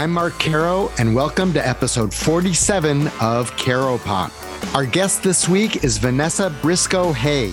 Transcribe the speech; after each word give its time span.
I'm 0.00 0.12
Mark 0.12 0.38
Caro, 0.38 0.90
and 0.96 1.14
welcome 1.14 1.52
to 1.52 1.68
episode 1.68 2.14
47 2.14 3.08
of 3.20 3.54
Caropop. 3.56 4.32
Our 4.74 4.86
guest 4.86 5.22
this 5.22 5.46
week 5.46 5.84
is 5.84 5.98
Vanessa 5.98 6.48
Briscoe 6.62 7.12
Hay, 7.12 7.50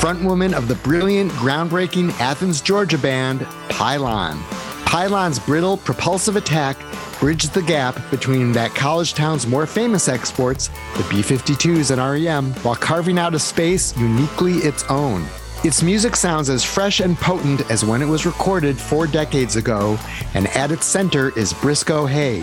frontwoman 0.00 0.54
of 0.54 0.66
the 0.66 0.76
brilliant, 0.76 1.30
groundbreaking 1.32 2.18
Athens, 2.20 2.62
Georgia 2.62 2.96
band 2.96 3.46
Pylon. 3.68 4.42
Pylon's 4.86 5.38
brittle, 5.38 5.76
propulsive 5.76 6.36
attack 6.36 6.78
bridged 7.20 7.52
the 7.52 7.60
gap 7.60 8.00
between 8.10 8.50
that 8.52 8.74
college 8.74 9.12
town's 9.12 9.46
more 9.46 9.66
famous 9.66 10.08
exports, 10.08 10.68
the 10.96 11.06
B 11.10 11.20
52s 11.20 11.90
and 11.90 12.00
REM, 12.00 12.54
while 12.64 12.76
carving 12.76 13.18
out 13.18 13.34
a 13.34 13.38
space 13.38 13.94
uniquely 13.98 14.54
its 14.54 14.84
own. 14.84 15.22
Its 15.64 15.82
music 15.82 16.14
sounds 16.14 16.50
as 16.50 16.62
fresh 16.62 17.00
and 17.00 17.16
potent 17.16 17.70
as 17.70 17.86
when 17.86 18.02
it 18.02 18.04
was 18.06 18.26
recorded 18.26 18.78
four 18.78 19.06
decades 19.06 19.56
ago, 19.56 19.98
and 20.34 20.46
at 20.48 20.70
its 20.70 20.84
center 20.84 21.36
is 21.38 21.54
Briscoe 21.54 22.04
Hay, 22.04 22.40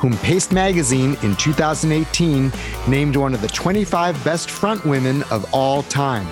whom 0.00 0.16
Paste 0.18 0.50
Magazine 0.50 1.16
in 1.22 1.36
2018 1.36 2.52
named 2.88 3.14
one 3.14 3.32
of 3.32 3.40
the 3.42 3.46
25 3.46 4.24
best 4.24 4.50
front 4.50 4.84
women 4.84 5.22
of 5.30 5.46
all 5.54 5.84
time. 5.84 6.26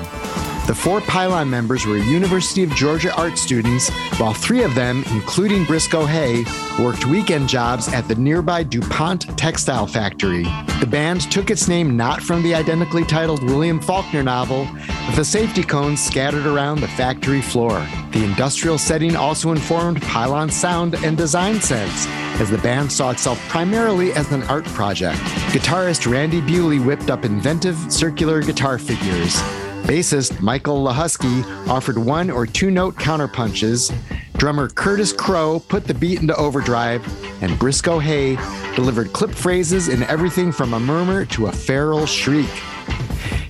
The 0.68 0.74
four 0.76 1.00
Pylon 1.00 1.50
members 1.50 1.86
were 1.86 1.96
University 1.96 2.62
of 2.62 2.70
Georgia 2.70 3.12
art 3.16 3.36
students, 3.36 3.90
while 4.20 4.32
three 4.32 4.62
of 4.62 4.76
them, 4.76 5.02
including 5.10 5.64
Briscoe 5.64 6.06
Hay, 6.06 6.44
worked 6.80 7.04
weekend 7.04 7.48
jobs 7.48 7.88
at 7.88 8.06
the 8.06 8.14
nearby 8.14 8.62
DuPont 8.62 9.36
textile 9.36 9.88
factory. 9.88 10.44
The 10.78 10.86
band 10.88 11.30
took 11.32 11.50
its 11.50 11.66
name 11.66 11.96
not 11.96 12.22
from 12.22 12.44
the 12.44 12.54
identically 12.54 13.04
titled 13.04 13.42
William 13.42 13.80
Faulkner 13.80 14.22
novel, 14.22 14.68
but 14.86 15.16
the 15.16 15.24
safety 15.24 15.64
cones 15.64 16.00
scattered 16.00 16.46
around 16.46 16.80
the 16.80 16.88
factory 16.88 17.42
floor. 17.42 17.84
The 18.12 18.22
industrial 18.22 18.78
setting 18.78 19.16
also 19.16 19.50
informed 19.50 20.00
Pylon's 20.02 20.54
sound 20.54 20.94
and 21.04 21.16
design 21.16 21.60
sense, 21.60 22.06
as 22.40 22.50
the 22.50 22.58
band 22.58 22.92
saw 22.92 23.10
itself 23.10 23.40
primarily 23.48 24.12
as 24.12 24.30
an 24.30 24.44
art 24.44 24.64
project. 24.66 25.18
Guitarist 25.50 26.10
Randy 26.10 26.40
Bewley 26.40 26.78
whipped 26.78 27.10
up 27.10 27.24
inventive 27.24 27.76
circular 27.92 28.40
guitar 28.42 28.78
figures. 28.78 29.42
Bassist 29.82 30.40
Michael 30.40 30.84
Lachowski 30.84 31.44
offered 31.68 31.98
one 31.98 32.30
or 32.30 32.46
two 32.46 32.70
note 32.70 32.94
counterpunches. 32.96 33.92
Drummer 34.36 34.68
Curtis 34.68 35.12
Crowe 35.12 35.60
put 35.60 35.86
the 35.86 35.94
beat 35.94 36.20
into 36.20 36.34
overdrive, 36.36 37.02
and 37.42 37.58
Briscoe 37.58 37.98
Hay 37.98 38.36
delivered 38.74 39.12
clip 39.12 39.32
phrases 39.32 39.88
in 39.88 40.02
everything 40.04 40.52
from 40.52 40.74
a 40.74 40.80
murmur 40.80 41.24
to 41.26 41.46
a 41.46 41.52
feral 41.52 42.06
shriek. 42.06 42.50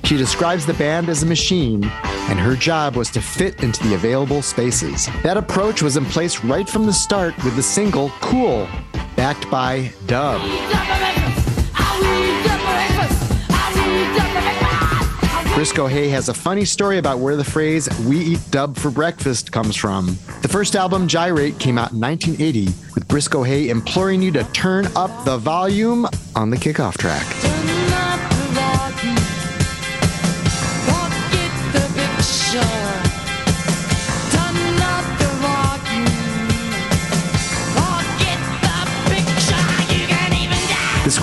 She 0.05 0.17
describes 0.17 0.67
the 0.67 0.75
band 0.75 1.09
as 1.09 1.23
a 1.23 1.27
machine, 1.27 1.85
and 1.85 2.39
her 2.39 2.57
job 2.57 2.97
was 2.97 3.11
to 3.11 3.21
fit 3.21 3.63
into 3.63 3.83
the 3.87 3.95
available 3.95 4.43
spaces. 4.43 5.09
That 5.23 5.37
approach 5.37 5.83
was 5.83 5.97
in 5.97 6.05
place 6.07 6.45
right 6.45 6.69
from 6.69 6.87
the 6.87 6.93
start 6.93 7.37
with 7.45 7.57
the 7.57 7.63
single 7.63 8.11
Cool, 8.21 8.69
backed 9.17 9.51
by 9.51 9.93
Dub. 10.07 10.41
Briscoe 15.55 15.87
Hay 15.87 16.09
has 16.09 16.31
a 16.31 16.35
funny 16.35 16.65
story 16.65 16.97
about 16.97 17.19
where 17.19 17.37
the 17.37 17.45
phrase 17.45 17.87
we 18.07 18.19
eat 18.19 18.41
dub 18.51 18.75
for 18.75 18.91
breakfast 18.91 19.53
comes 19.53 19.77
from. 19.77 20.17
The 20.41 20.49
first 20.49 20.75
album, 20.75 21.07
Gyrate, 21.07 21.59
came 21.59 21.77
out 21.77 21.93
in 21.93 22.01
1980, 22.01 22.73
with 22.95 23.07
Briscoe 23.07 23.43
Hay 23.43 23.69
imploring 23.69 24.23
you 24.23 24.33
to 24.33 24.45
turn 24.53 24.87
up 24.97 25.27
the 25.27 25.37
volume 25.37 26.07
on 26.35 26.49
the 26.49 26.57
kickoff 26.57 26.97
track. 26.97 27.82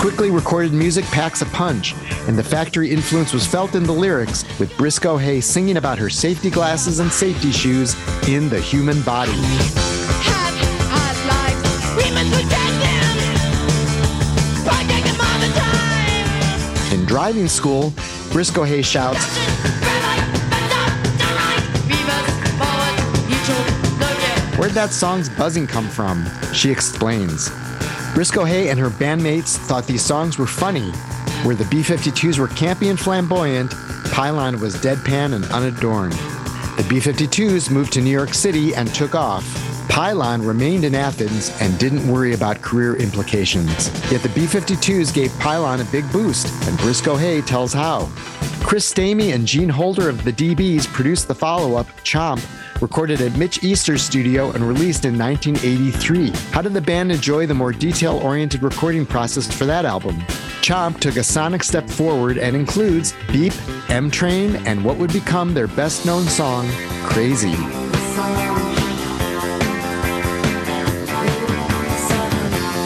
Quickly 0.00 0.30
recorded 0.30 0.72
music 0.72 1.04
packs 1.06 1.42
a 1.42 1.46
punch, 1.46 1.94
and 2.26 2.38
the 2.38 2.42
factory 2.42 2.90
influence 2.90 3.34
was 3.34 3.46
felt 3.46 3.74
in 3.74 3.82
the 3.82 3.92
lyrics, 3.92 4.46
with 4.58 4.74
Briscoe 4.78 5.18
Hay 5.18 5.42
singing 5.42 5.76
about 5.76 5.98
her 5.98 6.08
safety 6.08 6.48
glasses 6.48 7.00
and 7.00 7.12
safety 7.12 7.52
shoes 7.52 7.94
in 8.26 8.48
the 8.48 8.58
human 8.58 9.02
body. 9.02 9.32
In 16.94 17.04
driving 17.04 17.46
school, 17.46 17.92
Briscoe 18.32 18.64
Hay 18.64 18.80
shouts, 18.80 19.22
Where'd 24.56 24.72
that 24.72 24.90
song's 24.92 25.28
buzzing 25.28 25.66
come 25.66 25.88
from? 25.88 26.26
She 26.54 26.70
explains. 26.70 27.50
Briscoe 28.14 28.44
Hay 28.44 28.68
and 28.70 28.78
her 28.78 28.90
bandmates 28.90 29.56
thought 29.56 29.86
these 29.86 30.04
songs 30.04 30.36
were 30.36 30.46
funny. 30.46 30.90
Where 31.44 31.54
the 31.54 31.64
B 31.66 31.80
52s 31.80 32.38
were 32.38 32.48
campy 32.48 32.90
and 32.90 32.98
flamboyant, 32.98 33.72
Pylon 34.10 34.60
was 34.60 34.74
deadpan 34.76 35.34
and 35.34 35.44
unadorned. 35.46 36.14
The 36.76 36.86
B 36.88 36.96
52s 36.96 37.70
moved 37.70 37.92
to 37.92 38.00
New 38.00 38.10
York 38.10 38.34
City 38.34 38.74
and 38.74 38.92
took 38.92 39.14
off. 39.14 39.44
Pylon 39.88 40.42
remained 40.42 40.84
in 40.84 40.94
Athens 40.94 41.50
and 41.60 41.78
didn't 41.78 42.06
worry 42.06 42.34
about 42.34 42.62
career 42.62 42.96
implications. 42.96 43.88
Yet 44.10 44.22
the 44.22 44.28
B 44.30 44.46
52s 44.46 45.14
gave 45.14 45.36
Pylon 45.38 45.80
a 45.80 45.84
big 45.84 46.10
boost, 46.10 46.46
and 46.68 46.76
Briscoe 46.78 47.16
Hay 47.16 47.40
tells 47.42 47.72
how. 47.72 48.10
Chris 48.62 48.92
Stamey 48.92 49.34
and 49.34 49.46
Gene 49.46 49.68
Holder 49.68 50.08
of 50.08 50.22
the 50.24 50.32
DBs 50.32 50.86
produced 50.86 51.28
the 51.28 51.34
follow 51.34 51.76
up, 51.76 51.86
Chomp, 52.02 52.44
recorded 52.82 53.20
at 53.20 53.36
Mitch 53.36 53.62
Easter's 53.62 54.02
studio 54.02 54.50
and 54.52 54.66
released 54.66 55.04
in 55.04 55.18
1983. 55.18 56.30
How 56.52 56.62
did 56.62 56.74
the 56.74 56.80
band 56.80 57.12
enjoy 57.12 57.46
the 57.46 57.54
more 57.54 57.72
detail 57.72 58.18
oriented 58.18 58.62
recording 58.62 59.06
process 59.06 59.50
for 59.52 59.66
that 59.66 59.84
album? 59.84 60.16
Chomp 60.62 61.00
took 61.00 61.16
a 61.16 61.22
sonic 61.22 61.62
step 61.62 61.88
forward 61.88 62.38
and 62.38 62.54
includes 62.54 63.14
Beep, 63.32 63.52
M 63.90 64.10
Train, 64.10 64.56
and 64.66 64.84
what 64.84 64.96
would 64.98 65.12
become 65.12 65.54
their 65.54 65.68
best 65.68 66.06
known 66.06 66.24
song, 66.24 66.68
Crazy. 67.04 67.54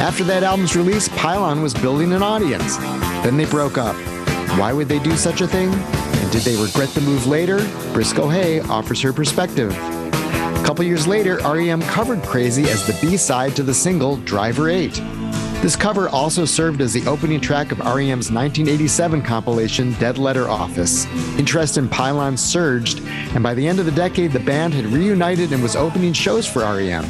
After 0.00 0.24
that 0.24 0.42
album's 0.42 0.76
release, 0.76 1.08
Pylon 1.10 1.62
was 1.62 1.74
building 1.74 2.12
an 2.12 2.22
audience. 2.22 2.76
Then 3.24 3.36
they 3.36 3.44
broke 3.44 3.76
up. 3.76 3.96
Why 4.58 4.72
would 4.72 4.88
they 4.88 4.98
do 4.98 5.16
such 5.16 5.40
a 5.40 5.46
thing? 5.46 5.70
Did 6.34 6.42
they 6.42 6.60
regret 6.60 6.88
the 6.88 7.00
move 7.00 7.28
later? 7.28 7.58
Briscoe 7.92 8.28
Hay 8.28 8.58
offers 8.58 9.00
her 9.02 9.12
perspective. 9.12 9.70
A 9.70 10.62
couple 10.66 10.84
years 10.84 11.06
later, 11.06 11.36
REM 11.36 11.80
covered 11.82 12.24
Crazy 12.24 12.64
as 12.64 12.84
the 12.84 12.98
B 13.00 13.16
side 13.16 13.54
to 13.54 13.62
the 13.62 13.72
single 13.72 14.16
Driver 14.16 14.68
8. 14.68 14.94
This 15.62 15.76
cover 15.76 16.08
also 16.08 16.44
served 16.44 16.80
as 16.80 16.92
the 16.92 17.06
opening 17.06 17.40
track 17.40 17.70
of 17.70 17.78
REM's 17.78 18.32
1987 18.32 19.22
compilation 19.22 19.92
Dead 20.00 20.18
Letter 20.18 20.48
Office. 20.48 21.06
Interest 21.38 21.78
in 21.78 21.88
Pylon 21.88 22.36
surged, 22.36 23.00
and 23.06 23.44
by 23.44 23.54
the 23.54 23.64
end 23.64 23.78
of 23.78 23.86
the 23.86 23.92
decade, 23.92 24.32
the 24.32 24.40
band 24.40 24.74
had 24.74 24.86
reunited 24.86 25.52
and 25.52 25.62
was 25.62 25.76
opening 25.76 26.12
shows 26.12 26.48
for 26.48 26.62
REM. 26.62 27.08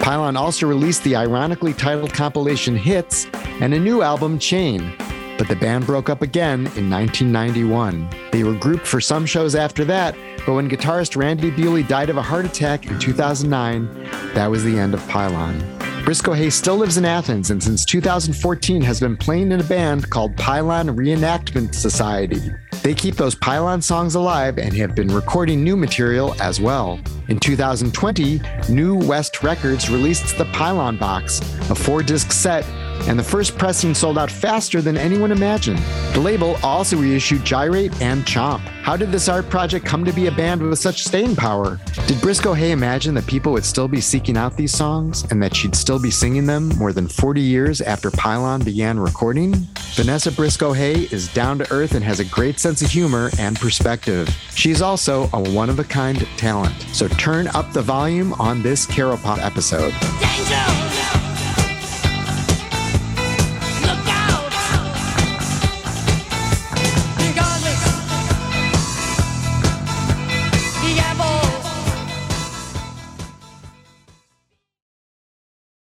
Pylon 0.00 0.38
also 0.38 0.66
released 0.66 1.04
the 1.04 1.14
ironically 1.14 1.74
titled 1.74 2.14
compilation 2.14 2.74
Hits 2.74 3.26
and 3.60 3.74
a 3.74 3.78
new 3.78 4.00
album, 4.00 4.38
Chain, 4.38 4.96
but 5.40 5.48
the 5.48 5.56
band 5.56 5.86
broke 5.86 6.10
up 6.10 6.20
again 6.20 6.66
in 6.76 6.90
1991. 6.90 8.10
They 8.30 8.44
were 8.44 8.52
grouped 8.52 8.86
for 8.86 9.00
some 9.00 9.24
shows 9.24 9.54
after 9.54 9.86
that, 9.86 10.14
but 10.44 10.52
when 10.52 10.68
guitarist 10.68 11.16
Randy 11.16 11.50
Bewley 11.50 11.82
died 11.82 12.10
of 12.10 12.18
a 12.18 12.22
heart 12.22 12.44
attack 12.44 12.84
in 12.84 12.98
2009, 12.98 14.34
that 14.34 14.50
was 14.50 14.62
the 14.64 14.78
end 14.78 14.92
of 14.92 15.08
Pylon. 15.08 15.58
Briscoe 16.04 16.34
Hay 16.34 16.50
still 16.50 16.76
lives 16.76 16.98
in 16.98 17.06
Athens 17.06 17.50
and 17.50 17.62
since 17.62 17.86
2014 17.86 18.82
has 18.82 19.00
been 19.00 19.16
playing 19.16 19.50
in 19.50 19.60
a 19.60 19.64
band 19.64 20.10
called 20.10 20.36
Pylon 20.36 20.88
Reenactment 20.88 21.74
Society. 21.74 22.52
They 22.82 22.92
keep 22.92 23.14
those 23.14 23.34
Pylon 23.34 23.80
songs 23.80 24.16
alive 24.16 24.58
and 24.58 24.74
have 24.74 24.94
been 24.94 25.08
recording 25.08 25.64
new 25.64 25.76
material 25.76 26.34
as 26.42 26.60
well. 26.60 27.00
In 27.28 27.40
2020, 27.40 28.42
New 28.68 28.94
West 28.94 29.42
Records 29.42 29.88
released 29.88 30.36
the 30.36 30.44
Pylon 30.46 30.98
Box, 30.98 31.40
a 31.70 31.74
four 31.74 32.02
disc 32.02 32.30
set 32.30 32.66
and 33.08 33.18
the 33.18 33.24
first 33.24 33.56
pressing 33.56 33.94
sold 33.94 34.18
out 34.18 34.30
faster 34.30 34.80
than 34.80 34.96
anyone 34.96 35.32
imagined. 35.32 35.78
The 36.12 36.20
label 36.20 36.56
also 36.62 36.96
reissued 36.96 37.44
Gyrate 37.44 37.98
and 38.00 38.24
Chomp. 38.24 38.60
How 38.82 38.96
did 38.96 39.12
this 39.12 39.28
art 39.28 39.48
project 39.50 39.86
come 39.86 40.04
to 40.04 40.12
be 40.12 40.26
a 40.26 40.32
band 40.32 40.62
with 40.62 40.78
such 40.78 41.04
staying 41.04 41.36
power? 41.36 41.78
Did 42.06 42.20
Briscoe 42.20 42.54
Hay 42.54 42.72
imagine 42.72 43.14
that 43.14 43.26
people 43.26 43.52
would 43.52 43.64
still 43.64 43.88
be 43.88 44.00
seeking 44.00 44.36
out 44.36 44.56
these 44.56 44.72
songs 44.72 45.24
and 45.30 45.42
that 45.42 45.54
she'd 45.54 45.74
still 45.74 46.00
be 46.00 46.10
singing 46.10 46.46
them 46.46 46.68
more 46.70 46.92
than 46.92 47.08
40 47.08 47.40
years 47.40 47.80
after 47.80 48.10
Pylon 48.10 48.62
began 48.62 48.98
recording? 48.98 49.54
Vanessa 49.94 50.32
Briscoe 50.32 50.72
Hay 50.72 51.08
is 51.10 51.32
down 51.32 51.58
to 51.58 51.72
earth 51.72 51.94
and 51.94 52.04
has 52.04 52.20
a 52.20 52.24
great 52.24 52.58
sense 52.58 52.80
of 52.82 52.90
humor 52.90 53.30
and 53.38 53.58
perspective. 53.58 54.28
She's 54.54 54.82
also 54.82 55.28
a 55.32 55.40
one 55.50 55.68
of 55.68 55.78
a 55.78 55.84
kind 55.84 56.26
talent. 56.36 56.74
So 56.92 57.08
turn 57.08 57.48
up 57.48 57.72
the 57.72 57.82
volume 57.82 58.32
on 58.34 58.62
this 58.62 58.86
Caropop 58.86 59.38
episode. 59.38 59.92
Danger! 60.20 60.99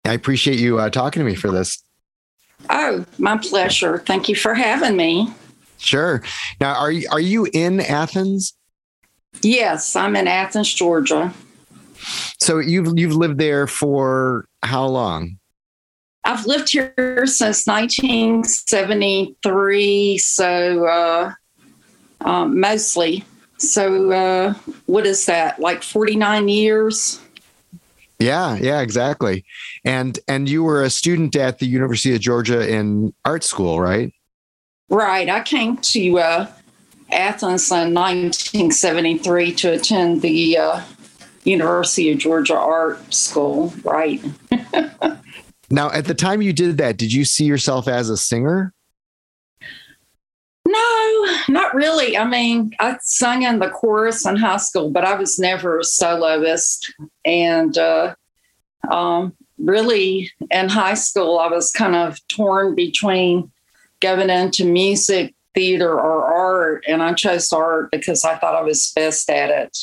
I 0.07 0.13
appreciate 0.13 0.59
you 0.59 0.79
uh, 0.79 0.91
talking 0.91 1.21
to 1.21 1.27
me 1.27 1.35
for 1.35 1.51
this. 1.51 1.83
Oh, 2.71 3.05
my 3.19 3.37
pleasure. 3.37 3.99
Thank 3.99 4.29
you 4.29 4.37
for 4.37 4.55
having 4.55 4.97
me. 4.97 5.33
Sure. 5.79 6.23
Now, 6.61 6.75
are 6.75 6.91
you 6.91 7.09
are 7.11 7.21
you 7.21 7.47
in 7.53 7.81
Athens? 7.81 8.55
Yes, 9.43 9.95
I'm 9.95 10.17
in 10.17 10.27
Athens, 10.27 10.73
Georgia. 10.73 11.35
So 12.41 12.59
you've 12.59 12.99
you've 12.99 13.15
lived 13.15 13.37
there 13.39 13.67
for 13.67 14.47
how 14.63 14.87
long? 14.87 15.39
I've 16.25 16.47
lived 16.47 16.71
here 16.71 17.27
since 17.27 17.67
1973, 17.67 20.19
so 20.19 20.87
uh, 20.87 21.33
um, 22.23 22.59
mostly. 22.59 23.23
So 23.59 24.11
uh, 24.11 24.55
what 24.87 25.07
is 25.07 25.27
that? 25.27 25.61
Like 25.61 25.85
49 25.85 26.49
years? 26.49 27.21
Yeah, 28.19 28.57
yeah, 28.57 28.81
exactly. 28.81 29.45
And 29.85 30.19
and 30.27 30.49
you 30.49 30.63
were 30.63 30.83
a 30.83 30.91
student 30.91 31.37
at 31.37 31.59
the 31.59 31.67
University 31.67 32.15
of 32.15 32.21
Georgia 32.21 32.67
in 32.69 33.13
art 33.25 33.45
school, 33.45 33.81
right? 33.81 34.13
Right. 34.89 35.29
I 35.29 35.43
came 35.43 35.77
to 35.79 36.19
uh, 36.19 36.47
Athens 37.11 37.71
in 37.71 37.93
1973 37.93 39.55
to 39.55 39.73
attend 39.73 40.23
the 40.23 40.57
uh, 40.57 40.83
University 41.45 42.13
of 42.13 42.19
Georgia 42.19 42.57
Art 42.57 43.13
School. 43.13 43.75
Right. 43.85 44.23
now, 45.71 45.91
at 45.91 46.07
the 46.07 46.15
time 46.15 46.41
you 46.41 46.53
did 46.53 46.79
that, 46.79 46.97
did 46.97 47.13
you 47.13 47.25
see 47.25 47.45
yourself 47.45 47.87
as 47.87 48.09
a 48.09 48.17
singer? 48.17 48.73
No, 50.69 51.27
not 51.49 51.75
really. 51.75 52.19
I 52.19 52.27
mean, 52.27 52.73
I 52.81 52.97
sung 53.01 53.43
in 53.43 53.61
the 53.61 53.71
chorus 53.71 54.27
in 54.27 54.35
high 54.35 54.57
school, 54.57 54.91
but 54.91 55.05
I 55.05 55.15
was 55.15 55.39
never 55.39 55.79
a 55.79 55.85
soloist. 55.85 56.93
And 57.25 57.79
uh, 57.79 58.17
um, 58.91 59.33
really, 59.59 60.33
in 60.51 60.69
high 60.69 60.95
school, 60.95 61.39
I 61.39 61.47
was 61.47 61.71
kind 61.71 61.95
of 61.95 62.19
torn 62.27 62.75
between 62.75 63.53
going 64.01 64.29
into 64.29 64.65
music, 64.65 65.37
theater, 65.55 65.93
or 65.93 66.25
art, 66.25 66.85
and 66.89 67.01
I 67.01 67.13
chose 67.13 67.53
art 67.53 67.93
because 67.93 68.25
I 68.25 68.37
thought 68.37 68.57
I 68.57 68.63
was 68.63 68.91
best 68.97 69.31
at 69.31 69.51
it. 69.51 69.79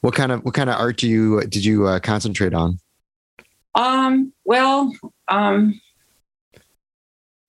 What 0.00 0.14
kind 0.14 0.32
of 0.32 0.44
what 0.44 0.54
kind 0.54 0.68
of 0.68 0.80
art 0.80 0.96
do 0.96 1.08
you 1.08 1.42
did 1.42 1.64
you 1.64 1.86
uh, 1.86 2.00
concentrate 2.00 2.54
on? 2.54 2.80
Um, 3.76 4.32
well, 4.44 4.92
um, 5.28 5.80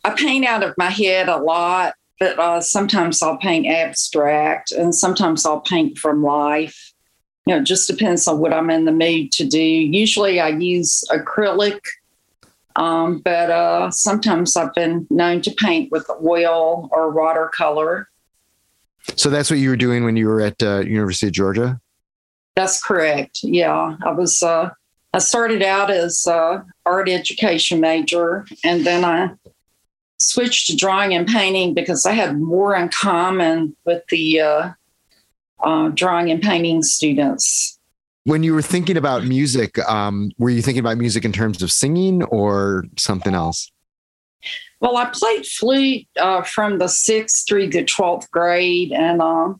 I 0.03 0.11
paint 0.11 0.45
out 0.45 0.63
of 0.63 0.73
my 0.77 0.89
head 0.89 1.29
a 1.29 1.37
lot, 1.37 1.95
but 2.19 2.39
uh, 2.39 2.61
sometimes 2.61 3.21
I'll 3.21 3.37
paint 3.37 3.67
abstract 3.67 4.71
and 4.71 4.93
sometimes 4.93 5.45
I'll 5.45 5.61
paint 5.61 5.97
from 5.97 6.23
life. 6.23 6.93
You 7.45 7.55
know, 7.55 7.61
it 7.61 7.65
just 7.65 7.87
depends 7.87 8.27
on 8.27 8.39
what 8.39 8.53
I'm 8.53 8.69
in 8.69 8.85
the 8.85 8.91
mood 8.91 9.31
to 9.33 9.45
do. 9.45 9.61
Usually 9.61 10.39
I 10.39 10.49
use 10.49 11.03
acrylic, 11.09 11.79
um, 12.75 13.19
but 13.19 13.49
uh, 13.49 13.91
sometimes 13.91 14.55
I've 14.55 14.73
been 14.73 15.07
known 15.09 15.41
to 15.41 15.51
paint 15.51 15.91
with 15.91 16.09
oil 16.23 16.89
or 16.91 17.11
watercolor. 17.11 18.07
So 19.15 19.29
that's 19.29 19.49
what 19.49 19.59
you 19.59 19.69
were 19.69 19.77
doing 19.77 20.03
when 20.03 20.15
you 20.15 20.27
were 20.27 20.41
at 20.41 20.61
uh, 20.61 20.79
University 20.79 21.27
of 21.27 21.33
Georgia? 21.33 21.81
That's 22.55 22.83
correct. 22.83 23.39
Yeah, 23.41 23.95
I 24.03 24.11
was. 24.11 24.43
Uh, 24.43 24.69
I 25.13 25.19
started 25.19 25.63
out 25.63 25.89
as 25.89 26.27
a 26.27 26.63
art 26.85 27.09
education 27.09 27.79
major, 27.79 28.45
and 28.63 28.85
then 28.85 29.03
I 29.03 29.31
switched 30.19 30.68
to 30.68 30.75
drawing 30.75 31.13
and 31.13 31.27
painting 31.27 31.74
because 31.74 32.06
I 32.06 32.12
had 32.12 32.39
more 32.39 32.75
in 32.75 32.89
common 32.89 33.75
with 33.86 34.04
the 34.10 34.42
uh, 34.42 34.71
uh, 35.63 35.89
drawing 35.89 36.30
and 36.31 36.42
painting 36.42 36.83
students. 36.83 37.77
When 38.25 38.44
you 38.44 38.54
were 38.54 38.62
thinking 38.62 38.98
about 38.98 39.24
music, 39.24 39.80
um, 39.89 40.31
were 40.38 40.50
you 40.50 40.62
thinking 40.62 40.81
about 40.81 40.98
music 40.98 41.25
in 41.25 41.31
terms 41.31 41.63
of 41.63 41.71
singing 41.71 42.24
or 42.24 42.86
something 42.98 43.33
else? 43.33 43.71
Well, 44.81 44.98
I 44.98 45.06
played 45.06 45.45
flute 45.45 46.07
uh, 46.18 46.44
from 46.44 46.77
the 46.77 46.88
sixth 46.88 47.48
through 47.48 47.69
the 47.69 47.83
12th 47.83 48.30
grade, 48.31 48.94
and 48.94 49.21
um, 49.21 49.60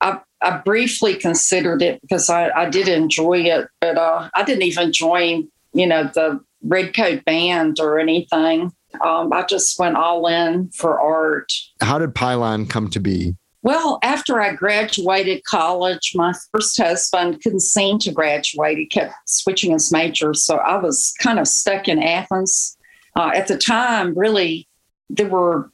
I, 0.00 0.20
I, 0.42 0.58
briefly 0.58 1.14
considered 1.14 1.80
it 1.80 2.00
because 2.02 2.28
I, 2.28 2.50
I 2.50 2.68
did 2.68 2.88
enjoy 2.88 3.40
it, 3.40 3.68
but 3.80 3.96
uh, 3.96 4.28
I 4.34 4.42
didn't 4.42 4.64
even 4.64 4.92
join, 4.92 5.48
you 5.72 5.86
know, 5.86 6.04
the 6.04 6.40
Redcoat 6.62 7.24
Band 7.24 7.80
or 7.80 7.98
anything. 7.98 8.72
Um, 9.00 9.32
I 9.32 9.44
just 9.44 9.78
went 9.78 9.96
all 9.96 10.26
in 10.26 10.70
for 10.70 11.00
art. 11.00 11.52
How 11.80 11.98
did 11.98 12.14
Pylon 12.14 12.66
come 12.66 12.90
to 12.90 13.00
be? 13.00 13.34
Well, 13.62 14.00
after 14.02 14.40
I 14.40 14.54
graduated 14.54 15.44
college, 15.44 16.12
my 16.16 16.34
first 16.50 16.76
husband 16.76 17.40
couldn't 17.42 17.60
seem 17.60 17.98
to 18.00 18.10
graduate. 18.10 18.76
He 18.76 18.86
kept 18.86 19.14
switching 19.26 19.70
his 19.70 19.92
major. 19.92 20.34
So 20.34 20.56
I 20.56 20.78
was 20.78 21.14
kind 21.20 21.38
of 21.38 21.46
stuck 21.46 21.86
in 21.86 22.02
Athens. 22.02 22.76
Uh, 23.14 23.30
at 23.34 23.46
the 23.46 23.56
time, 23.56 24.18
really, 24.18 24.68
there 25.08 25.28
were 25.28 25.70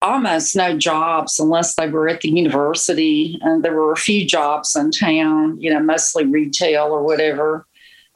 almost 0.00 0.56
no 0.56 0.78
jobs 0.78 1.38
unless 1.38 1.74
they 1.74 1.88
were 1.88 2.08
at 2.08 2.22
the 2.22 2.30
university. 2.30 3.38
And 3.42 3.62
there 3.62 3.74
were 3.74 3.92
a 3.92 3.96
few 3.96 4.26
jobs 4.26 4.74
in 4.74 4.90
town, 4.90 5.60
you 5.60 5.72
know, 5.72 5.80
mostly 5.80 6.24
retail 6.24 6.84
or 6.84 7.02
whatever. 7.02 7.66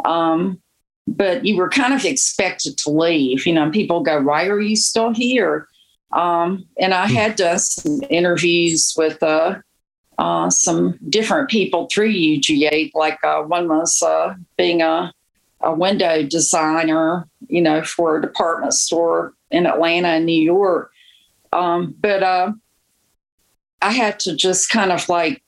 Um, 0.06 0.62
but 1.16 1.44
you 1.44 1.56
were 1.56 1.68
kind 1.68 1.92
of 1.92 2.04
expected 2.04 2.78
to 2.78 2.90
leave. 2.90 3.46
You 3.46 3.52
know, 3.52 3.70
people 3.70 4.00
go, 4.00 4.20
"Why 4.20 4.46
are 4.46 4.60
you 4.60 4.76
still 4.76 5.12
here?" 5.12 5.68
Um, 6.12 6.66
and 6.78 6.94
I 6.94 7.06
hmm. 7.08 7.14
had 7.14 7.36
done 7.36 7.58
some 7.58 8.00
interviews 8.08 8.94
with 8.96 9.22
uh, 9.22 9.58
uh, 10.18 10.50
some 10.50 10.98
different 11.08 11.50
people 11.50 11.88
through 11.90 12.12
UGA. 12.12 12.92
Like 12.94 13.22
uh, 13.24 13.42
one 13.42 13.68
was 13.68 14.02
uh, 14.02 14.34
being 14.56 14.82
a, 14.82 15.12
a 15.60 15.74
window 15.74 16.22
designer, 16.22 17.28
you 17.48 17.62
know, 17.62 17.82
for 17.82 18.16
a 18.16 18.22
department 18.22 18.74
store 18.74 19.34
in 19.50 19.66
Atlanta 19.66 20.08
and 20.08 20.26
New 20.26 20.42
York. 20.42 20.90
Um, 21.52 21.94
but 22.00 22.22
uh, 22.22 22.52
I 23.82 23.92
had 23.92 24.20
to 24.20 24.36
just 24.36 24.70
kind 24.70 24.92
of 24.92 25.08
like 25.08 25.42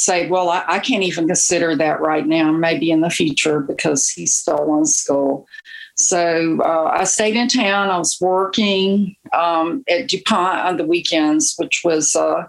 say, 0.00 0.28
well, 0.28 0.48
I, 0.48 0.64
I, 0.66 0.78
can't 0.78 1.02
even 1.02 1.26
consider 1.26 1.76
that 1.76 2.00
right 2.00 2.26
now, 2.26 2.50
maybe 2.52 2.90
in 2.90 3.02
the 3.02 3.10
future 3.10 3.60
because 3.60 4.08
he's 4.08 4.34
still 4.34 4.78
in 4.78 4.86
school. 4.86 5.46
So 5.96 6.58
uh, 6.62 6.84
I 6.86 7.04
stayed 7.04 7.36
in 7.36 7.48
town. 7.48 7.90
I 7.90 7.98
was 7.98 8.16
working 8.20 9.14
um, 9.34 9.84
at 9.88 10.08
DuPont 10.08 10.58
on 10.60 10.76
the 10.78 10.86
weekends, 10.86 11.54
which 11.58 11.82
was, 11.84 12.16
uh, 12.16 12.44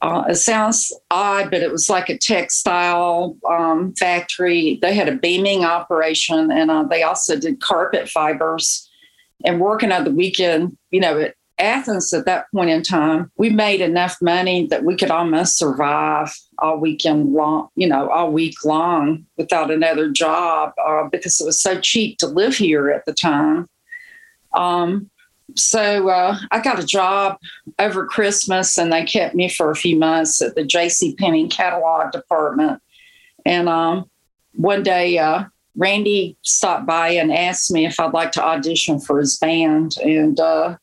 uh, 0.00 0.24
it 0.28 0.36
sounds 0.36 0.92
odd, 1.10 1.50
but 1.50 1.62
it 1.62 1.70
was 1.70 1.88
like 1.88 2.08
a 2.08 2.18
textile 2.18 3.36
um, 3.48 3.94
factory. 3.94 4.80
They 4.82 4.94
had 4.94 5.08
a 5.08 5.16
beaming 5.16 5.64
operation 5.64 6.50
and 6.50 6.70
uh, 6.70 6.82
they 6.82 7.04
also 7.04 7.38
did 7.38 7.60
carpet 7.60 8.08
fibers. 8.08 8.88
And 9.44 9.60
working 9.60 9.92
on 9.92 10.02
the 10.02 10.10
weekend, 10.10 10.76
you 10.90 11.00
know, 11.00 11.16
it, 11.16 11.36
Athens 11.60 12.12
at 12.12 12.24
that 12.26 12.46
point 12.52 12.70
in 12.70 12.82
time, 12.82 13.30
we 13.36 13.50
made 13.50 13.80
enough 13.80 14.16
money 14.22 14.66
that 14.68 14.84
we 14.84 14.96
could 14.96 15.10
almost 15.10 15.58
survive 15.58 16.32
all 16.58 16.78
weekend 16.78 17.32
long, 17.32 17.68
you 17.76 17.88
know, 17.88 18.08
all 18.10 18.32
week 18.32 18.64
long 18.64 19.24
without 19.36 19.70
another 19.70 20.10
job 20.10 20.72
uh, 20.84 21.04
because 21.10 21.40
it 21.40 21.44
was 21.44 21.60
so 21.60 21.80
cheap 21.80 22.18
to 22.18 22.26
live 22.26 22.56
here 22.56 22.90
at 22.90 23.06
the 23.06 23.12
time. 23.12 23.68
Um, 24.54 25.10
so 25.54 26.08
uh, 26.08 26.38
I 26.50 26.60
got 26.60 26.78
a 26.78 26.86
job 26.86 27.38
over 27.78 28.06
Christmas, 28.06 28.76
and 28.76 28.92
they 28.92 29.04
kept 29.04 29.34
me 29.34 29.48
for 29.48 29.70
a 29.70 29.76
few 29.76 29.96
months 29.96 30.42
at 30.42 30.54
the 30.54 30.64
J.C. 30.64 31.14
Penney 31.16 31.48
catalog 31.48 32.12
department. 32.12 32.82
And 33.46 33.68
um, 33.68 34.10
one 34.52 34.82
day, 34.82 35.18
uh, 35.18 35.44
Randy 35.76 36.36
stopped 36.42 36.86
by 36.86 37.10
and 37.10 37.32
asked 37.32 37.70
me 37.70 37.86
if 37.86 37.98
I'd 37.98 38.12
like 38.12 38.32
to 38.32 38.44
audition 38.44 39.00
for 39.00 39.18
his 39.18 39.38
band, 39.38 39.96
and 40.02 40.38
uh, 40.38 40.76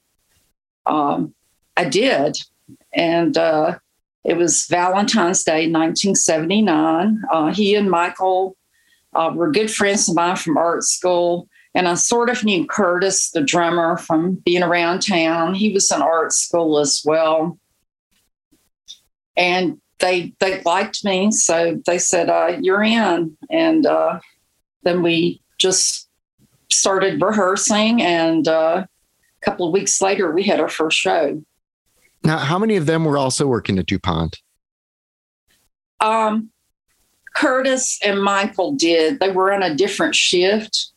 um, 0.85 1.33
I 1.77 1.85
did. 1.85 2.37
And 2.93 3.37
uh, 3.37 3.77
it 4.25 4.37
was 4.37 4.65
Valentine's 4.65 5.43
Day, 5.43 5.69
1979. 5.69 7.21
Uh, 7.31 7.53
he 7.53 7.75
and 7.75 7.89
Michael 7.89 8.57
uh, 9.13 9.31
were 9.33 9.51
good 9.51 9.71
friends 9.71 10.09
of 10.09 10.15
mine 10.15 10.35
from 10.35 10.57
art 10.57 10.83
school. 10.83 11.47
And 11.75 11.87
I 11.87 11.93
sort 11.93 12.29
of 12.29 12.43
knew 12.43 12.65
Curtis, 12.65 13.29
the 13.29 13.41
drummer, 13.41 13.97
from 13.97 14.35
being 14.45 14.63
around 14.63 15.01
town. 15.01 15.53
He 15.53 15.71
was 15.71 15.91
in 15.91 16.01
art 16.01 16.33
school 16.33 16.79
as 16.79 17.03
well. 17.05 17.59
And 19.37 19.79
they 19.99 20.33
they 20.39 20.61
liked 20.63 21.05
me, 21.05 21.31
so 21.31 21.79
they 21.85 21.97
said, 21.97 22.29
uh, 22.29 22.57
"You're 22.61 22.83
in." 22.83 23.37
And 23.49 23.85
uh, 23.85 24.19
then 24.83 25.03
we 25.03 25.41
just 25.57 26.09
started 26.71 27.21
rehearsing, 27.21 28.01
and 28.01 28.47
uh, 28.47 28.85
a 28.85 29.45
couple 29.45 29.67
of 29.67 29.73
weeks 29.73 30.01
later, 30.01 30.31
we 30.31 30.43
had 30.43 30.59
our 30.59 30.69
first 30.69 30.97
show. 30.97 31.43
Now, 32.25 32.37
how 32.37 32.57
many 32.57 32.75
of 32.75 32.85
them 32.85 33.05
were 33.05 33.17
also 33.17 33.47
working 33.47 33.77
at 33.79 33.85
DuPont? 33.85 34.41
Um, 36.01 36.49
Curtis 37.35 37.99
and 38.03 38.21
Michael 38.21 38.73
did. 38.73 39.19
They 39.19 39.31
were 39.31 39.53
on 39.53 39.63
a 39.63 39.73
different 39.73 40.15
shift. 40.15 40.91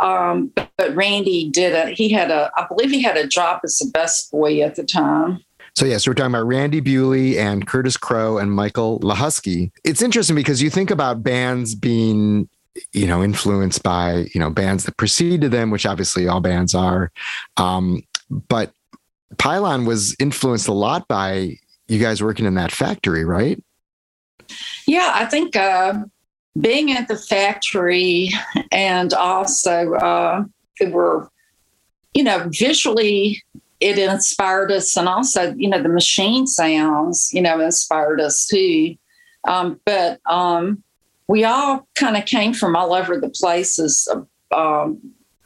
Um, 0.00 0.52
but, 0.54 0.70
but 0.76 0.94
Randy 0.94 1.48
did 1.50 1.74
a, 1.74 1.90
he 1.90 2.08
had 2.08 2.30
a, 2.30 2.50
I 2.56 2.66
believe 2.68 2.90
he 2.90 3.02
had 3.02 3.16
a 3.16 3.26
job 3.26 3.60
as 3.64 3.80
a 3.80 3.86
busboy 3.86 4.64
at 4.64 4.76
the 4.76 4.84
time. 4.84 5.44
So, 5.74 5.84
yes, 5.84 5.92
yeah, 5.92 5.98
so 5.98 6.10
we're 6.10 6.14
talking 6.14 6.34
about 6.34 6.46
Randy 6.46 6.80
Bewley 6.80 7.38
and 7.38 7.66
Curtis 7.66 7.96
Crowe 7.96 8.38
and 8.38 8.52
Michael 8.52 9.00
Lachowski. 9.00 9.70
It's 9.84 10.02
interesting 10.02 10.36
because 10.36 10.62
you 10.62 10.70
think 10.70 10.90
about 10.90 11.22
bands 11.22 11.74
being 11.74 12.48
you 12.92 13.06
know, 13.06 13.22
influenced 13.22 13.82
by, 13.82 14.26
you 14.34 14.40
know, 14.40 14.50
bands 14.50 14.84
that 14.84 14.96
preceded 14.96 15.50
them, 15.50 15.70
which 15.70 15.86
obviously 15.86 16.28
all 16.28 16.40
bands 16.40 16.74
are. 16.74 17.10
Um, 17.56 18.02
but 18.30 18.72
Pylon 19.36 19.84
was 19.84 20.16
influenced 20.18 20.68
a 20.68 20.72
lot 20.72 21.06
by 21.06 21.58
you 21.86 21.98
guys 21.98 22.22
working 22.22 22.46
in 22.46 22.54
that 22.54 22.72
factory, 22.72 23.24
right? 23.24 23.62
Yeah, 24.86 25.10
I 25.14 25.26
think 25.26 25.54
uh, 25.54 26.04
being 26.58 26.92
at 26.92 27.08
the 27.08 27.16
factory 27.16 28.30
and 28.72 29.12
also 29.12 29.94
uh, 29.94 30.44
it 30.80 30.92
were, 30.92 31.28
you 32.14 32.24
know, 32.24 32.48
visually 32.50 33.42
it 33.80 33.98
inspired 33.98 34.72
us, 34.72 34.96
and 34.96 35.08
also, 35.08 35.54
you 35.54 35.68
know, 35.68 35.80
the 35.80 35.88
machine 35.88 36.46
sounds, 36.46 37.30
you 37.32 37.40
know, 37.40 37.60
inspired 37.60 38.20
us 38.20 38.46
too. 38.46 38.96
Um, 39.46 39.80
but 39.84 40.20
um, 40.26 40.82
we 41.28 41.44
all 41.44 41.86
kind 41.94 42.16
of 42.16 42.26
came 42.26 42.52
from 42.52 42.74
all 42.74 42.92
over 42.92 43.20
the 43.20 43.28
places 43.28 44.08
um, 44.54 44.98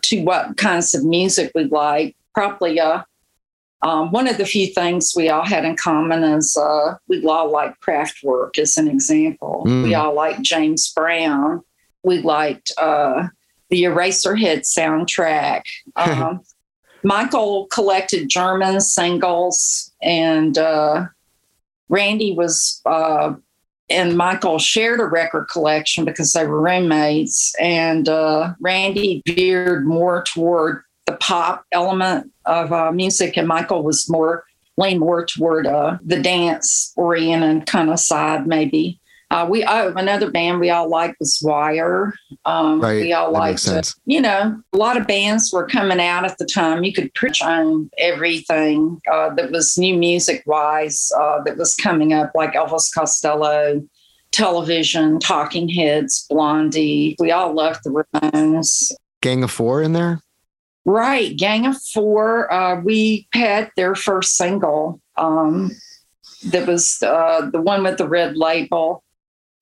to 0.03 0.23
what 0.23 0.57
kinds 0.57 0.95
of 0.95 1.05
music 1.05 1.53
we 1.55 1.65
like. 1.65 2.17
Probably 2.35 2.81
uh, 2.81 3.03
um, 3.83 4.12
one 4.12 4.29
of 4.29 4.39
the 4.39 4.47
few 4.47 4.69
things 4.69 5.12
we 5.17 5.29
all 5.29 5.45
had 5.45 5.65
in 5.65 5.77
common 5.77 6.23
is 6.23 6.57
uh, 6.57 6.95
we 7.09 7.25
all 7.27 7.51
like 7.51 7.81
Kraftwerk, 7.81 8.59
as 8.59 8.77
an 8.77 8.89
example. 8.89 9.65
Mm. 9.67 9.83
We 9.85 9.95
all 9.95 10.15
like 10.15 10.41
James 10.43 10.93
Brown. 10.93 11.62
We 12.05 12.19
liked 12.19 12.73
uh, 12.79 13.29
the 13.71 13.85
Eraserhead 13.85 14.61
soundtrack. 14.61 15.62
Um, 15.97 16.43
Michael 17.05 17.67
collected 17.67 18.29
German 18.29 18.81
singles, 18.81 19.93
and 20.01 20.57
uh, 20.57 21.07
Randy 21.89 22.33
was 22.33 22.81
uh, 22.87 23.35
and 23.93 24.17
Michael 24.17 24.59
shared 24.59 25.01
a 25.01 25.05
record 25.05 25.49
collection 25.51 26.05
because 26.05 26.33
they 26.33 26.47
were 26.47 26.61
roommates. 26.61 27.55
And 27.61 28.09
uh, 28.09 28.55
Randy 28.61 29.23
veered 29.27 29.87
more 29.87 30.23
toward 30.23 30.83
the 31.12 31.19
pop 31.19 31.64
element 31.73 32.31
of 32.47 32.73
uh, 32.73 32.92
music, 32.92 33.37
and 33.37 33.47
Michael 33.47 33.83
was 33.83 34.09
more 34.09 34.45
leaned 34.78 35.00
more 35.00 35.25
toward 35.26 35.66
uh, 35.66 35.99
the 36.02 36.21
dance 36.21 36.92
oriented 36.97 37.66
kind 37.66 37.90
of 37.90 38.00
side, 38.00 38.47
maybe. 38.47 38.99
Uh, 39.31 39.47
we 39.49 39.64
oh, 39.64 39.92
another 39.97 40.31
band 40.31 40.61
we 40.61 40.69
all 40.69 40.90
liked 40.90 41.16
was 41.19 41.40
Wire. 41.42 42.12
Um, 42.45 42.81
right. 42.81 43.00
We 43.00 43.12
all 43.14 43.33
liked, 43.33 43.66
you 44.04 44.21
know, 44.21 44.61
a 44.73 44.76
lot 44.76 44.99
of 44.99 45.07
bands 45.07 45.50
were 45.52 45.66
coming 45.66 46.00
out 46.00 46.26
at 46.26 46.37
the 46.37 46.45
time. 46.45 46.85
You 46.85 46.92
could 46.92 47.14
pretty 47.14 47.42
on 47.42 47.90
everything 47.97 49.00
uh, 49.11 49.35
that 49.35 49.50
was 49.50 49.78
new 49.78 49.97
music 49.97 50.42
wise 50.45 51.11
uh, 51.19 51.42
that 51.45 51.57
was 51.57 51.75
coming 51.75 52.12
up, 52.12 52.33
like 52.35 52.52
Elvis 52.52 52.92
Costello, 52.92 53.83
Television, 54.33 55.19
Talking 55.19 55.66
Heads, 55.69 56.26
Blondie. 56.28 57.16
We 57.19 57.31
all 57.31 57.54
loved 57.54 57.81
the 57.85 58.04
Ramones. 58.14 58.92
Gang 59.23 59.42
of 59.45 59.50
Four 59.50 59.83
in 59.83 59.95
there. 59.95 60.21
Right, 60.85 61.37
Gang 61.37 61.67
of 61.67 61.81
Four. 61.81 62.53
Uh, 62.53 62.81
we 62.81 63.29
had 63.33 63.71
their 63.77 63.95
first 63.95 64.37
single. 64.37 65.01
Um, 65.17 65.71
that 66.47 66.67
was 66.67 67.01
uh, 67.03 67.49
the 67.53 67.61
one 67.61 67.85
with 67.85 67.99
the 67.99 68.09
red 68.09 68.37
label 68.37 69.05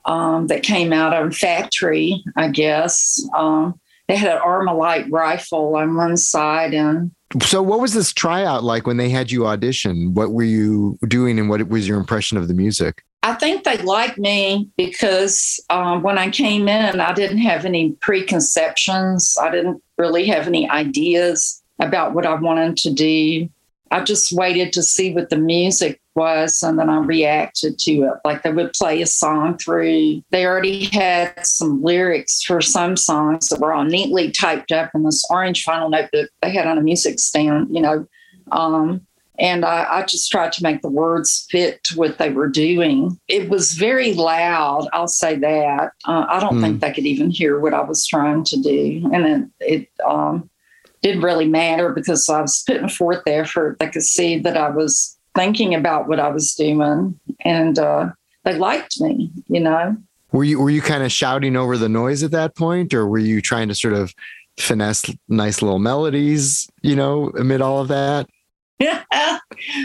um, 0.06 0.46
that 0.46 0.62
came 0.62 0.92
out 0.92 1.12
of 1.12 1.36
factory, 1.36 2.22
I 2.36 2.48
guess. 2.48 3.22
Um, 3.36 3.78
they 4.10 4.16
had 4.16 4.36
an 4.36 4.42
Armalite 4.42 5.06
rifle 5.10 5.76
on 5.76 5.94
one 5.94 6.16
side 6.16 6.74
and 6.74 7.12
so 7.40 7.62
what 7.62 7.78
was 7.78 7.94
this 7.94 8.12
tryout 8.12 8.64
like 8.64 8.84
when 8.84 8.96
they 8.96 9.08
had 9.08 9.30
you 9.30 9.46
audition 9.46 10.14
what 10.14 10.32
were 10.32 10.42
you 10.42 10.98
doing 11.06 11.38
and 11.38 11.48
what 11.48 11.68
was 11.68 11.86
your 11.86 11.96
impression 11.96 12.36
of 12.36 12.48
the 12.48 12.54
music 12.54 13.04
i 13.22 13.34
think 13.34 13.64
they 13.64 13.78
liked 13.78 14.18
me 14.18 14.68
because 14.76 15.62
um, 15.70 16.02
when 16.02 16.18
i 16.18 16.28
came 16.30 16.68
in 16.68 17.00
i 17.00 17.12
didn't 17.12 17.38
have 17.38 17.64
any 17.64 17.92
preconceptions 18.00 19.36
i 19.40 19.50
didn't 19.50 19.82
really 19.98 20.26
have 20.26 20.46
any 20.46 20.68
ideas 20.70 21.62
about 21.78 22.14
what 22.14 22.26
i 22.26 22.34
wanted 22.34 22.76
to 22.76 22.92
do 22.92 23.48
i 23.90 24.02
just 24.02 24.32
waited 24.32 24.72
to 24.72 24.82
see 24.82 25.12
what 25.12 25.30
the 25.30 25.36
music 25.36 26.00
was 26.14 26.62
and 26.62 26.78
then 26.78 26.90
I 26.90 26.98
reacted 26.98 27.78
to 27.80 27.92
it. 28.02 28.14
Like 28.24 28.42
they 28.42 28.52
would 28.52 28.72
play 28.72 29.00
a 29.00 29.06
song 29.06 29.56
through. 29.58 30.22
They 30.30 30.44
already 30.44 30.84
had 30.86 31.46
some 31.46 31.82
lyrics 31.82 32.42
for 32.42 32.60
some 32.60 32.96
songs 32.96 33.48
that 33.48 33.60
were 33.60 33.72
all 33.72 33.84
neatly 33.84 34.30
typed 34.30 34.72
up 34.72 34.90
in 34.94 35.04
this 35.04 35.24
orange 35.30 35.64
final 35.64 35.88
notebook 35.88 36.30
they 36.42 36.50
had 36.50 36.66
on 36.66 36.78
a 36.78 36.82
music 36.82 37.18
stand, 37.18 37.74
you 37.74 37.80
know. 37.80 38.06
Um, 38.52 39.06
and 39.40 39.64
I, 39.64 39.86
I, 39.88 40.02
just 40.04 40.30
tried 40.30 40.52
to 40.52 40.62
make 40.62 40.82
the 40.82 40.90
words 40.90 41.46
fit 41.50 41.82
to 41.84 41.98
what 41.98 42.18
they 42.18 42.28
were 42.28 42.48
doing. 42.48 43.18
It 43.26 43.48
was 43.48 43.72
very 43.72 44.12
loud, 44.12 44.86
I'll 44.92 45.08
say 45.08 45.34
that. 45.36 45.92
Uh, 46.04 46.26
I 46.28 46.38
don't 46.40 46.58
mm. 46.58 46.60
think 46.60 46.80
they 46.80 46.92
could 46.92 47.06
even 47.06 47.30
hear 47.30 47.58
what 47.58 47.72
I 47.72 47.80
was 47.80 48.06
trying 48.06 48.44
to 48.44 48.60
do. 48.60 49.10
And 49.12 49.50
it, 49.60 49.72
it 49.72 49.88
um, 50.06 50.50
didn't 51.00 51.22
really 51.22 51.48
matter 51.48 51.90
because 51.90 52.28
I 52.28 52.42
was 52.42 52.62
putting 52.66 52.90
forth 52.90 53.22
the 53.24 53.32
effort. 53.32 53.78
They 53.78 53.88
could 53.88 54.02
see 54.02 54.38
that 54.40 54.58
I 54.58 54.68
was 54.68 55.16
thinking 55.34 55.74
about 55.74 56.06
what 56.06 56.20
I 56.20 56.28
was 56.28 56.54
doing, 56.54 57.18
and 57.44 57.78
uh, 57.78 58.10
they 58.44 58.58
liked 58.58 59.00
me. 59.00 59.30
You 59.48 59.60
know. 59.60 59.96
Were 60.32 60.44
you 60.44 60.60
were 60.60 60.70
you 60.70 60.82
kind 60.82 61.02
of 61.02 61.10
shouting 61.10 61.56
over 61.56 61.78
the 61.78 61.88
noise 61.88 62.22
at 62.22 62.30
that 62.32 62.56
point, 62.56 62.92
or 62.92 63.06
were 63.06 63.18
you 63.18 63.40
trying 63.40 63.68
to 63.68 63.74
sort 63.74 63.94
of 63.94 64.14
finesse 64.58 65.04
nice 65.28 65.62
little 65.62 65.78
melodies? 65.78 66.68
You 66.82 66.96
know, 66.96 67.30
amid 67.30 67.62
all 67.62 67.80
of 67.80 67.88
that. 67.88 68.28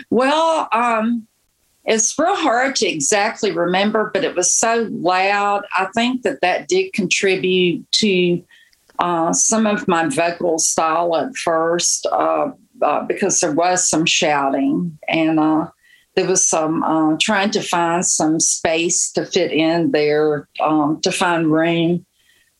Well, 0.10 0.70
um, 0.72 1.28
it's 1.84 2.18
real 2.18 2.36
hard 2.36 2.76
to 2.78 2.88
exactly 2.88 3.52
remember, 3.52 4.10
but 4.14 4.24
it 4.24 4.36
was 4.36 4.54
so 4.54 4.88
loud. 4.90 5.66
I 5.76 5.88
think 5.94 6.22
that 6.22 6.42
that 6.42 6.68
did 6.68 6.94
contribute 6.94 7.92
to 7.94 8.44
uh, 9.00 9.34
some 9.34 9.68
of 9.68 9.88
my 9.88 10.08
vocal 10.08 10.58
style 10.58 11.16
at 11.18 11.36
first. 11.36 12.08
Uh, 12.12 12.52
uh, 12.82 13.04
because 13.04 13.40
there 13.40 13.52
was 13.52 13.88
some 13.88 14.06
shouting 14.06 14.98
and 15.08 15.40
uh, 15.40 15.68
there 16.16 16.28
was 16.28 16.48
some 16.48 16.84
uh, 16.84 17.16
trying 17.20 17.52
to 17.52 17.62
find 17.62 18.06
some 18.06 18.40
space 18.40 19.12
to 19.12 19.26
fit 19.26 19.52
in 19.52 19.92
there, 19.92 20.48
um, 20.62 21.00
to 21.02 21.12
find 21.12 21.52
room 21.52 22.06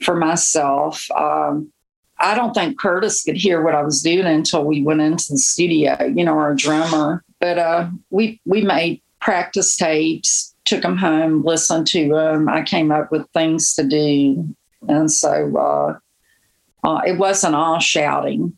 for 0.04 0.16
myself. 0.16 1.06
Um, 1.12 1.72
I 2.20 2.36
don't 2.36 2.54
think 2.54 2.80
Curtis 2.80 3.24
could 3.24 3.36
hear 3.36 3.62
what 3.62 3.76
I 3.76 3.82
was 3.82 4.02
doing 4.02 4.26
until 4.26 4.64
we 4.64 4.84
went 4.84 5.02
into 5.02 5.26
the 5.30 5.38
studio, 5.38 5.98
you 6.06 6.24
know, 6.24 6.38
our 6.38 6.56
drummer. 6.56 7.24
But 7.40 7.58
uh, 7.58 7.90
we 8.10 8.40
we 8.46 8.62
made 8.62 9.02
practice 9.20 9.76
tapes, 9.76 10.56
took 10.66 10.82
them 10.82 10.98
home, 10.98 11.44
listened 11.44 11.88
to 11.88 12.10
them. 12.10 12.48
I 12.48 12.64
came 12.64 12.92
up 12.92 13.12
with 13.12 13.28
things 13.34 13.74
to 13.76 13.84
do, 13.84 14.56
and 14.88 15.12
so 15.12 15.56
uh, 15.58 16.88
uh, 16.88 17.02
it 17.06 17.18
wasn't 17.18 17.56
all 17.56 17.80
shouting. 17.80 18.58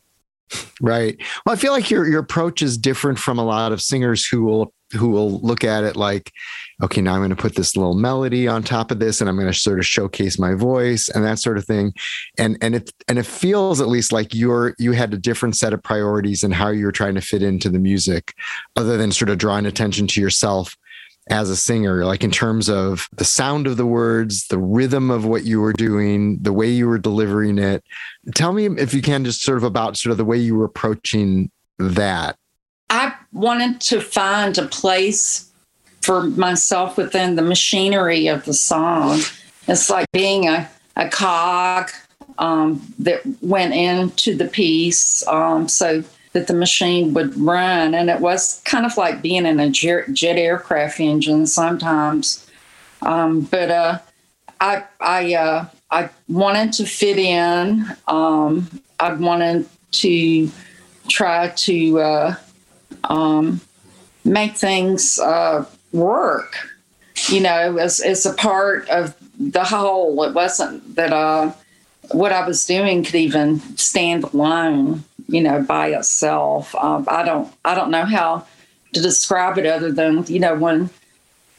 Right. 0.79 1.17
Well, 1.45 1.53
I 1.53 1.57
feel 1.57 1.71
like 1.71 1.89
your 1.89 2.07
your 2.07 2.19
approach 2.19 2.61
is 2.61 2.77
different 2.77 3.19
from 3.19 3.39
a 3.39 3.43
lot 3.43 3.71
of 3.71 3.81
singers 3.81 4.25
who 4.25 4.43
will 4.43 4.73
who 4.93 5.09
will 5.09 5.39
look 5.41 5.63
at 5.63 5.83
it 5.83 5.95
like, 5.95 6.31
okay, 6.83 7.01
now 7.01 7.13
I'm 7.13 7.19
going 7.19 7.29
to 7.29 7.35
put 7.35 7.55
this 7.55 7.75
little 7.75 7.95
melody 7.95 8.47
on 8.47 8.63
top 8.63 8.91
of 8.91 8.99
this, 8.99 9.19
and 9.19 9.29
I'm 9.29 9.35
going 9.35 9.51
to 9.51 9.57
sort 9.57 9.79
of 9.79 9.85
showcase 9.85 10.37
my 10.37 10.53
voice 10.53 11.09
and 11.09 11.23
that 11.23 11.39
sort 11.39 11.57
of 11.57 11.65
thing. 11.65 11.93
And 12.37 12.57
and 12.61 12.75
it 12.75 12.91
and 13.07 13.17
it 13.17 13.25
feels 13.25 13.81
at 13.81 13.87
least 13.87 14.11
like 14.11 14.33
you're 14.33 14.75
you 14.77 14.91
had 14.91 15.13
a 15.13 15.17
different 15.17 15.57
set 15.57 15.73
of 15.73 15.81
priorities 15.81 16.43
and 16.43 16.53
how 16.53 16.69
you're 16.69 16.91
trying 16.91 17.15
to 17.15 17.21
fit 17.21 17.41
into 17.41 17.69
the 17.69 17.79
music, 17.79 18.33
other 18.75 18.97
than 18.97 19.11
sort 19.11 19.29
of 19.29 19.37
drawing 19.37 19.65
attention 19.65 20.07
to 20.07 20.21
yourself 20.21 20.75
as 21.29 21.49
a 21.49 21.55
singer, 21.57 22.05
like 22.05 22.23
in 22.23 22.31
terms 22.31 22.69
of 22.69 23.09
the 23.13 23.25
sound 23.25 23.67
of 23.67 23.77
the 23.77 23.85
words, 23.85 24.47
the 24.47 24.57
rhythm 24.57 25.09
of 25.11 25.25
what 25.25 25.43
you 25.43 25.59
were 25.59 25.73
doing, 25.73 26.37
the 26.41 26.53
way 26.53 26.69
you 26.69 26.87
were 26.87 26.97
delivering 26.97 27.57
it. 27.57 27.83
Tell 28.33 28.53
me 28.53 28.65
if 28.65 28.93
you 28.93 29.01
can 29.01 29.25
just 29.25 29.41
sort 29.41 29.57
of 29.57 29.63
about 29.63 29.97
sort 29.97 30.11
of 30.11 30.17
the 30.17 30.25
way 30.25 30.37
you 30.37 30.55
were 30.55 30.65
approaching 30.65 31.51
that. 31.79 32.37
I 32.89 33.13
wanted 33.33 33.81
to 33.81 33.99
find 33.99 34.57
a 34.57 34.67
place 34.67 35.46
for 36.07 36.23
myself 36.23 36.95
within 36.95 37.35
the 37.35 37.41
machinery 37.41 38.27
of 38.27 38.45
the 38.45 38.53
song. 38.53 39.19
It's 39.67 39.89
like 39.89 40.05
being 40.13 40.47
a, 40.47 40.69
a 40.95 41.09
cog 41.09 41.91
um, 42.37 42.81
that 42.99 43.23
went 43.41 43.73
into 43.73 44.33
the 44.33 44.47
piece. 44.47 45.27
Um, 45.27 45.67
so 45.67 46.05
that 46.31 46.47
the 46.47 46.53
machine 46.53 47.13
would 47.13 47.37
run. 47.37 47.93
And 47.93 48.09
it 48.09 48.21
was 48.21 48.61
kind 48.63 48.85
of 48.85 48.95
like 48.95 49.21
being 49.21 49.45
in 49.45 49.59
a 49.59 49.69
jet 49.69 50.37
aircraft 50.37 50.99
engine 50.99 51.45
sometimes. 51.47 52.47
Um, 53.01 53.41
but 53.41 53.69
uh, 53.69 53.99
I, 54.61 54.83
I, 55.01 55.33
uh, 55.33 55.65
I 55.91 56.09
wanted 56.29 56.71
to 56.73 56.85
fit 56.85 57.17
in. 57.17 57.85
Um, 58.07 58.69
I 58.99 59.11
wanted 59.13 59.67
to 59.91 60.49
try 61.09 61.49
to 61.49 61.99
uh, 61.99 62.35
um, 63.05 63.59
make 64.23 64.55
things 64.55 65.19
uh, 65.19 65.65
work, 65.97 66.55
you 67.27 67.41
know, 67.41 67.77
as, 67.77 67.99
as 67.99 68.25
a 68.25 68.33
part 68.33 68.87
of 68.89 69.15
the 69.39 69.63
whole. 69.63 70.23
It 70.23 70.33
wasn't 70.33 70.95
that 70.95 71.11
uh, 71.11 71.51
what 72.11 72.31
I 72.31 72.47
was 72.47 72.65
doing 72.65 73.03
could 73.03 73.15
even 73.15 73.59
stand 73.77 74.23
alone 74.23 75.03
you 75.27 75.41
know, 75.41 75.61
by 75.61 75.89
itself. 75.89 76.73
Um, 76.75 77.05
I 77.07 77.23
don't 77.23 77.53
I 77.65 77.75
don't 77.75 77.91
know 77.91 78.05
how 78.05 78.45
to 78.93 79.01
describe 79.01 79.57
it 79.57 79.65
other 79.65 79.91
than 79.91 80.25
you 80.27 80.39
know 80.39 80.55
when 80.55 80.89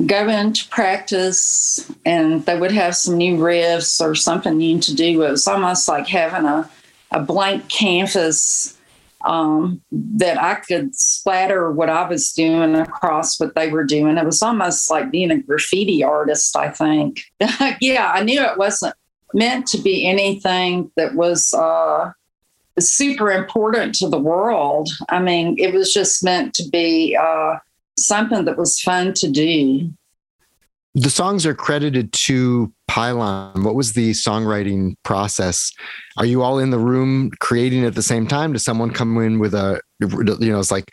go 0.07 0.29
into 0.29 0.67
practice 0.69 1.91
and 2.07 2.47
they 2.47 2.59
would 2.59 2.71
have 2.71 2.95
some 2.95 3.17
new 3.17 3.37
riffs 3.37 4.01
or 4.01 4.15
something 4.15 4.57
new 4.57 4.79
to 4.81 4.95
do. 4.95 5.23
It 5.23 5.31
was 5.31 5.49
almost 5.49 5.89
like 5.89 6.07
having 6.07 6.47
a, 6.47 6.71
a 7.11 7.21
blank 7.21 7.69
canvas 7.69 8.78
um, 9.25 9.83
that 9.91 10.41
I 10.41 10.57
could 10.57 10.95
splatter 10.95 11.73
what 11.73 11.91
I 11.91 12.09
was 12.09 12.33
doing 12.33 12.75
across 12.77 13.39
what 13.41 13.55
they 13.55 13.69
were 13.69 13.85
doing. 13.85 14.17
It 14.17 14.25
was 14.25 14.43
almost 14.43 14.91
like 14.91 15.11
being 15.11 15.31
a 15.31 15.39
graffiti 15.39 16.05
artist, 16.05 16.57
I 16.57 16.71
think. 16.71 17.23
yeah, 17.81 18.13
I 18.15 18.23
knew 18.23 18.41
it 18.41 18.59
wasn't 18.59 18.95
meant 19.35 19.67
to 19.69 19.79
be 19.79 20.07
anything 20.07 20.91
that 20.97 21.15
was 21.15 21.53
uh, 21.53 22.13
super 22.79 23.31
important 23.31 23.95
to 23.97 24.09
the 24.09 24.19
world. 24.19 24.89
I 25.09 25.21
mean, 25.21 25.57
it 25.59 25.75
was 25.75 25.93
just 25.93 26.25
meant 26.25 26.55
to 26.55 26.69
be 26.69 27.17
uh, 27.21 27.57
something 27.99 28.45
that 28.45 28.57
was 28.57 28.81
fun 28.81 29.15
to 29.15 29.31
do. 29.31 29.93
The 30.95 31.11
songs 31.11 31.47
are 31.47 31.55
credited 31.55 32.13
to 32.13 32.73
Pylon. 32.89 33.63
What 33.63 33.75
was 33.75 33.93
the 33.93 34.13
songwriting 34.13 34.95
process? 35.05 35.73
Are 36.17 36.25
you 36.25 36.43
all 36.43 36.59
in 36.59 36.71
the 36.71 36.79
room 36.79 37.31
creating 37.41 37.85
at 37.85 37.95
the 37.95 38.03
same 38.03 38.27
time? 38.27 38.53
Does 38.53 38.65
someone 38.65 38.91
come 38.91 39.17
in 39.19 39.39
with 39.39 39.55
a, 39.55 39.81
you 40.01 40.51
know, 40.51 40.59
it's 40.59 40.71
like, 40.71 40.91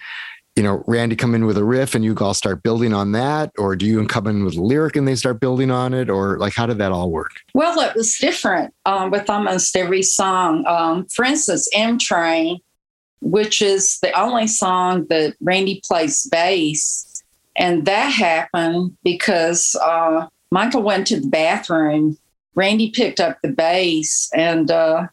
you 0.55 0.63
know, 0.63 0.83
Randy 0.87 1.15
come 1.15 1.35
in 1.35 1.45
with 1.45 1.57
a 1.57 1.63
riff 1.63 1.95
and 1.95 2.05
you 2.05 2.15
all 2.17 2.33
start 2.33 2.63
building 2.63 2.93
on 2.93 3.13
that? 3.13 3.51
Or 3.57 3.75
do 3.75 3.85
you 3.85 4.05
come 4.07 4.27
in 4.27 4.45
with 4.45 4.55
a 4.55 4.61
lyric 4.61 4.95
and 4.95 5.07
they 5.07 5.15
start 5.15 5.39
building 5.39 5.71
on 5.71 5.93
it? 5.93 6.09
Or 6.09 6.37
like, 6.37 6.53
how 6.53 6.65
did 6.65 6.77
that 6.77 6.91
all 6.91 7.09
work? 7.11 7.31
Well, 7.53 7.79
it 7.81 7.95
was 7.95 8.17
different 8.17 8.73
um, 8.85 9.11
with 9.11 9.29
almost 9.29 9.75
every 9.75 10.03
song. 10.03 10.65
Um, 10.67 11.07
for 11.13 11.25
instance, 11.25 11.67
M 11.73 11.97
Train, 11.97 12.59
which 13.21 13.61
is 13.61 13.97
the 13.99 14.17
only 14.17 14.47
song 14.47 15.07
that 15.09 15.35
Randy 15.41 15.81
plays 15.85 16.27
bass. 16.31 17.23
And 17.57 17.85
that 17.85 18.09
happened 18.11 18.97
because 19.03 19.75
uh, 19.81 20.27
Michael 20.51 20.83
went 20.83 21.07
to 21.07 21.19
the 21.19 21.27
bathroom. 21.27 22.17
Randy 22.53 22.91
picked 22.91 23.19
up 23.19 23.37
the 23.41 23.51
bass 23.51 24.29
and 24.33 24.69
uh, 24.71 25.07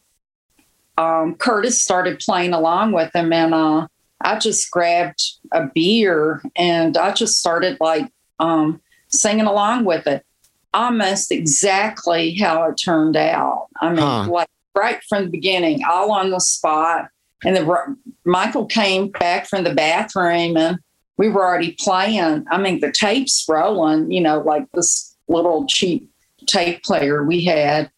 um, 0.97 1.35
Curtis 1.35 1.81
started 1.81 2.19
playing 2.19 2.53
along 2.53 2.91
with 2.91 3.13
him. 3.15 3.33
And 3.33 3.53
uh, 3.53 3.87
I 4.21 4.39
just 4.39 4.71
grabbed 4.71 5.21
a 5.51 5.67
beer 5.67 6.41
and 6.55 6.97
I 6.97 7.13
just 7.13 7.39
started 7.39 7.77
like 7.79 8.11
um, 8.39 8.81
singing 9.07 9.45
along 9.45 9.85
with 9.85 10.07
it. 10.07 10.25
Almost 10.73 11.31
exactly 11.31 12.33
how 12.35 12.63
it 12.63 12.75
turned 12.83 13.15
out. 13.15 13.67
I 13.79 13.89
mean, 13.89 13.99
huh. 13.99 14.27
like 14.29 14.49
right 14.75 15.03
from 15.07 15.25
the 15.25 15.29
beginning, 15.29 15.83
all 15.87 16.11
on 16.11 16.31
the 16.31 16.39
spot. 16.39 17.09
And 17.45 17.55
then 17.55 17.97
Michael 18.25 18.65
came 18.65 19.09
back 19.09 19.47
from 19.47 19.65
the 19.65 19.73
bathroom 19.73 20.57
and 20.57 20.79
we 21.17 21.29
were 21.29 21.45
already 21.45 21.75
playing. 21.79 22.45
I 22.49 22.57
mean, 22.57 22.79
the 22.79 22.91
tape's 22.91 23.45
rolling, 23.47 24.11
you 24.11 24.21
know, 24.21 24.39
like 24.39 24.71
this 24.73 25.15
little 25.27 25.65
cheap 25.67 26.09
tape 26.47 26.83
player 26.83 27.23
we 27.23 27.43
had. 27.43 27.91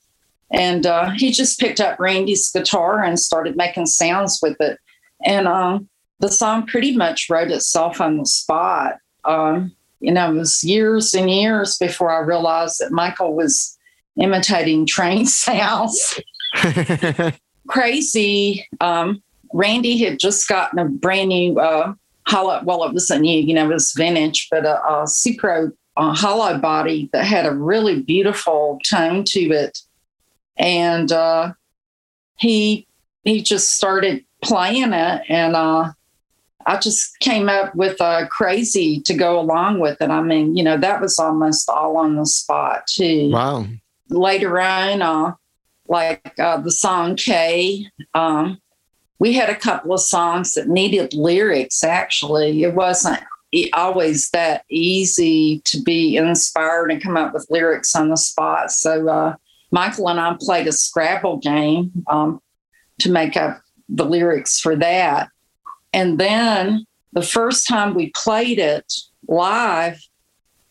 And 0.51 0.85
uh, 0.85 1.09
he 1.11 1.31
just 1.31 1.59
picked 1.59 1.81
up 1.81 1.99
Randy's 1.99 2.51
guitar 2.51 3.03
and 3.03 3.19
started 3.19 3.57
making 3.57 3.87
sounds 3.87 4.39
with 4.41 4.55
it. 4.59 4.79
And 5.25 5.47
um, 5.47 5.89
the 6.19 6.29
song 6.29 6.67
pretty 6.67 6.95
much 6.95 7.27
wrote 7.29 7.51
itself 7.51 7.99
on 7.99 8.17
the 8.17 8.25
spot. 8.25 8.97
Um, 9.23 9.75
you 9.99 10.11
know, 10.11 10.31
it 10.31 10.37
was 10.37 10.63
years 10.63 11.13
and 11.13 11.29
years 11.29 11.77
before 11.77 12.11
I 12.11 12.19
realized 12.19 12.79
that 12.79 12.91
Michael 12.91 13.35
was 13.35 13.77
imitating 14.21 14.85
train 14.87 15.25
sounds. 15.25 16.19
Crazy. 17.67 18.67
Um, 18.79 19.23
Randy 19.53 19.97
had 19.97 20.19
just 20.19 20.47
gotten 20.47 20.79
a 20.79 20.85
brand 20.85 21.29
new 21.29 21.59
uh, 21.59 21.93
hollow, 22.27 22.61
well, 22.63 22.83
it 22.83 22.93
wasn't 22.93 23.21
new, 23.21 23.39
you 23.39 23.53
know, 23.53 23.69
it 23.69 23.73
was 23.73 23.93
vintage, 23.93 24.47
but 24.49 24.65
a, 24.65 24.83
a 24.83 25.03
Supro 25.03 25.71
uh, 25.97 26.13
hollow 26.13 26.57
body 26.57 27.09
that 27.13 27.25
had 27.25 27.45
a 27.45 27.53
really 27.53 28.01
beautiful 28.01 28.79
tone 28.85 29.23
to 29.25 29.39
it. 29.51 29.79
And 30.57 31.11
uh, 31.11 31.53
he 32.37 32.87
he 33.23 33.41
just 33.41 33.75
started 33.75 34.23
playing 34.41 34.93
it, 34.93 35.21
and 35.27 35.55
uh, 35.55 35.91
I 36.65 36.77
just 36.77 37.19
came 37.19 37.49
up 37.49 37.75
with 37.75 37.99
a 37.99 38.27
crazy 38.29 39.01
to 39.01 39.13
go 39.13 39.39
along 39.39 39.79
with 39.79 40.01
it. 40.01 40.09
I 40.09 40.21
mean, 40.21 40.55
you 40.55 40.63
know, 40.63 40.77
that 40.77 41.01
was 41.01 41.19
almost 41.19 41.69
all 41.69 41.97
on 41.97 42.15
the 42.15 42.25
spot 42.25 42.87
too. 42.87 43.31
Wow. 43.31 43.65
Later 44.09 44.59
on, 44.59 45.01
uh, 45.01 45.33
like 45.87 46.39
uh, 46.39 46.57
the 46.57 46.71
song 46.71 47.15
K, 47.15 47.87
um, 48.13 48.59
we 49.19 49.33
had 49.33 49.49
a 49.49 49.55
couple 49.55 49.93
of 49.93 50.01
songs 50.01 50.53
that 50.53 50.67
needed 50.67 51.13
lyrics. 51.13 51.83
Actually, 51.83 52.63
it 52.63 52.73
wasn't 52.73 53.19
always 53.73 54.29
that 54.31 54.63
easy 54.69 55.61
to 55.65 55.81
be 55.81 56.17
inspired 56.17 56.91
and 56.91 57.01
come 57.01 57.15
up 57.15 57.33
with 57.33 57.47
lyrics 57.49 57.95
on 57.95 58.09
the 58.09 58.17
spot. 58.17 58.71
So 58.71 59.07
uh, 59.07 59.35
Michael 59.71 60.09
and 60.09 60.19
I 60.19 60.35
played 60.39 60.67
a 60.67 60.71
Scrabble 60.71 61.37
game 61.37 61.91
um, 62.07 62.41
to 62.99 63.11
make 63.11 63.37
up 63.37 63.61
the 63.87 64.05
lyrics 64.05 64.59
for 64.59 64.75
that. 64.75 65.29
And 65.93 66.19
then 66.19 66.85
the 67.13 67.21
first 67.21 67.67
time 67.67 67.93
we 67.93 68.09
played 68.09 68.59
it 68.59 68.91
live, 69.27 70.01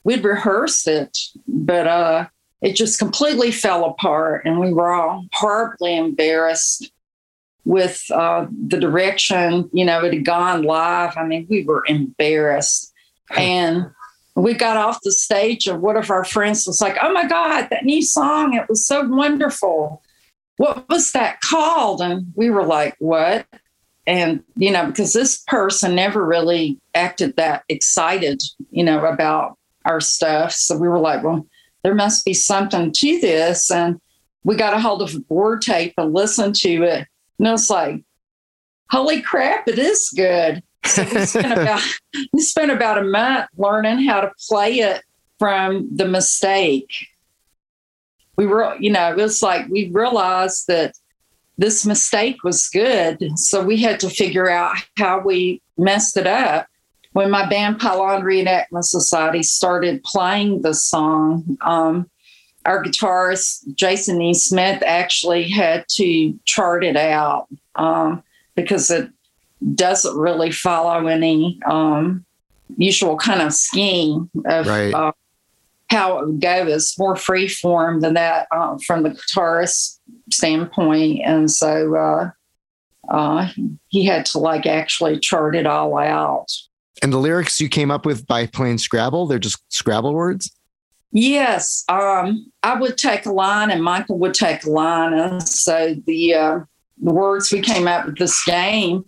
we'd 0.04 0.22
rehearsed 0.22 0.86
it, 0.86 1.16
but 1.48 1.86
uh, 1.86 2.26
it 2.60 2.76
just 2.76 2.98
completely 2.98 3.50
fell 3.50 3.84
apart, 3.84 4.44
and 4.44 4.60
we 4.60 4.72
were 4.72 4.92
all 4.92 5.26
horribly 5.32 5.96
embarrassed 5.96 6.90
with 7.64 8.02
uh, 8.10 8.46
the 8.66 8.78
direction. 8.78 9.68
You 9.72 9.84
know, 9.84 10.04
it 10.04 10.12
had 10.12 10.24
gone 10.24 10.62
live. 10.62 11.16
I 11.16 11.24
mean, 11.24 11.46
we 11.48 11.64
were 11.64 11.84
embarrassed, 11.86 12.92
and 13.36 13.86
we 14.34 14.54
got 14.54 14.76
off 14.76 15.00
the 15.02 15.12
stage, 15.12 15.66
and 15.66 15.82
one 15.82 15.96
of 15.96 16.10
our 16.10 16.24
friends 16.24 16.66
was 16.66 16.80
like, 16.80 16.96
"Oh 17.02 17.12
my 17.12 17.26
God, 17.26 17.68
that 17.70 17.84
new 17.84 18.02
song! 18.02 18.54
It 18.54 18.68
was 18.68 18.86
so 18.86 19.06
wonderful. 19.06 20.02
What 20.56 20.88
was 20.88 21.12
that 21.12 21.40
called?" 21.40 22.00
And 22.00 22.32
we 22.34 22.50
were 22.50 22.66
like, 22.66 22.96
"What?" 22.98 23.46
and 24.06 24.42
you 24.56 24.70
know 24.70 24.86
because 24.86 25.12
this 25.12 25.42
person 25.46 25.94
never 25.94 26.24
really 26.24 26.78
acted 26.94 27.36
that 27.36 27.64
excited 27.68 28.40
you 28.70 28.84
know 28.84 29.04
about 29.04 29.56
our 29.84 30.00
stuff 30.00 30.52
so 30.52 30.76
we 30.76 30.88
were 30.88 30.98
like 30.98 31.22
well 31.22 31.46
there 31.82 31.94
must 31.94 32.24
be 32.24 32.34
something 32.34 32.92
to 32.92 33.20
this 33.20 33.70
and 33.70 34.00
we 34.44 34.56
got 34.56 34.74
a 34.74 34.80
hold 34.80 35.00
of 35.00 35.14
a 35.14 35.20
board 35.20 35.62
tape 35.62 35.94
and 35.96 36.12
listened 36.12 36.54
to 36.54 36.82
it 36.82 37.06
and 37.38 37.48
it 37.48 37.50
was 37.50 37.70
like 37.70 38.02
holy 38.90 39.20
crap 39.20 39.66
it 39.68 39.78
is 39.78 40.10
good 40.16 40.62
so 40.84 41.02
we 41.04 41.26
spent 41.26 41.52
about 41.52 41.82
we 42.32 42.40
spent 42.40 42.70
about 42.70 42.98
a 42.98 43.04
month 43.04 43.46
learning 43.56 44.04
how 44.04 44.20
to 44.20 44.30
play 44.48 44.80
it 44.80 45.02
from 45.38 45.88
the 45.94 46.06
mistake 46.06 46.92
we 48.36 48.46
were 48.46 48.76
you 48.78 48.90
know 48.90 49.10
it 49.10 49.16
was 49.16 49.42
like 49.42 49.66
we 49.68 49.90
realized 49.90 50.66
that 50.68 50.94
this 51.58 51.86
mistake 51.86 52.42
was 52.42 52.68
good. 52.68 53.38
So 53.38 53.62
we 53.62 53.80
had 53.80 54.00
to 54.00 54.10
figure 54.10 54.50
out 54.50 54.76
how 54.98 55.20
we 55.20 55.62
messed 55.76 56.16
it 56.16 56.26
up. 56.26 56.66
When 57.12 57.30
my 57.30 57.48
band 57.48 57.78
Pylon 57.78 58.22
Reenactment 58.22 58.84
Society 58.84 59.44
started 59.44 60.02
playing 60.02 60.62
the 60.62 60.74
song, 60.74 61.56
um, 61.60 62.10
our 62.64 62.82
guitarist 62.82 63.74
Jason 63.74 64.20
E. 64.20 64.34
Smith 64.34 64.82
actually 64.86 65.48
had 65.48 65.84
to 65.88 66.38
chart 66.44 66.84
it 66.84 66.96
out 66.96 67.46
um, 67.76 68.22
because 68.54 68.90
it 68.90 69.10
doesn't 69.74 70.16
really 70.16 70.50
follow 70.50 71.06
any 71.06 71.58
um, 71.66 72.24
usual 72.76 73.16
kind 73.16 73.42
of 73.42 73.52
scheme 73.52 74.30
of 74.46 74.66
right. 74.66 74.94
uh, 74.94 75.12
how 75.90 76.18
it 76.18 76.26
would 76.26 76.40
go. 76.40 76.66
It's 76.66 76.98
more 76.98 77.16
free 77.16 77.48
form 77.48 78.00
than 78.00 78.14
that 78.14 78.48
uh, 78.50 78.78
from 78.86 79.02
the 79.02 79.10
guitarist 79.10 79.98
standpoint. 80.30 81.20
And 81.24 81.50
so 81.50 81.94
uh, 81.96 82.30
uh, 83.08 83.48
he 83.88 84.04
had 84.04 84.26
to 84.26 84.38
like 84.38 84.66
actually 84.66 85.18
chart 85.18 85.54
it 85.54 85.66
all 85.66 85.96
out. 85.98 86.46
And 87.02 87.12
the 87.12 87.18
lyrics 87.18 87.60
you 87.60 87.68
came 87.68 87.90
up 87.90 88.06
with 88.06 88.26
by 88.26 88.46
playing 88.46 88.78
Scrabble, 88.78 89.26
they're 89.26 89.38
just 89.38 89.62
Scrabble 89.68 90.14
words? 90.14 90.50
Yes. 91.14 91.84
Um, 91.88 92.52
I 92.64 92.78
would 92.78 92.98
take 92.98 93.24
a 93.24 93.32
line 93.32 93.70
and 93.70 93.82
Michael 93.82 94.18
would 94.18 94.34
take 94.34 94.64
a 94.64 94.70
line. 94.70 95.14
And 95.14 95.42
so 95.42 95.94
the, 96.06 96.34
uh, 96.34 96.58
the 97.00 97.14
words 97.14 97.52
we 97.52 97.60
came 97.60 97.86
up 97.86 98.04
with 98.04 98.18
this 98.18 98.44
game, 98.44 99.04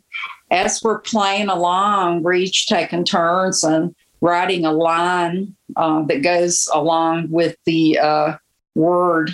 as 0.50 0.80
we're 0.82 1.00
playing 1.00 1.48
along, 1.48 2.22
we're 2.22 2.34
each 2.34 2.68
taking 2.68 3.04
turns 3.04 3.64
and 3.64 3.92
writing 4.20 4.64
a 4.64 4.72
line 4.72 5.56
uh, 5.74 6.02
that 6.04 6.22
goes 6.22 6.68
along 6.72 7.28
with 7.30 7.56
the 7.66 7.98
uh, 7.98 8.36
word 8.76 9.32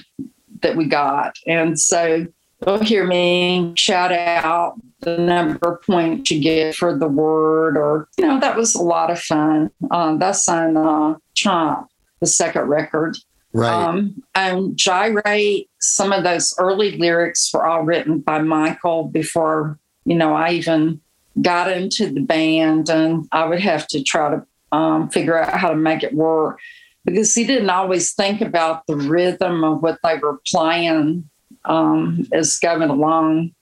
that 0.63 0.75
we 0.75 0.87
got. 0.87 1.37
And 1.47 1.79
so 1.79 2.27
you'll 2.67 2.79
hear 2.79 3.07
me 3.07 3.75
shout 3.77 4.13
out 4.13 4.81
the 5.01 5.19
number 5.19 5.75
of 5.75 5.83
points 5.83 6.31
you 6.31 6.41
get 6.41 6.75
for 6.77 6.97
the 6.97 7.09
word, 7.09 7.77
or, 7.77 8.09
you 8.17 8.27
know, 8.27 8.41
that 8.41 8.57
was 8.57 8.75
a 8.75 8.83
lot 8.83 9.11
of 9.11 9.19
fun. 9.19 9.71
Uh, 9.91 10.17
that's 10.17 10.49
on 10.49 10.77
uh, 10.77 11.17
Chomp, 11.35 11.87
the 12.23 12.27
second 12.29 12.63
record. 12.63 13.19
Right. 13.53 13.71
Um, 13.71 14.23
and 14.35 14.77
Gyrate, 14.77 15.69
some 15.81 16.13
of 16.13 16.23
those 16.23 16.55
early 16.59 16.97
lyrics 16.97 17.51
were 17.53 17.67
all 17.67 17.83
written 17.83 18.21
by 18.21 18.41
Michael 18.41 19.05
before, 19.05 19.79
you 20.07 20.15
know, 20.15 20.33
I 20.33 20.53
even 20.53 21.01
got 21.43 21.71
into 21.71 22.11
the 22.11 22.21
band 22.21 22.89
and 22.89 23.27
I 23.33 23.45
would 23.45 23.61
have 23.61 23.89
to 23.89 24.03
try 24.03 24.31
to 24.31 24.47
um, 24.75 25.11
figure 25.11 25.39
out 25.39 25.59
how 25.59 25.71
to 25.71 25.77
make 25.77 26.03
it 26.03 26.15
work 26.15 26.61
because 27.05 27.35
he 27.35 27.45
didn't 27.45 27.71
always 27.71 28.15
think 28.15 28.41
about 28.41 28.87
the 28.87 28.97
rhythm 28.97 29.65
of 29.65 29.83
what 29.83 29.99
they 30.05 30.17
were 30.19 30.41
playing 30.47 31.29
um, 31.65 32.27
as 32.33 32.59
going 32.61 32.89
along 32.89 33.53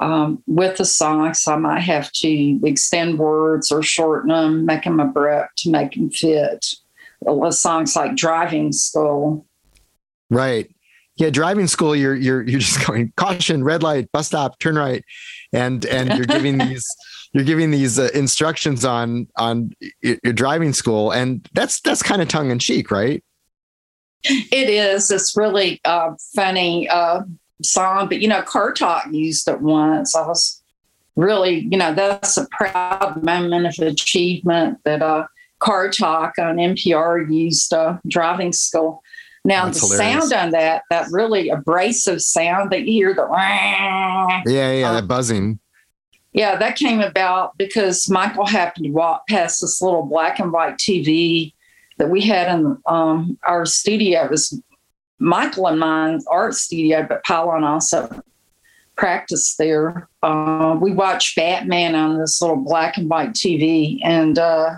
um, 0.00 0.42
with 0.46 0.78
the 0.78 0.86
songs. 0.86 1.46
I 1.46 1.56
might 1.56 1.80
have 1.80 2.10
to 2.12 2.60
extend 2.64 3.18
words 3.18 3.70
or 3.70 3.82
shorten 3.82 4.30
them, 4.30 4.64
make 4.64 4.84
them 4.84 5.00
abrupt 5.00 5.58
to 5.58 5.70
make 5.70 5.92
them 5.92 6.10
fit. 6.10 6.74
Songs 7.50 7.96
like 7.96 8.16
Driving 8.16 8.72
School. 8.72 9.46
Right. 10.30 10.70
Yeah, 11.16 11.30
driving 11.30 11.68
school. 11.68 11.94
You're 11.94 12.16
you're 12.16 12.42
you're 12.42 12.60
just 12.60 12.84
going 12.86 13.12
caution, 13.16 13.62
red 13.62 13.82
light, 13.82 14.10
bus 14.10 14.26
stop, 14.26 14.58
turn 14.58 14.76
right, 14.76 15.04
and 15.52 15.84
and 15.86 16.08
you're 16.08 16.26
giving 16.26 16.58
these 16.68 16.84
you're 17.32 17.44
giving 17.44 17.70
these 17.70 17.98
uh, 17.98 18.08
instructions 18.14 18.84
on 18.84 19.28
on 19.36 19.72
your 20.02 20.32
driving 20.32 20.72
school, 20.72 21.12
and 21.12 21.48
that's 21.52 21.80
that's 21.80 22.02
kind 22.02 22.20
of 22.20 22.28
tongue 22.28 22.50
in 22.50 22.58
cheek, 22.58 22.90
right? 22.90 23.22
It 24.24 24.68
is. 24.70 25.10
It's 25.10 25.36
really 25.36 25.80
uh, 25.84 26.14
funny 26.34 26.88
uh, 26.88 27.22
song, 27.62 28.08
but 28.08 28.20
you 28.20 28.28
know, 28.28 28.42
Car 28.42 28.72
Talk 28.72 29.06
used 29.12 29.46
it 29.48 29.60
once. 29.60 30.16
I 30.16 30.26
was 30.26 30.62
really, 31.14 31.68
you 31.70 31.76
know, 31.76 31.94
that's 31.94 32.36
a 32.36 32.46
proud 32.50 33.22
moment 33.22 33.66
of 33.66 33.86
achievement 33.86 34.78
that 34.84 35.02
uh, 35.02 35.26
Car 35.64 35.88
Talk 35.88 36.34
on 36.38 36.56
NPR 36.56 37.32
used 37.32 37.72
uh, 37.72 37.96
driving 38.06 38.52
school. 38.52 39.02
Now 39.46 39.64
That's 39.64 39.80
the 39.80 39.94
hilarious. 39.94 40.28
sound 40.28 40.32
on 40.44 40.50
that, 40.50 40.82
that 40.90 41.08
really 41.10 41.48
abrasive 41.48 42.20
sound 42.20 42.70
that 42.70 42.80
you 42.82 42.92
hear 42.92 43.14
the 43.14 43.26
yeah, 43.30 44.42
yeah, 44.72 44.90
uh, 44.90 44.92
that 44.94 45.08
buzzing. 45.08 45.58
Yeah, 46.32 46.56
that 46.56 46.76
came 46.76 47.00
about 47.00 47.56
because 47.56 48.08
Michael 48.10 48.46
happened 48.46 48.86
to 48.86 48.90
walk 48.90 49.26
past 49.28 49.60
this 49.60 49.80
little 49.80 50.02
black 50.02 50.38
and 50.38 50.52
white 50.52 50.76
TV 50.76 51.54
that 51.98 52.10
we 52.10 52.20
had 52.20 52.58
in 52.58 52.76
um, 52.86 53.38
our 53.42 53.64
studio. 53.64 54.24
It 54.24 54.30
was 54.30 54.60
Michael 55.18 55.68
and 55.68 55.78
mine's 55.78 56.26
art 56.26 56.54
studio, 56.54 57.06
but 57.08 57.24
Pylon 57.24 57.64
also 57.64 58.22
practiced 58.96 59.58
there. 59.58 60.08
Uh, 60.22 60.76
we 60.80 60.92
watched 60.92 61.36
Batman 61.36 61.94
on 61.94 62.18
this 62.18 62.40
little 62.42 62.56
black 62.56 62.96
and 62.96 63.08
white 63.08 63.32
TV, 63.32 64.00
and 64.02 64.38
uh, 64.38 64.74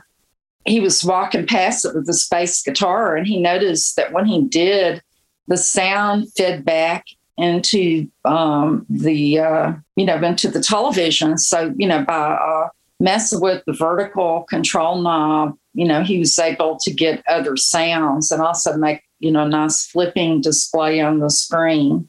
he 0.66 0.81
was 0.81 1.05
walking 1.05 1.46
past 1.46 1.85
it 1.85 1.94
with 1.94 2.07
the 2.07 2.26
bass 2.31 2.62
guitar, 2.62 3.16
and 3.16 3.26
he 3.26 3.40
noticed 3.40 3.96
that 3.96 4.12
when 4.12 4.26
he 4.26 4.42
did, 4.42 5.02
the 5.48 5.57
sound 5.57 6.33
fed 6.37 6.64
back 6.64 7.07
into 7.37 8.09
um, 8.24 8.85
the 8.88 9.38
uh, 9.38 9.72
you 9.94 10.05
know 10.05 10.16
into 10.22 10.50
the 10.50 10.61
television. 10.61 11.38
So 11.38 11.72
you 11.76 11.87
know 11.87 12.05
by 12.05 12.33
uh, 12.33 12.68
messing 12.98 13.40
with 13.40 13.62
the 13.66 13.72
vertical 13.72 14.42
control 14.44 15.00
knob, 15.00 15.57
you 15.74 15.87
know 15.87 16.02
he 16.02 16.18
was 16.18 16.38
able 16.38 16.79
to 16.83 16.92
get 16.92 17.22
other 17.29 17.57
sounds 17.57 18.31
and 18.31 18.42
also 18.42 18.76
make 18.76 19.02
you 19.20 19.31
know 19.31 19.46
nice 19.46 19.87
flipping 19.87 20.40
display 20.40 21.00
on 21.00 21.20
the 21.20 21.31
screen. 21.31 22.09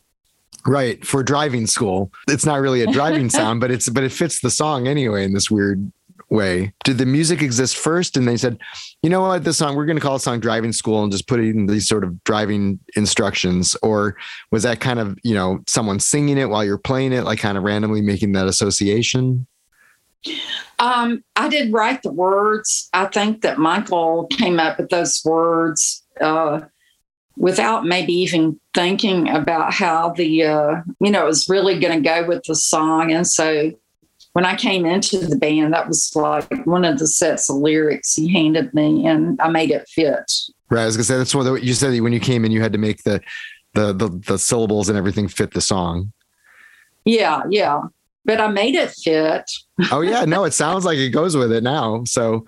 Right 0.65 1.05
for 1.05 1.23
driving 1.23 1.67
school, 1.67 2.11
it's 2.27 2.45
not 2.45 2.59
really 2.59 2.81
a 2.81 2.91
driving 2.91 3.29
sound, 3.29 3.61
but 3.61 3.69
it's 3.69 3.87
but 3.87 4.03
it 4.03 4.11
fits 4.11 4.41
the 4.41 4.49
song 4.49 4.87
anyway 4.87 5.23
in 5.23 5.33
this 5.33 5.51
weird 5.51 5.91
way? 6.29 6.73
Did 6.83 6.97
the 6.97 7.05
music 7.05 7.41
exist 7.41 7.77
first? 7.77 8.17
And 8.17 8.27
they 8.27 8.37
said, 8.37 8.57
you 9.01 9.09
know 9.09 9.21
what, 9.21 9.43
this 9.43 9.57
song, 9.57 9.75
we're 9.75 9.85
going 9.85 9.97
to 9.97 10.01
call 10.01 10.15
a 10.15 10.19
song 10.19 10.39
Driving 10.39 10.73
School 10.73 11.03
and 11.03 11.11
just 11.11 11.27
put 11.27 11.39
it 11.39 11.49
in 11.49 11.67
these 11.67 11.87
sort 11.87 12.03
of 12.03 12.23
driving 12.23 12.79
instructions? 12.95 13.75
Or 13.81 14.15
was 14.51 14.63
that 14.63 14.79
kind 14.79 14.99
of, 14.99 15.17
you 15.23 15.33
know, 15.33 15.59
someone 15.67 15.99
singing 15.99 16.37
it 16.37 16.49
while 16.49 16.63
you're 16.65 16.77
playing 16.77 17.13
it, 17.13 17.23
like 17.23 17.39
kind 17.39 17.57
of 17.57 17.63
randomly 17.63 18.01
making 18.01 18.33
that 18.33 18.47
association? 18.47 19.47
Um, 20.79 21.23
I 21.35 21.47
did 21.47 21.71
write 21.71 22.03
the 22.03 22.11
words. 22.11 22.89
I 22.93 23.05
think 23.05 23.41
that 23.41 23.57
Michael 23.57 24.27
came 24.27 24.59
up 24.59 24.77
with 24.77 24.89
those 24.89 25.21
words 25.23 26.03
uh, 26.19 26.61
without 27.37 27.85
maybe 27.85 28.13
even 28.13 28.59
thinking 28.73 29.29
about 29.29 29.73
how 29.73 30.09
the, 30.09 30.43
uh, 30.43 30.81
you 30.99 31.11
know, 31.11 31.23
it 31.23 31.27
was 31.27 31.47
really 31.47 31.79
going 31.79 32.03
to 32.03 32.07
go 32.07 32.27
with 32.27 32.43
the 32.43 32.55
song. 32.55 33.11
And 33.11 33.27
so 33.27 33.71
when 34.37 34.45
I 34.45 34.55
came 34.55 34.85
into 34.85 35.17
the 35.17 35.35
band, 35.35 35.73
that 35.73 35.87
was 35.87 36.15
like 36.15 36.47
one 36.67 36.85
of 36.85 36.99
the 36.99 37.07
sets 37.07 37.49
of 37.49 37.55
lyrics 37.55 38.13
he 38.13 38.31
handed 38.31 38.71
me, 38.71 39.07
and 39.07 39.41
I 39.41 39.49
made 39.49 39.71
it 39.71 39.89
fit. 39.89 40.31
Right. 40.69 40.83
I 40.83 40.85
was 40.85 40.95
gonna 40.95 41.05
say 41.05 41.17
that's 41.17 41.33
what 41.33 41.63
you 41.63 41.73
said 41.73 41.99
when 42.01 42.13
you 42.13 42.19
came 42.19 42.45
in, 42.45 42.51
you 42.51 42.61
had 42.61 42.73
to 42.73 42.77
make 42.77 43.01
the 43.01 43.19
the 43.73 43.93
the, 43.93 44.09
the 44.27 44.37
syllables 44.37 44.89
and 44.89 44.97
everything 44.97 45.27
fit 45.27 45.55
the 45.55 45.59
song. 45.59 46.13
Yeah, 47.03 47.45
yeah, 47.49 47.81
but 48.25 48.39
I 48.39 48.47
made 48.49 48.75
it 48.75 48.91
fit. 48.91 49.49
oh 49.91 50.01
yeah, 50.01 50.23
no, 50.25 50.43
it 50.43 50.53
sounds 50.53 50.85
like 50.85 50.99
it 50.99 51.09
goes 51.09 51.35
with 51.35 51.51
it 51.51 51.63
now. 51.63 52.03
So, 52.03 52.45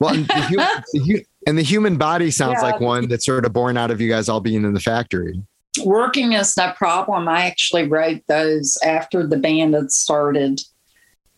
well, 0.00 0.14
and 0.14 0.26
the, 0.26 0.40
human, 0.46 0.68
the, 0.94 1.26
and 1.46 1.58
the 1.58 1.62
human 1.62 1.98
body 1.98 2.30
sounds 2.30 2.60
yeah. 2.62 2.70
like 2.70 2.80
one 2.80 3.08
that's 3.08 3.26
sort 3.26 3.44
of 3.44 3.52
born 3.52 3.76
out 3.76 3.90
of 3.90 4.00
you 4.00 4.08
guys 4.08 4.30
all 4.30 4.40
being 4.40 4.64
in 4.64 4.72
the 4.72 4.80
factory. 4.80 5.42
Working 5.84 6.32
is 6.32 6.56
no 6.56 6.72
problem. 6.72 7.28
I 7.28 7.44
actually 7.44 7.86
wrote 7.86 8.22
those 8.26 8.78
after 8.82 9.26
the 9.26 9.36
band 9.36 9.74
had 9.74 9.92
started 9.92 10.62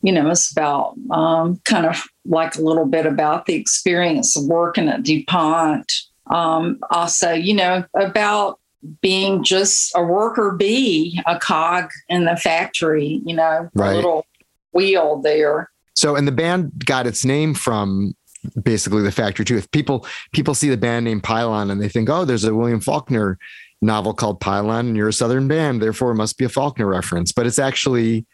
you 0.03 0.13
know, 0.13 0.31
it's 0.31 0.51
about 0.51 0.95
um, 1.11 1.61
kind 1.65 1.87
of 1.87 2.03
like 2.25 2.57
a 2.57 2.63
little 2.63 2.87
bit 2.87 3.07
about 3.07 3.47
the 3.47 3.55
experience 3.55 4.37
of 4.37 4.45
working 4.45 4.89
at 4.89 5.03
DuPont. 5.03 5.93
Um, 6.29 6.79
also, 6.91 7.33
you 7.33 7.55
know, 7.55 7.85
about 7.95 8.61
being 9.01 9.43
just 9.43 9.93
a 9.97 10.03
worker 10.03 10.53
bee, 10.53 11.21
a 11.27 11.39
cog 11.39 11.91
in 12.09 12.25
the 12.25 12.37
factory, 12.37 13.21
you 13.25 13.35
know, 13.35 13.69
right. 13.75 13.93
a 13.93 13.97
little 13.97 14.27
wheel 14.73 15.21
there. 15.21 15.71
So, 15.95 16.15
and 16.15 16.29
the 16.29 16.33
band 16.33 16.85
got 16.85 17.07
its 17.07 17.25
name 17.25 17.55
from 17.55 18.15
basically 18.63 19.03
the 19.03 19.11
factory 19.11 19.45
too. 19.45 19.57
If 19.57 19.69
people 19.73 20.07
people 20.33 20.55
see 20.55 20.69
the 20.69 20.77
band 20.77 21.07
name 21.07 21.21
Pylon 21.21 21.71
and 21.71 21.81
they 21.81 21.89
think, 21.89 22.09
oh, 22.09 22.25
there's 22.25 22.45
a 22.45 22.55
William 22.55 22.81
Faulkner 22.81 23.37
novel 23.83 24.15
called 24.15 24.41
Pylon, 24.41 24.87
and 24.89 24.97
you're 24.97 25.09
a 25.09 25.13
Southern 25.13 25.49
band, 25.49 25.83
therefore 25.83 26.13
it 26.13 26.17
must 26.17 26.39
be 26.39 26.45
a 26.45 26.49
Faulkner 26.49 26.87
reference. 26.87 27.33
But 27.33 27.47
it's 27.47 27.59
actually 27.59 28.27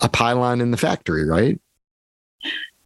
a 0.00 0.08
pylon 0.08 0.60
in 0.60 0.70
the 0.70 0.76
factory, 0.76 1.24
right? 1.24 1.60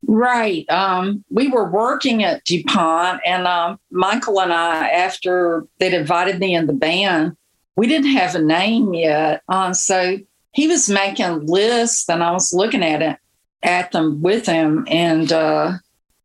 Right. 0.09 0.69
Um, 0.71 1.25
we 1.31 1.49
were 1.49 1.69
working 1.69 2.23
at 2.23 2.45
DuPont, 2.45 3.21
and 3.25 3.47
um, 3.47 3.79
Michael 3.91 4.41
and 4.41 4.53
I, 4.53 4.89
after 4.89 5.67
they'd 5.79 5.95
invited 5.95 6.39
me 6.39 6.55
in 6.55 6.67
the 6.67 6.73
band, 6.73 7.37
we 7.77 7.87
didn't 7.87 8.13
have 8.13 8.35
a 8.35 8.43
name 8.43 8.95
yet. 8.95 9.43
Uh, 9.49 9.73
so 9.73 10.19
he 10.53 10.69
was 10.69 10.89
making 10.89 11.47
lists, 11.47 12.09
and 12.09 12.23
I 12.23 12.33
was 12.33 12.53
looking 12.53 12.85
at 12.85 13.03
it 13.03 13.19
at 13.63 13.91
them 13.93 14.23
with 14.23 14.47
him, 14.47 14.87
and 14.89 15.33
uh, 15.33 15.73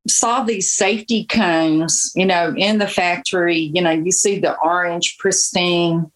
saw 0.08 0.44
these 0.44 0.72
safety 0.72 1.26
cones. 1.26 2.12
You 2.16 2.26
know, 2.26 2.54
in 2.56 2.78
the 2.78 2.88
factory. 2.88 3.72
You 3.74 3.82
know, 3.82 3.92
you 3.92 4.12
see 4.12 4.38
the 4.38 4.58
orange 4.60 5.18
pristine 5.18 6.12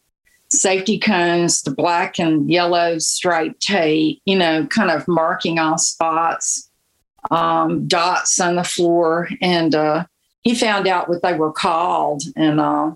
safety 0.49 0.99
cones, 0.99 1.62
the 1.62 1.71
black 1.71 2.19
and 2.19 2.49
yellow 2.49 2.97
striped 2.99 3.62
tape, 3.62 4.21
you 4.25 4.38
know, 4.38 4.65
kind 4.67 4.91
of 4.91 5.08
marking 5.08 5.60
off 5.60 5.81
spots, 5.81 6.69
um, 7.31 7.88
dots 7.88 8.39
on 8.39 8.55
the 8.55 8.63
floor. 8.63 9.29
And 9.41 9.73
uh, 9.73 10.05
he 10.41 10.55
found 10.55 10.88
out 10.88 11.10
what 11.10 11.21
they 11.21 11.34
were 11.34 11.51
called. 11.51 12.23
And 12.36 12.60
uh, 12.60 12.91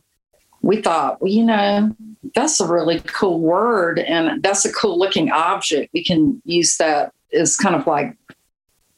we 0.61 0.81
thought, 0.81 1.21
well, 1.21 1.31
you 1.31 1.43
know, 1.43 1.95
that's 2.35 2.59
a 2.59 2.67
really 2.67 2.99
cool 3.01 3.39
word 3.39 3.99
and 3.99 4.43
that's 4.43 4.65
a 4.65 4.73
cool 4.73 4.99
looking 4.99 5.31
object. 5.31 5.91
We 5.93 6.03
can 6.03 6.41
use 6.45 6.77
that 6.77 7.13
as 7.33 7.55
kind 7.55 7.75
of 7.75 7.87
like 7.87 8.15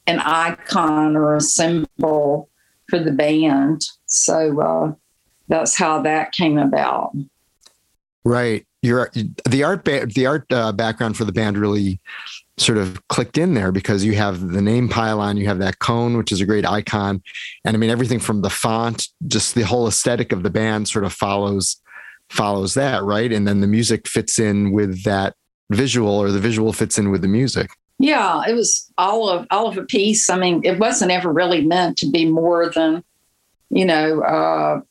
an 0.08 0.20
icon 0.20 1.16
or 1.16 1.36
a 1.36 1.42
symbol 1.42 2.50
for 2.90 3.00
the 3.00 3.12
band. 3.12 3.86
So 4.06 4.60
uh, 4.60 4.94
that's 5.48 5.78
how 5.78 6.02
that 6.02 6.32
came 6.32 6.58
about. 6.58 7.16
Right. 8.24 8.66
Your 8.82 9.12
the 9.50 9.64
art 9.64 9.84
ba- 9.84 10.08
the 10.08 10.26
art 10.26 10.52
uh, 10.52 10.72
background 10.72 11.18
for 11.18 11.26
the 11.26 11.32
band 11.32 11.58
really 11.58 12.00
sort 12.58 12.78
of 12.78 13.08
clicked 13.08 13.38
in 13.38 13.54
there 13.54 13.72
because 13.72 14.04
you 14.04 14.14
have 14.14 14.50
the 14.50 14.62
name 14.62 14.90
pylon, 14.90 15.38
you 15.38 15.48
have 15.48 15.60
that 15.60 15.80
cone, 15.80 16.18
which 16.18 16.32
is 16.32 16.42
a 16.42 16.46
great 16.46 16.66
icon, 16.66 17.22
and 17.64 17.76
I 17.76 17.80
mean 17.80 17.90
everything 17.90 18.20
from 18.20 18.42
the 18.42 18.50
font, 18.50 19.08
just 19.28 19.56
the 19.56 19.64
whole 19.64 19.88
aesthetic 19.88 20.32
of 20.32 20.44
the 20.44 20.50
band 20.50 20.88
sort 20.88 21.06
of 21.06 21.14
follows 21.14 21.78
follows 22.30 22.74
that, 22.76 23.04
right? 23.04 23.32
And 23.32 23.48
then 23.48 23.62
the 23.62 23.68
music 23.68 24.08
fits 24.08 24.40
in 24.40 24.72
with 24.72 25.04
that 25.04 25.36
visual, 25.72 26.14
or 26.14 26.32
the 26.32 26.40
visual 26.40 26.74
fits 26.74 26.98
in 26.98 27.12
with 27.12 27.22
the 27.22 27.28
music. 27.28 27.72
Yeah, 28.00 28.42
it 28.48 28.54
was 28.54 28.92
all 28.98 29.30
of 29.30 29.46
all 29.52 29.68
of 29.68 29.78
a 29.78 29.84
piece. 29.84 30.30
I 30.30 30.38
mean, 30.38 30.62
it 30.64 30.80
wasn't 30.80 31.12
ever 31.12 31.32
really 31.32 31.64
meant 31.64 31.98
to 32.00 32.10
be 32.10 32.26
more 32.26 32.70
than, 32.70 33.04
you 33.70 33.86
know, 33.86 34.22
uh, 34.22 34.82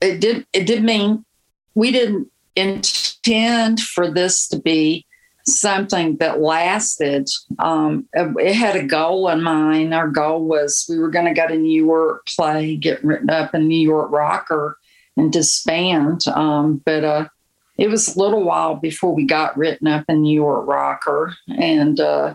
it 0.00 0.20
did. 0.20 0.46
It 0.52 0.66
did 0.66 0.84
mean 0.84 1.24
we 1.74 1.90
didn't 1.90 2.28
intend 2.56 3.80
for 3.80 4.10
this 4.10 4.48
to 4.48 4.58
be 4.58 5.04
something 5.46 6.16
that 6.18 6.40
lasted. 6.40 7.28
Um, 7.58 8.08
it 8.12 8.54
had 8.54 8.76
a 8.76 8.86
goal 8.86 9.28
in 9.28 9.42
mind. 9.42 9.92
Our 9.92 10.08
goal 10.08 10.44
was 10.44 10.86
we 10.88 10.98
were 10.98 11.10
going 11.10 11.26
to 11.26 11.34
go 11.34 11.46
to 11.46 11.56
New 11.56 11.84
York, 11.84 12.26
play, 12.36 12.76
get 12.76 13.04
written 13.04 13.30
up 13.30 13.54
in 13.54 13.68
New 13.68 13.82
York 13.82 14.10
Rocker, 14.10 14.78
and 15.16 15.32
disband. 15.32 16.26
Um, 16.28 16.82
but 16.84 17.04
uh, 17.04 17.28
it 17.76 17.88
was 17.88 18.14
a 18.14 18.18
little 18.18 18.42
while 18.44 18.76
before 18.76 19.14
we 19.14 19.26
got 19.26 19.56
written 19.56 19.86
up 19.86 20.04
in 20.08 20.22
New 20.22 20.34
York 20.34 20.66
Rocker, 20.66 21.34
and 21.48 22.00
uh, 22.00 22.34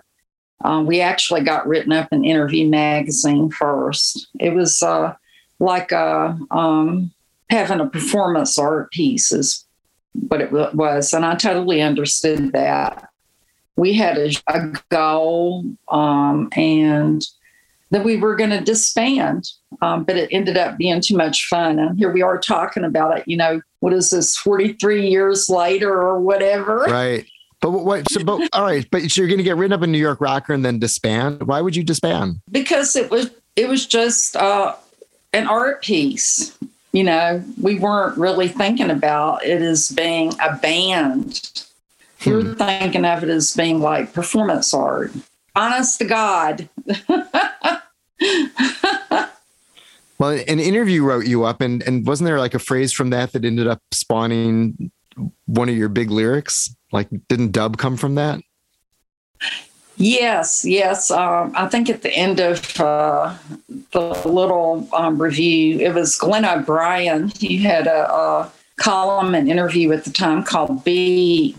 Um, 0.61 0.85
we 0.85 0.99
actually 0.99 1.43
got 1.43 1.67
written 1.67 1.93
up 1.93 2.09
in 2.11 2.25
Interview 2.25 2.67
Magazine 2.69 3.49
first. 3.49 4.27
It 4.39 4.53
was 4.53 4.83
uh, 4.83 5.15
like 5.59 5.93
a, 5.93 6.37
um, 6.51 7.11
having 7.49 7.79
a 7.79 7.87
performance 7.87 8.57
art 8.57 8.91
piece, 8.91 9.31
is 9.31 9.65
what 10.13 10.41
it 10.41 10.51
was. 10.51 11.13
And 11.13 11.25
I 11.25 11.35
totally 11.35 11.81
understood 11.81 12.51
that. 12.53 13.09
We 13.75 13.93
had 13.93 14.17
a, 14.17 14.31
a 14.47 14.73
goal 14.89 15.63
um, 15.87 16.49
and 16.53 17.25
that 17.91 18.03
we 18.03 18.17
were 18.17 18.35
going 18.35 18.49
to 18.51 18.61
disband, 18.61 19.49
um, 19.81 20.03
but 20.03 20.17
it 20.17 20.29
ended 20.31 20.57
up 20.57 20.77
being 20.77 21.01
too 21.01 21.15
much 21.15 21.47
fun. 21.47 21.79
And 21.79 21.97
here 21.97 22.11
we 22.11 22.21
are 22.21 22.37
talking 22.37 22.83
about 22.83 23.17
it, 23.17 23.23
you 23.27 23.37
know, 23.37 23.61
what 23.79 23.93
is 23.93 24.09
this, 24.09 24.37
43 24.37 25.09
years 25.09 25.49
later 25.49 25.91
or 25.91 26.19
whatever? 26.19 26.79
Right. 26.79 27.25
But 27.61 27.71
what? 27.71 28.09
So, 28.11 28.23
but 28.23 28.47
all 28.53 28.63
right. 28.63 28.87
But 28.91 29.09
so 29.09 29.21
you're 29.21 29.27
going 29.27 29.39
to 29.39 29.43
get 29.43 29.57
written 29.57 29.73
up 29.73 29.81
a 29.81 29.87
New 29.87 29.97
York 29.97 30.21
Rocker 30.21 30.53
and 30.53 30.63
then 30.63 30.79
disband. 30.79 31.47
Why 31.47 31.61
would 31.61 31.75
you 31.75 31.83
disband? 31.83 32.41
Because 32.51 32.95
it 32.95 33.09
was 33.09 33.31
it 33.55 33.67
was 33.67 33.85
just 33.85 34.35
uh, 34.35 34.75
an 35.33 35.47
art 35.47 35.81
piece. 35.81 36.57
You 36.91 37.03
know, 37.03 37.43
we 37.61 37.77
weren't 37.77 38.17
really 38.17 38.47
thinking 38.47 38.89
about 38.89 39.45
it 39.45 39.61
as 39.61 39.91
being 39.91 40.33
a 40.41 40.55
band. 40.55 41.63
Hmm. 42.21 42.29
We 42.29 42.35
were 42.43 42.55
thinking 42.55 43.05
of 43.05 43.23
it 43.23 43.29
as 43.29 43.55
being 43.55 43.79
like 43.79 44.13
performance 44.13 44.73
art. 44.73 45.11
Honest 45.55 45.99
to 45.99 46.05
God. 46.05 46.69
well, 50.19 50.31
an 50.31 50.59
interview 50.59 51.03
wrote 51.03 51.25
you 51.25 51.43
up, 51.45 51.61
and 51.61 51.83
and 51.83 52.05
wasn't 52.05 52.25
there 52.25 52.39
like 52.39 52.53
a 52.53 52.59
phrase 52.59 52.91
from 52.91 53.11
that 53.11 53.33
that 53.33 53.45
ended 53.45 53.67
up 53.67 53.81
spawning 53.91 54.91
one 55.45 55.69
of 55.69 55.75
your 55.75 55.89
big 55.89 56.11
lyrics? 56.11 56.75
Like, 56.91 57.09
didn't 57.27 57.51
dub 57.51 57.77
come 57.77 57.97
from 57.97 58.15
that? 58.15 58.39
Yes, 60.01 60.63
yes. 60.63 61.11
Um, 61.11 61.51
I 61.55 61.67
think 61.67 61.89
at 61.89 62.03
the 62.03 62.13
end 62.15 62.39
of 62.39 62.79
uh, 62.79 63.35
the 63.91 64.21
little 64.25 64.87
um, 64.93 65.21
review, 65.21 65.77
it 65.81 65.93
was 65.93 66.15
Glenn 66.15 66.45
O'Brien. 66.45 67.33
He 67.37 67.57
had 67.57 67.85
a, 67.85 68.09
a, 68.09 68.51
column 68.77 69.35
and 69.35 69.49
interview 69.49 69.91
at 69.91 70.05
the 70.05 70.09
time 70.09 70.41
called 70.41 70.85
B, 70.85 71.53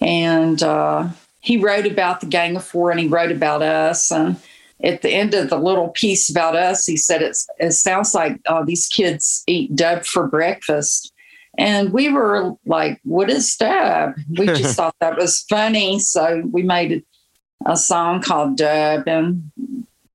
and 0.00 0.62
uh, 0.62 1.08
he 1.40 1.56
wrote 1.56 1.86
about 1.86 2.20
the 2.20 2.26
Gang 2.26 2.54
of 2.54 2.64
Four 2.64 2.92
and 2.92 3.00
he 3.00 3.08
wrote 3.08 3.32
about 3.32 3.62
us. 3.62 4.12
And 4.12 4.36
at 4.84 5.02
the 5.02 5.10
end 5.10 5.34
of 5.34 5.50
the 5.50 5.58
little 5.58 5.88
piece 5.88 6.30
about 6.30 6.54
us, 6.54 6.86
he 6.86 6.96
said 6.96 7.20
it's, 7.20 7.48
it 7.58 7.72
sounds 7.72 8.14
like 8.14 8.40
uh, 8.46 8.62
these 8.62 8.86
kids 8.86 9.42
eat 9.48 9.74
dub 9.74 10.04
for 10.04 10.28
breakfast. 10.28 11.12
And 11.58 11.92
we 11.92 12.10
were 12.10 12.52
like, 12.64 13.00
what 13.02 13.28
is 13.28 13.56
dub? 13.56 14.14
We 14.38 14.46
just 14.46 14.76
thought 14.76 14.94
that 15.00 15.16
was 15.16 15.44
funny. 15.50 15.98
So 15.98 16.44
we 16.52 16.62
made 16.62 17.04
a 17.66 17.76
song 17.76 18.22
called 18.22 18.56
Dub. 18.56 19.06
And 19.06 19.50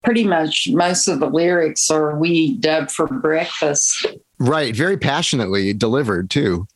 pretty 0.03 0.23
much 0.23 0.69
most 0.71 1.08
of 1.08 1.19
the 1.19 1.29
lyrics 1.29 1.89
are 1.89 2.17
we 2.17 2.58
dub 2.58 2.89
for 2.89 3.08
breakfast. 3.08 4.08
Right. 4.39 4.75
Very 4.75 4.97
passionately 4.97 5.73
delivered, 5.73 6.29
too. 6.29 6.67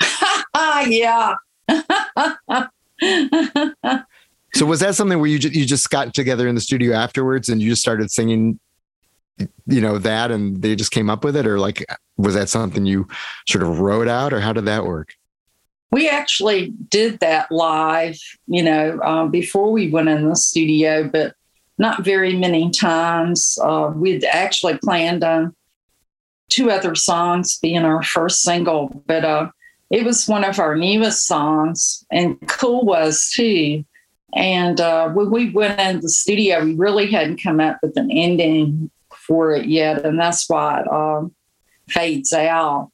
yeah. 0.86 1.34
so 4.54 4.66
was 4.66 4.80
that 4.80 4.94
something 4.94 5.18
where 5.18 5.28
you 5.28 5.38
just, 5.38 5.54
you 5.54 5.64
just 5.64 5.90
got 5.90 6.14
together 6.14 6.48
in 6.48 6.54
the 6.54 6.60
studio 6.60 6.94
afterwards 6.94 7.48
and 7.48 7.62
you 7.62 7.70
just 7.70 7.82
started 7.82 8.10
singing 8.10 8.58
you 9.66 9.80
know 9.80 9.98
that 9.98 10.30
and 10.30 10.62
they 10.62 10.74
just 10.74 10.90
came 10.90 11.08
up 11.08 11.24
with 11.24 11.36
it 11.36 11.46
or 11.46 11.58
like 11.58 11.84
was 12.16 12.34
that 12.34 12.48
something 12.48 12.86
you 12.86 13.06
sort 13.48 13.62
of 13.62 13.80
wrote 13.80 14.08
out 14.08 14.32
or 14.32 14.40
how 14.40 14.52
did 14.52 14.64
that 14.64 14.84
work 14.84 15.14
we 15.90 16.08
actually 16.08 16.70
did 16.88 17.18
that 17.20 17.50
live 17.50 18.18
you 18.46 18.62
know 18.62 18.98
um, 19.02 19.30
before 19.30 19.70
we 19.70 19.90
went 19.90 20.08
in 20.08 20.28
the 20.28 20.36
studio 20.36 21.08
but 21.08 21.34
not 21.78 22.04
very 22.04 22.36
many 22.36 22.70
times 22.70 23.58
uh, 23.62 23.92
we'd 23.94 24.24
actually 24.24 24.76
planned 24.78 25.22
on 25.22 25.54
two 26.48 26.70
other 26.70 26.94
songs 26.94 27.58
being 27.58 27.84
our 27.84 28.02
first 28.02 28.42
single 28.42 29.02
but 29.06 29.24
uh, 29.24 29.50
it 29.90 30.04
was 30.04 30.28
one 30.28 30.44
of 30.44 30.58
our 30.58 30.76
newest 30.76 31.26
songs 31.26 32.04
and 32.10 32.36
cool 32.48 32.84
was 32.84 33.30
too 33.34 33.84
and 34.34 34.80
uh, 34.80 35.08
when 35.08 35.30
we 35.30 35.50
went 35.50 35.80
in 35.80 36.00
the 36.00 36.08
studio 36.08 36.64
we 36.64 36.74
really 36.74 37.10
hadn't 37.10 37.42
come 37.42 37.60
up 37.60 37.78
with 37.82 37.96
an 37.96 38.10
ending 38.10 38.90
for 39.28 39.54
it 39.54 39.66
yet, 39.66 40.04
and 40.04 40.18
that's 40.18 40.48
why 40.48 40.80
it 40.80 40.90
um, 40.90 41.34
fades 41.88 42.32
out. 42.32 42.90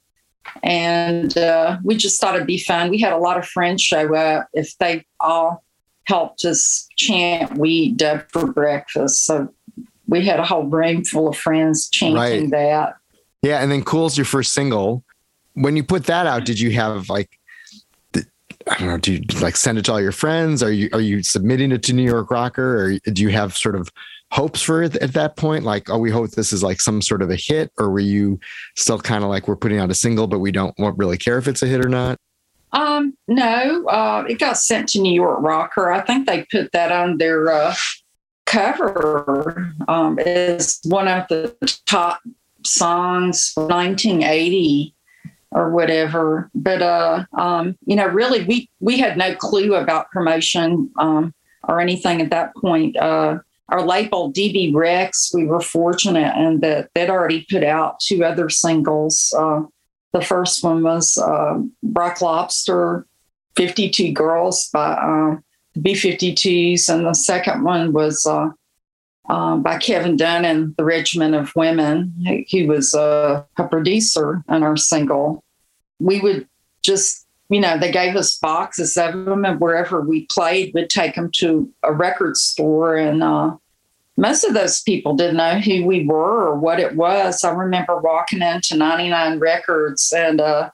And 0.62 1.37
uh, 1.37 1.78
we 1.83 1.96
just 1.96 2.20
thought 2.20 2.35
it'd 2.35 2.46
be 2.46 2.59
fun. 2.59 2.90
We 2.90 2.98
had 2.98 3.12
a 3.12 3.18
lot 3.18 3.38
of 3.38 3.46
friends 3.46 3.83
show 3.83 4.14
up. 4.14 4.48
If 4.52 4.76
they 4.78 5.04
all 5.20 5.64
helped 6.07 6.44
us 6.44 6.87
chant 6.96 7.57
"We 7.59 7.70
eat 7.70 7.96
dub 7.96 8.24
for 8.30 8.46
breakfast," 8.46 9.24
so 9.24 9.52
we 10.07 10.24
had 10.24 10.40
a 10.40 10.44
whole 10.44 10.64
room 10.64 11.04
full 11.04 11.28
of 11.28 11.37
friends 11.37 11.88
chanting 11.88 12.50
right. 12.50 12.50
that. 12.50 12.96
Yeah, 13.42 13.62
and 13.62 13.70
then 13.70 13.83
"Cool's" 13.83 14.16
your 14.16 14.26
first 14.26 14.52
single. 14.52 15.04
When 15.54 15.76
you 15.76 15.85
put 15.85 16.04
that 16.07 16.26
out, 16.26 16.44
did 16.44 16.59
you 16.59 16.72
have 16.72 17.09
like 17.09 17.38
I 18.66 18.78
don't 18.78 18.88
know, 18.88 18.98
do 18.98 19.14
you 19.14 19.20
like 19.40 19.57
send 19.57 19.78
it 19.78 19.85
to 19.87 19.92
all 19.92 20.00
your 20.00 20.12
friends? 20.12 20.62
Are 20.62 20.72
you 20.72 20.88
are 20.92 21.00
you 21.00 21.22
submitting 21.22 21.70
it 21.72 21.83
to 21.85 21.92
New 21.92 22.02
York 22.02 22.30
Rocker 22.30 22.85
or 22.85 22.98
do 23.12 23.22
you 23.22 23.28
have 23.28 23.57
sort 23.57 23.76
of 23.76 23.92
hopes 24.35 24.61
for 24.61 24.83
it 24.83 24.97
at 24.97 25.12
that 25.12 25.37
point? 25.37 25.64
Like, 25.64 25.88
oh, 25.88 25.99
we 25.99 26.11
hope 26.11 26.33
this 26.33 26.53
is 26.53 26.62
like 26.62 26.81
some 26.81 27.01
sort 27.01 27.23
of 27.23 27.31
a 27.31 27.37
hit, 27.37 27.70
or 27.79 27.88
were 27.88 28.01
you 28.01 28.40
still 28.77 28.99
kind 28.99 29.23
of 29.23 29.31
like 29.31 29.47
we're 29.47 29.57
putting 29.57 29.79
out 29.79 29.90
a 29.90 29.94
single, 29.94 30.27
but 30.27 30.40
we 30.40 30.51
don't 30.51 30.75
really 30.79 31.16
care 31.16 31.38
if 31.38 31.47
it's 31.47 31.62
a 31.62 31.66
hit 31.66 31.85
or 31.85 31.88
not? 31.88 32.18
Um, 32.73 33.16
no, 33.29 33.87
uh, 33.87 34.25
it 34.29 34.40
got 34.40 34.59
sent 34.59 34.88
to 34.90 35.01
New 35.01 35.14
York 35.14 35.38
Rocker. 35.40 35.92
I 35.92 36.01
think 36.01 36.27
they 36.27 36.44
put 36.51 36.73
that 36.73 36.90
on 36.90 37.18
their 37.18 37.53
uh, 37.53 37.75
cover 38.44 39.73
um, 39.87 40.18
as 40.18 40.81
one 40.83 41.07
of 41.07 41.29
the 41.29 41.55
top 41.87 42.20
songs 42.64 43.53
1980 43.55 44.97
or 45.53 45.70
whatever. 45.70 46.51
But 46.57 46.83
uh, 46.83 47.25
um, 47.38 47.79
you 47.87 47.94
know, 47.94 48.09
really, 48.09 48.44
we 48.44 48.68
we 48.81 48.99
had 48.99 49.16
no 49.16 49.37
clue 49.37 49.77
about 49.77 50.11
promotion 50.11 50.90
um, 50.99 51.33
or 51.68 51.81
anything 51.81 52.20
at 52.20 52.31
that 52.31 52.53
point. 52.57 52.97
Uh, 52.97 53.38
our 53.68 53.85
label 53.85 54.33
DB 54.33 54.72
Recs, 54.72 55.33
we 55.35 55.46
were 55.46 55.61
fortunate 55.61 56.37
in 56.37 56.61
that 56.61 56.90
they'd 56.94 57.11
already 57.11 57.46
put 57.50 57.64
out 57.64 58.00
two 58.00 58.24
other 58.24 58.48
singles. 58.50 59.35
Uh, 59.37 59.62
the 60.12 60.20
first 60.20 60.62
one 60.62 60.83
was 60.83 61.16
uh, 61.18 61.59
Rock 61.83 62.20
Lobster, 62.20 63.07
52 63.57 64.12
Girls 64.12 64.68
by 64.72 64.94
um, 64.94 65.44
the 65.74 65.81
B 65.81 65.92
52s, 65.94 66.88
and 66.88 67.07
the 67.07 67.14
second 67.14 67.64
one 67.64 67.92
was 67.92 68.27
uh, 68.27 68.50
um, 69.33 69.62
by 69.62 69.79
Kevin 69.79 70.16
Dunn 70.16 70.44
and 70.44 70.74
the 70.77 70.85
Regiment 70.85 71.35
of 71.35 71.55
Women. 71.57 72.12
He, 72.18 72.44
he 72.46 72.66
was 72.66 72.94
a 72.94 73.46
producer 73.57 74.44
on 74.48 74.62
our 74.62 74.77
single. 74.77 75.42
We 75.98 76.20
would 76.20 76.46
just 76.83 77.23
you 77.50 77.61
know, 77.61 77.78
they 77.78 77.90
gave 77.90 78.16
us 78.16 78.38
boxes 78.38 78.96
of 78.96 79.12
them, 79.12 79.44
and 79.44 79.61
wherever 79.61 80.00
we 80.00 80.26
played, 80.26 80.72
we'd 80.74 80.90
take 80.90 81.14
them 81.14 81.30
to 81.37 81.70
a 81.83 81.92
record 81.92 82.37
store. 82.37 82.96
And 82.96 83.22
uh, 83.22 83.57
most 84.16 84.44
of 84.44 84.54
those 84.54 84.83
people 84.83 85.14
didn't 85.14 85.37
know 85.37 85.59
who 85.59 85.85
we 85.85 86.07
were 86.07 86.46
or 86.46 86.59
what 86.59 86.80
it 86.80 86.96
was. 86.96 87.44
I 87.44 87.50
remember 87.50 87.98
walking 87.98 88.40
into 88.40 88.76
99 88.76 89.38
Records 89.40 90.12
and 90.16 90.40
uh, 90.40 90.70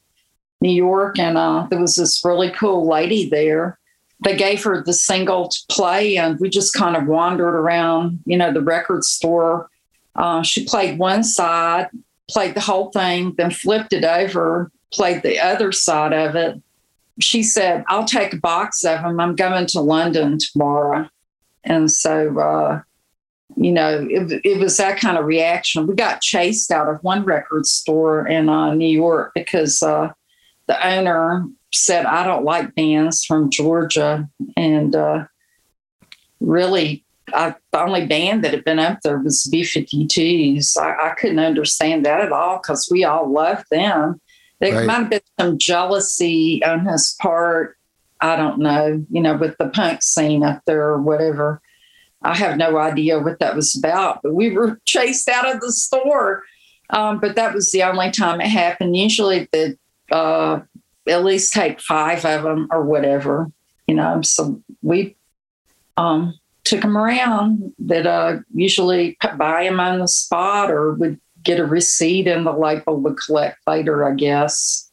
New 0.60 0.72
York, 0.72 1.18
and 1.18 1.36
uh, 1.36 1.66
there 1.70 1.80
was 1.80 1.96
this 1.96 2.24
really 2.24 2.50
cool 2.50 2.88
lady 2.88 3.28
there. 3.28 3.78
They 4.22 4.36
gave 4.36 4.62
her 4.64 4.82
the 4.82 4.92
single 4.92 5.48
to 5.48 5.58
play, 5.70 6.18
and 6.18 6.38
we 6.38 6.50
just 6.50 6.74
kind 6.74 6.96
of 6.96 7.06
wandered 7.06 7.54
around, 7.54 8.20
you 8.26 8.36
know, 8.36 8.52
the 8.52 8.60
record 8.60 9.02
store. 9.02 9.68
Uh, 10.14 10.42
she 10.42 10.66
played 10.66 10.98
one 10.98 11.24
side, 11.24 11.88
played 12.28 12.54
the 12.54 12.60
whole 12.60 12.90
thing, 12.90 13.34
then 13.38 13.50
flipped 13.50 13.92
it 13.92 14.04
over 14.04 14.70
played 14.92 15.22
the 15.22 15.38
other 15.38 15.72
side 15.72 16.12
of 16.12 16.34
it. 16.36 16.60
She 17.20 17.42
said, 17.42 17.84
I'll 17.88 18.04
take 18.04 18.32
a 18.32 18.38
box 18.38 18.84
of 18.84 19.02
them. 19.02 19.20
I'm 19.20 19.36
going 19.36 19.66
to 19.66 19.80
London 19.80 20.38
tomorrow. 20.38 21.08
And 21.64 21.90
so, 21.90 22.38
uh, 22.38 22.80
you 23.56 23.72
know, 23.72 24.06
it, 24.08 24.40
it, 24.44 24.58
was 24.58 24.76
that 24.78 24.98
kind 24.98 25.18
of 25.18 25.26
reaction. 25.26 25.86
We 25.86 25.94
got 25.94 26.22
chased 26.22 26.70
out 26.70 26.88
of 26.88 27.02
one 27.02 27.24
record 27.24 27.66
store 27.66 28.26
in 28.26 28.48
uh, 28.48 28.74
New 28.74 28.88
York 28.88 29.32
because 29.34 29.82
uh, 29.82 30.12
the 30.66 30.86
owner 30.86 31.46
said, 31.72 32.06
I 32.06 32.24
don't 32.24 32.44
like 32.44 32.74
bands 32.74 33.24
from 33.24 33.50
Georgia. 33.50 34.28
And 34.56 34.94
uh, 34.94 35.26
really, 36.40 37.04
I, 37.34 37.54
the 37.72 37.82
only 37.82 38.06
band 38.06 38.44
that 38.44 38.52
had 38.52 38.64
been 38.64 38.78
up 38.78 39.00
there 39.02 39.18
was 39.18 39.48
B 39.50 39.62
52s. 39.62 40.76
I, 40.76 41.10
I 41.10 41.14
couldn't 41.14 41.38
understand 41.38 42.04
that 42.06 42.20
at 42.20 42.32
all 42.32 42.58
because 42.58 42.88
we 42.90 43.04
all 43.04 43.30
loved 43.30 43.66
them. 43.70 44.20
There 44.60 44.74
right. 44.74 44.86
might 44.86 44.94
have 44.94 45.10
been 45.10 45.20
some 45.38 45.58
jealousy 45.58 46.62
on 46.64 46.86
his 46.86 47.16
part. 47.20 47.76
I 48.20 48.36
don't 48.36 48.58
know, 48.58 49.04
you 49.10 49.22
know, 49.22 49.36
with 49.36 49.56
the 49.58 49.68
punk 49.68 50.02
scene 50.02 50.42
up 50.42 50.62
there 50.66 50.90
or 50.90 51.00
whatever. 51.00 51.62
I 52.22 52.34
have 52.34 52.58
no 52.58 52.76
idea 52.76 53.18
what 53.18 53.38
that 53.38 53.56
was 53.56 53.76
about, 53.76 54.20
but 54.22 54.34
we 54.34 54.50
were 54.50 54.78
chased 54.84 55.28
out 55.28 55.52
of 55.52 55.60
the 55.60 55.72
store. 55.72 56.44
Um, 56.90 57.18
but 57.20 57.36
that 57.36 57.54
was 57.54 57.72
the 57.72 57.84
only 57.84 58.10
time 58.10 58.40
it 58.40 58.48
happened. 58.48 58.96
Usually, 58.96 59.48
the 59.52 59.78
uh, 60.10 60.60
at 61.08 61.24
least 61.24 61.54
take 61.54 61.80
five 61.80 62.24
of 62.24 62.42
them 62.42 62.68
or 62.70 62.84
whatever, 62.84 63.50
you 63.86 63.94
know. 63.94 64.20
So 64.22 64.60
we 64.82 65.16
um, 65.96 66.34
took 66.64 66.82
them 66.82 66.98
around. 66.98 67.72
That 67.78 68.06
uh, 68.06 68.38
usually 68.52 69.16
buy 69.36 69.64
them 69.64 69.80
on 69.80 70.00
the 70.00 70.08
spot 70.08 70.70
or 70.70 70.94
would 70.94 71.20
get 71.42 71.60
a 71.60 71.64
receipt 71.64 72.26
and 72.26 72.46
the 72.46 72.52
label 72.52 73.00
would 73.00 73.16
collect 73.24 73.58
later, 73.66 74.08
I 74.08 74.14
guess. 74.14 74.90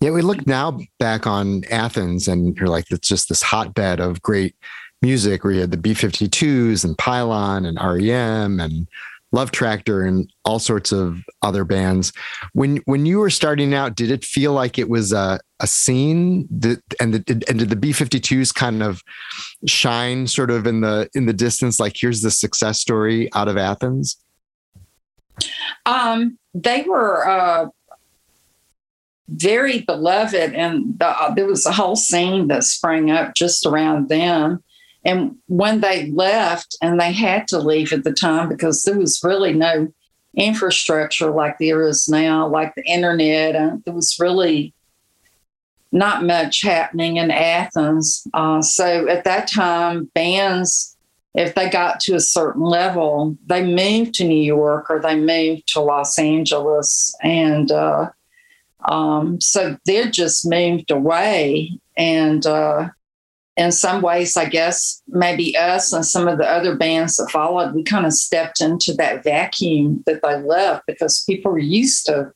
Yeah, 0.00 0.10
we 0.10 0.22
look 0.22 0.46
now 0.46 0.78
back 0.98 1.26
on 1.26 1.64
Athens 1.70 2.28
and 2.28 2.56
you're 2.56 2.68
like, 2.68 2.86
it's 2.90 3.08
just 3.08 3.28
this 3.28 3.42
hotbed 3.42 3.98
of 3.98 4.22
great 4.22 4.54
music 5.02 5.42
where 5.42 5.52
you 5.52 5.60
had 5.60 5.72
the 5.72 5.76
B 5.76 5.92
52s 5.92 6.84
and 6.84 6.96
Pylon 6.96 7.66
and 7.66 7.78
REM 7.80 8.60
and 8.60 8.86
Love 9.32 9.50
Tractor 9.50 10.02
and 10.02 10.32
all 10.44 10.58
sorts 10.58 10.92
of 10.92 11.22
other 11.42 11.64
bands. 11.64 12.12
When 12.54 12.78
when 12.86 13.04
you 13.04 13.18
were 13.18 13.28
starting 13.28 13.74
out, 13.74 13.94
did 13.94 14.10
it 14.10 14.24
feel 14.24 14.52
like 14.52 14.78
it 14.78 14.88
was 14.88 15.12
a, 15.12 15.38
a 15.60 15.66
scene 15.66 16.48
that 16.50 16.80
and 16.98 17.14
the, 17.14 17.44
and 17.48 17.58
did 17.58 17.68
the 17.68 17.76
B52s 17.76 18.54
kind 18.54 18.82
of 18.82 19.02
shine 19.66 20.26
sort 20.26 20.50
of 20.50 20.66
in 20.66 20.80
the 20.80 21.10
in 21.14 21.26
the 21.26 21.34
distance 21.34 21.78
like 21.78 21.96
here's 21.98 22.22
the 22.22 22.30
success 22.30 22.80
story 22.80 23.28
out 23.34 23.48
of 23.48 23.58
Athens? 23.58 24.16
Um, 25.86 26.38
they 26.54 26.82
were 26.82 27.28
uh, 27.28 27.68
very 29.28 29.80
beloved, 29.80 30.54
and 30.54 30.98
the, 30.98 31.06
uh, 31.06 31.34
there 31.34 31.46
was 31.46 31.66
a 31.66 31.72
whole 31.72 31.96
scene 31.96 32.48
that 32.48 32.64
sprang 32.64 33.10
up 33.10 33.34
just 33.34 33.66
around 33.66 34.08
them. 34.08 34.62
And 35.04 35.36
when 35.46 35.80
they 35.80 36.10
left, 36.10 36.76
and 36.82 37.00
they 37.00 37.12
had 37.12 37.48
to 37.48 37.58
leave 37.58 37.92
at 37.92 38.04
the 38.04 38.12
time 38.12 38.48
because 38.48 38.82
there 38.82 38.98
was 38.98 39.20
really 39.22 39.52
no 39.52 39.92
infrastructure 40.36 41.30
like 41.30 41.58
there 41.58 41.86
is 41.86 42.08
now, 42.08 42.48
like 42.48 42.74
the 42.74 42.84
internet, 42.84 43.56
and 43.56 43.82
there 43.84 43.94
was 43.94 44.18
really 44.18 44.74
not 45.90 46.24
much 46.24 46.62
happening 46.62 47.16
in 47.16 47.30
Athens. 47.30 48.26
Uh, 48.34 48.60
so 48.60 49.08
at 49.08 49.24
that 49.24 49.48
time, 49.48 50.10
bands, 50.14 50.96
if 51.34 51.54
they 51.54 51.68
got 51.68 52.00
to 52.00 52.14
a 52.14 52.20
certain 52.20 52.62
level, 52.62 53.36
they 53.46 53.64
moved 53.64 54.14
to 54.14 54.24
New 54.24 54.42
York 54.42 54.90
or 54.90 55.00
they 55.00 55.14
moved 55.14 55.68
to 55.68 55.80
Los 55.80 56.18
Angeles. 56.18 57.14
And 57.22 57.70
uh, 57.70 58.10
um, 58.88 59.40
so 59.40 59.76
they 59.86 60.08
just 60.10 60.48
moved 60.48 60.90
away. 60.90 61.78
And 61.96 62.46
uh, 62.46 62.88
in 63.56 63.72
some 63.72 64.02
ways, 64.02 64.36
I 64.36 64.46
guess 64.46 65.02
maybe 65.08 65.56
us 65.56 65.92
and 65.92 66.06
some 66.06 66.28
of 66.28 66.38
the 66.38 66.48
other 66.48 66.76
bands 66.76 67.16
that 67.16 67.30
followed, 67.30 67.74
we 67.74 67.82
kind 67.82 68.06
of 68.06 68.12
stepped 68.12 68.60
into 68.60 68.94
that 68.94 69.24
vacuum 69.24 70.02
that 70.06 70.22
they 70.22 70.40
left 70.40 70.86
because 70.86 71.24
people 71.28 71.52
were 71.52 71.58
used 71.58 72.06
to, 72.06 72.32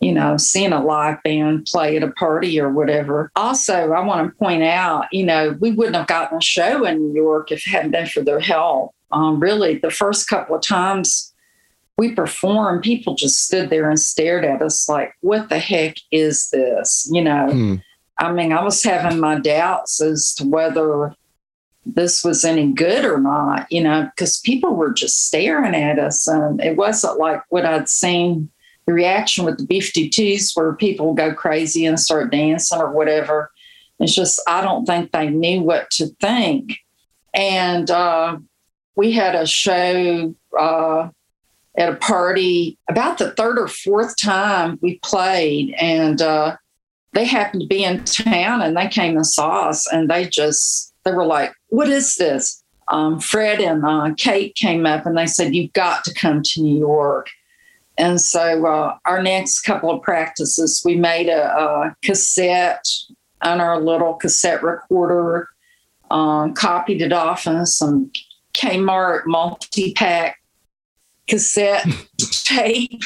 you 0.00 0.12
know, 0.12 0.36
seeing 0.36 0.72
a 0.72 0.82
live 0.82 1.22
band 1.22 1.66
play 1.66 1.96
at 1.96 2.02
a 2.02 2.10
party 2.12 2.60
or 2.60 2.70
whatever. 2.70 3.30
Also, 3.36 3.92
I 3.92 4.00
want 4.00 4.26
to 4.26 4.38
point 4.38 4.62
out, 4.62 5.06
you 5.12 5.24
know, 5.24 5.56
we 5.60 5.70
wouldn't 5.70 5.96
have 5.96 6.06
gotten 6.06 6.38
a 6.38 6.42
show 6.42 6.84
in 6.84 6.98
New 6.98 7.14
York 7.14 7.52
if 7.52 7.66
it 7.66 7.70
hadn't 7.70 7.92
been 7.92 8.06
for 8.06 8.20
their 8.20 8.40
help. 8.40 8.94
Um, 9.12 9.38
really, 9.40 9.78
the 9.78 9.90
first 9.90 10.28
couple 10.28 10.56
of 10.56 10.62
times 10.62 11.32
we 11.96 12.12
performed, 12.12 12.82
people 12.82 13.14
just 13.14 13.44
stood 13.44 13.70
there 13.70 13.88
and 13.88 13.98
stared 13.98 14.44
at 14.44 14.60
us 14.60 14.88
like, 14.88 15.14
what 15.20 15.48
the 15.48 15.58
heck 15.58 15.96
is 16.10 16.50
this? 16.50 17.08
You 17.12 17.22
know, 17.22 17.50
hmm. 17.50 17.74
I 18.18 18.32
mean, 18.32 18.52
I 18.52 18.62
was 18.62 18.82
having 18.82 19.20
my 19.20 19.38
doubts 19.38 20.00
as 20.00 20.34
to 20.34 20.44
whether 20.44 21.14
this 21.86 22.24
was 22.24 22.44
any 22.44 22.72
good 22.72 23.04
or 23.04 23.20
not, 23.20 23.70
you 23.70 23.82
know, 23.82 24.10
because 24.14 24.40
people 24.40 24.74
were 24.74 24.92
just 24.92 25.26
staring 25.26 25.74
at 25.74 25.98
us. 25.98 26.26
And 26.26 26.60
it 26.60 26.76
wasn't 26.76 27.18
like 27.18 27.42
what 27.50 27.66
I'd 27.66 27.88
seen 27.88 28.50
the 28.86 28.92
reaction 28.92 29.44
with 29.44 29.58
the 29.58 29.66
B 29.66 29.80
52s 29.80 30.54
where 30.54 30.74
people 30.74 31.14
go 31.14 31.32
crazy 31.32 31.86
and 31.86 31.98
start 31.98 32.30
dancing 32.30 32.80
or 32.80 32.92
whatever. 32.92 33.50
It's 33.98 34.14
just, 34.14 34.40
I 34.46 34.60
don't 34.60 34.84
think 34.84 35.12
they 35.12 35.30
knew 35.30 35.62
what 35.62 35.90
to 35.92 36.08
think. 36.20 36.78
And 37.32 37.90
uh, 37.90 38.38
we 38.96 39.12
had 39.12 39.34
a 39.34 39.46
show 39.46 40.34
uh, 40.58 41.08
at 41.76 41.88
a 41.88 41.96
party 41.96 42.78
about 42.88 43.18
the 43.18 43.32
third 43.32 43.58
or 43.58 43.68
fourth 43.68 44.16
time 44.16 44.78
we 44.82 44.98
played. 44.98 45.74
And 45.80 46.20
uh, 46.20 46.56
they 47.14 47.24
happened 47.24 47.62
to 47.62 47.66
be 47.66 47.84
in 47.84 48.04
town 48.04 48.60
and 48.60 48.76
they 48.76 48.88
came 48.88 49.16
and 49.16 49.26
saw 49.26 49.68
us 49.68 49.90
and 49.90 50.10
they 50.10 50.26
just 50.26 50.92
they 51.04 51.12
were 51.12 51.24
like 51.24 51.52
what 51.68 51.88
is 51.88 52.16
this 52.16 52.62
um, 52.88 53.18
fred 53.18 53.60
and 53.60 53.84
uh, 53.84 54.12
kate 54.16 54.54
came 54.56 54.84
up 54.84 55.06
and 55.06 55.16
they 55.16 55.26
said 55.26 55.54
you've 55.54 55.72
got 55.72 56.04
to 56.04 56.12
come 56.12 56.42
to 56.42 56.60
new 56.60 56.78
york 56.78 57.28
and 57.96 58.20
so 58.20 58.66
uh, 58.66 58.96
our 59.04 59.22
next 59.22 59.60
couple 59.60 59.90
of 59.90 60.02
practices 60.02 60.82
we 60.84 60.96
made 60.96 61.28
a, 61.28 61.56
a 61.56 61.96
cassette 62.02 62.86
on 63.42 63.60
our 63.60 63.80
little 63.80 64.14
cassette 64.14 64.62
recorder 64.62 65.48
um, 66.10 66.54
copied 66.54 67.02
it 67.02 67.12
off 67.12 67.46
in 67.46 67.64
some 67.66 68.10
kmart 68.54 69.22
multi-pack 69.26 70.38
cassette 71.26 71.86
tape 72.44 73.02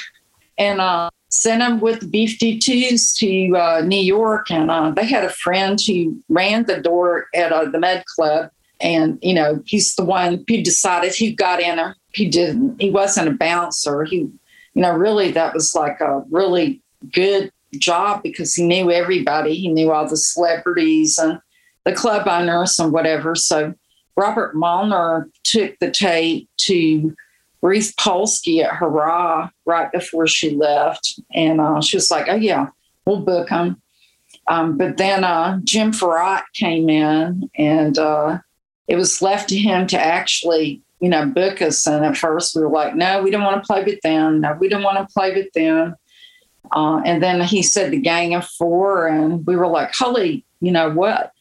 and 0.58 0.80
uh, 0.80 1.08
sent 1.30 1.60
them 1.60 1.80
with 1.80 2.10
B-52s 2.10 3.14
to 3.16 3.56
uh, 3.56 3.80
New 3.82 4.00
York. 4.00 4.50
And 4.50 4.70
uh, 4.70 4.90
they 4.90 5.06
had 5.06 5.24
a 5.24 5.30
friend 5.30 5.78
who 5.86 6.20
ran 6.28 6.64
the 6.64 6.80
door 6.80 7.26
at 7.34 7.52
uh, 7.52 7.66
the 7.66 7.78
Mudd 7.78 8.04
Club. 8.16 8.50
And, 8.80 9.18
you 9.22 9.34
know, 9.34 9.62
he's 9.66 9.94
the 9.96 10.04
one 10.04 10.44
who 10.46 10.62
decided 10.62 11.14
who 11.16 11.32
got 11.32 11.60
in 11.60 11.76
there. 11.76 11.96
He 12.12 12.28
didn't. 12.28 12.80
He 12.80 12.90
wasn't 12.90 13.28
a 13.28 13.32
bouncer. 13.32 14.04
He, 14.04 14.28
you 14.78 14.82
know, 14.82 14.92
really, 14.92 15.32
that 15.32 15.54
was 15.54 15.74
like 15.74 16.00
a 16.00 16.22
really 16.30 16.80
good 17.12 17.50
job 17.78 18.22
because 18.22 18.54
he 18.54 18.64
knew 18.64 18.92
everybody. 18.92 19.56
He 19.56 19.66
knew 19.66 19.90
all 19.90 20.06
the 20.08 20.16
celebrities 20.16 21.18
and 21.18 21.40
the 21.82 21.92
club 21.92 22.28
owners 22.28 22.78
and 22.78 22.92
whatever. 22.92 23.34
So 23.34 23.74
Robert 24.14 24.54
Molnar 24.54 25.30
took 25.42 25.76
the 25.80 25.90
tape 25.90 26.48
to 26.58 27.12
Ruth 27.60 27.92
Polsky 27.96 28.62
at 28.62 28.76
Hurrah 28.76 29.50
right 29.66 29.90
before 29.90 30.28
she 30.28 30.50
left. 30.50 31.18
And 31.34 31.60
uh, 31.60 31.80
she 31.80 31.96
was 31.96 32.12
like, 32.12 32.28
oh, 32.28 32.36
yeah, 32.36 32.68
we'll 33.04 33.22
book 33.22 33.48
him. 33.48 33.82
Um, 34.46 34.78
but 34.78 34.96
then 34.96 35.24
uh, 35.24 35.58
Jim 35.64 35.90
Fouratt 35.90 36.44
came 36.54 36.88
in 36.88 37.50
and 37.56 37.98
uh, 37.98 38.38
it 38.86 38.94
was 38.94 39.20
left 39.20 39.48
to 39.48 39.58
him 39.58 39.88
to 39.88 39.98
actually, 39.98 40.82
you 41.00 41.08
know, 41.08 41.26
book 41.26 41.62
us. 41.62 41.86
And 41.86 42.04
at 42.04 42.16
first 42.16 42.54
we 42.54 42.62
were 42.62 42.70
like, 42.70 42.94
no, 42.94 43.22
we 43.22 43.30
don't 43.30 43.44
want 43.44 43.62
to 43.62 43.66
play 43.66 43.84
with 43.84 44.00
them. 44.02 44.40
No, 44.40 44.56
we 44.58 44.68
don't 44.68 44.82
want 44.82 44.98
to 44.98 45.12
play 45.12 45.34
with 45.34 45.52
them. 45.52 45.94
Uh, 46.72 47.00
and 47.04 47.22
then 47.22 47.40
he 47.40 47.62
said 47.62 47.90
the 47.90 48.00
gang 48.00 48.34
of 48.34 48.44
four. 48.44 49.06
And 49.06 49.46
we 49.46 49.56
were 49.56 49.68
like, 49.68 49.94
holy, 49.94 50.44
you 50.60 50.72
know 50.72 50.90
what? 50.90 51.32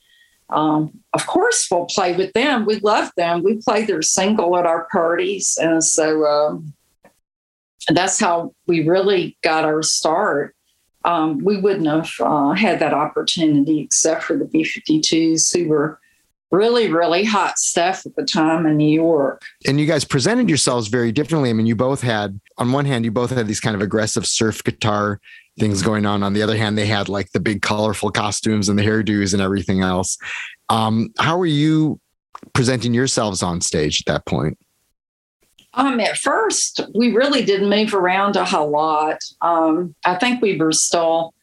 Um, 0.50 1.00
of 1.14 1.28
course, 1.28 1.68
we'll 1.70 1.86
play 1.86 2.16
with 2.16 2.32
them. 2.34 2.66
We 2.66 2.80
love 2.80 3.12
them. 3.18 3.44
We 3.44 3.58
play 3.58 3.84
their 3.84 4.02
single 4.02 4.58
at 4.58 4.66
our 4.66 4.88
parties. 4.92 5.58
And 5.62 5.84
so 5.84 6.26
um, 6.26 6.74
that's 7.90 8.20
how 8.20 8.54
we 8.66 8.88
really 8.88 9.38
got 9.44 9.66
our 9.66 9.84
start. 9.84 10.56
Um, 11.04 11.44
we 11.44 11.58
wouldn't 11.58 11.88
have 11.88 12.12
uh, 12.20 12.52
had 12.52 12.80
that 12.80 12.94
opportunity 12.94 13.82
except 13.82 14.24
for 14.24 14.38
the 14.38 14.46
B 14.46 14.64
52s 14.64 15.56
who 15.56 15.68
were 15.68 16.00
really, 16.52 16.92
really 16.92 17.24
hot 17.24 17.58
stuff 17.58 18.06
at 18.06 18.16
the 18.16 18.24
time 18.24 18.66
in 18.66 18.78
New 18.78 18.90
York. 18.90 19.44
And 19.66 19.80
you 19.80 19.86
guys 19.86 20.06
presented 20.06 20.48
yourselves 20.48 20.88
very 20.88 21.12
differently. 21.12 21.50
I 21.50 21.54
mean, 21.54 21.66
you 21.66 21.76
both 21.76 22.02
had, 22.02 22.40
on 22.58 22.72
one 22.72 22.86
hand, 22.86 23.06
you 23.06 23.12
both 23.12 23.32
had 23.32 23.48
these 23.48 23.60
kind 23.60 23.76
of 23.76 23.82
aggressive 23.82 24.26
surf 24.26 24.64
guitar 24.64 25.20
things 25.60 25.82
going 25.82 26.06
on. 26.06 26.24
On 26.24 26.34
the 26.34 26.42
other 26.42 26.56
hand, 26.56 26.78
they 26.78 26.86
had 26.86 27.10
like 27.10 27.32
the 27.32 27.40
big 27.40 27.62
colorful 27.62 28.12
costumes 28.12 28.70
and 28.70 28.78
the 28.78 28.84
hairdos 28.84 29.34
and 29.34 29.42
everything 29.42 29.82
else. 29.82 30.18
Um, 30.70 31.10
how 31.20 31.38
were 31.38 31.46
you 31.46 32.00
presenting 32.54 32.94
yourselves 32.94 33.44
on 33.44 33.62
stage 33.62 34.02
at 34.02 34.14
that 34.14 34.26
point? 34.26 34.58
Um, 35.74 36.00
at 36.00 36.18
first, 36.18 36.82
we 36.96 37.14
really 37.14 37.44
didn't 37.44 37.70
move 37.70 37.94
around 37.94 38.36
a 38.36 38.46
whole 38.46 38.70
lot. 38.70 39.20
Um, 39.42 39.96
I 40.06 40.16
think 40.16 40.42
we 40.42 40.58
were 40.58 40.72
still 40.72 41.34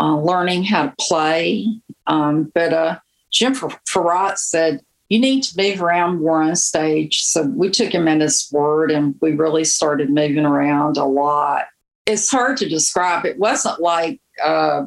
uh, 0.00 0.16
learning 0.16 0.64
how 0.64 0.86
to 0.86 0.94
play. 1.00 1.66
Um, 2.06 2.50
but 2.54 2.72
uh, 2.72 2.98
Jim 3.30 3.54
Fouratt 3.54 4.38
said, 4.38 4.80
you 5.08 5.20
need 5.20 5.42
to 5.44 5.56
move 5.56 5.80
around 5.80 6.20
more 6.20 6.42
on 6.42 6.56
stage. 6.56 7.22
So 7.22 7.42
we 7.42 7.70
took 7.70 7.92
him 7.92 8.08
at 8.08 8.20
his 8.20 8.48
word 8.50 8.90
and 8.90 9.14
we 9.20 9.32
really 9.32 9.64
started 9.64 10.10
moving 10.10 10.44
around 10.44 10.96
a 10.96 11.04
lot 11.04 11.66
it's 12.06 12.30
hard 12.30 12.56
to 12.58 12.68
describe. 12.68 13.26
It 13.26 13.38
wasn't 13.38 13.80
like 13.80 14.20
uh, 14.42 14.86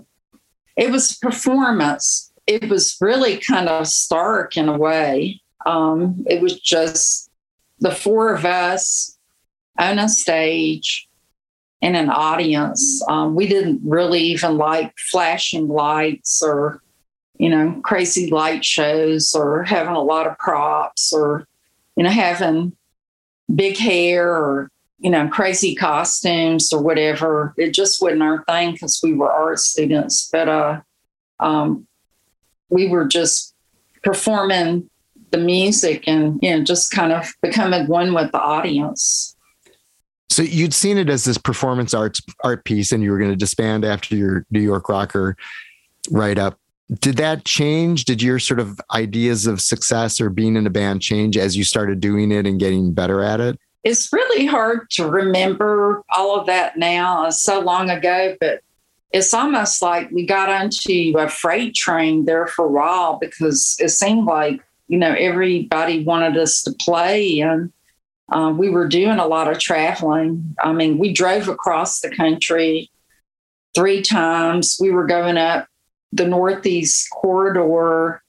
it 0.77 0.89
was 0.89 1.17
performance. 1.17 2.31
It 2.47 2.69
was 2.69 2.97
really 2.99 3.37
kind 3.37 3.67
of 3.67 3.87
stark 3.87 4.57
in 4.57 4.69
a 4.69 4.77
way. 4.77 5.41
Um, 5.65 6.23
it 6.27 6.41
was 6.41 6.59
just 6.59 7.29
the 7.79 7.91
four 7.91 8.33
of 8.33 8.45
us 8.45 9.17
on 9.77 9.99
a 9.99 10.09
stage 10.09 11.07
in 11.81 11.95
an 11.95 12.09
audience. 12.09 13.03
Um, 13.07 13.35
we 13.35 13.47
didn't 13.47 13.81
really 13.83 14.21
even 14.21 14.57
like 14.57 14.93
flashing 15.11 15.67
lights 15.67 16.41
or, 16.41 16.81
you 17.39 17.49
know, 17.49 17.79
crazy 17.83 18.29
light 18.29 18.63
shows 18.63 19.33
or 19.33 19.63
having 19.63 19.95
a 19.95 20.01
lot 20.01 20.27
of 20.27 20.37
props 20.37 21.11
or, 21.11 21.47
you 21.95 22.03
know, 22.03 22.09
having 22.09 22.75
big 23.55 23.77
hair 23.77 24.29
or 24.29 24.69
you 24.99 25.09
know, 25.09 25.27
crazy 25.29 25.75
costumes 25.75 26.73
or 26.73 26.81
whatever. 26.81 27.53
It 27.57 27.73
just 27.73 28.01
wasn't 28.01 28.21
our 28.21 28.43
thing 28.43 28.73
because 28.73 28.99
we 29.01 29.13
were 29.13 29.31
art 29.31 29.59
students. 29.59 30.27
But 30.31 30.49
uh, 30.49 30.81
um, 31.39 31.87
we 32.69 32.87
were 32.87 33.05
just 33.05 33.55
performing 34.03 34.89
the 35.31 35.37
music 35.37 36.07
and 36.07 36.39
you 36.41 36.57
know 36.57 36.63
just 36.63 36.91
kind 36.91 37.11
of 37.11 37.31
becoming 37.41 37.87
one 37.87 38.13
with 38.13 38.31
the 38.31 38.39
audience. 38.39 39.35
So 40.29 40.43
you'd 40.43 40.73
seen 40.73 40.97
it 40.97 41.09
as 41.09 41.23
this 41.23 41.37
performance 41.37 41.93
arts 41.93 42.21
art 42.43 42.65
piece, 42.65 42.91
and 42.91 43.01
you 43.01 43.11
were 43.11 43.17
going 43.17 43.31
to 43.31 43.37
disband 43.37 43.85
after 43.85 44.15
your 44.15 44.45
New 44.51 44.61
York 44.61 44.89
rocker 44.89 45.35
write 46.11 46.37
up. 46.37 46.59
Did 46.91 47.17
that 47.17 47.45
change? 47.45 48.05
Did 48.05 48.21
your 48.21 48.39
sort 48.39 48.59
of 48.59 48.81
ideas 48.91 49.45
of 49.45 49.61
success 49.61 50.19
or 50.19 50.29
being 50.29 50.55
in 50.55 50.65
a 50.65 50.71
band 50.71 51.01
change 51.01 51.37
as 51.37 51.55
you 51.55 51.63
started 51.63 51.99
doing 51.99 52.31
it 52.31 52.47
and 52.47 52.59
getting 52.59 52.93
better 52.93 53.21
at 53.21 53.39
it? 53.39 53.59
It's 53.83 54.11
really 54.11 54.45
hard 54.45 54.89
to 54.91 55.07
remember 55.07 56.03
all 56.11 56.39
of 56.39 56.47
that 56.47 56.77
now. 56.77 57.29
So 57.29 57.59
long 57.59 57.89
ago, 57.89 58.35
but 58.39 58.61
it's 59.11 59.33
almost 59.33 59.81
like 59.81 60.09
we 60.11 60.25
got 60.25 60.49
onto 60.49 61.13
a 61.17 61.29
freight 61.29 61.75
train 61.75 62.25
there 62.25 62.47
for 62.47 62.65
a 62.65 62.71
while 62.71 63.17
because 63.17 63.75
it 63.79 63.89
seemed 63.89 64.25
like 64.25 64.61
you 64.87 64.97
know 64.97 65.13
everybody 65.17 66.03
wanted 66.03 66.37
us 66.37 66.61
to 66.63 66.71
play 66.73 67.39
and 67.39 67.71
uh, 68.31 68.53
we 68.55 68.69
were 68.69 68.87
doing 68.87 69.17
a 69.19 69.27
lot 69.27 69.49
of 69.49 69.59
traveling 69.59 70.55
i 70.61 70.71
mean 70.71 70.97
we 70.97 71.13
drove 71.13 71.47
across 71.47 72.01
the 72.01 72.09
country 72.09 72.89
three 73.75 74.01
times 74.01 74.77
we 74.79 74.91
were 74.91 75.05
going 75.05 75.37
up 75.37 75.67
the 76.11 76.27
northeast 76.27 77.09
corridor 77.11 78.21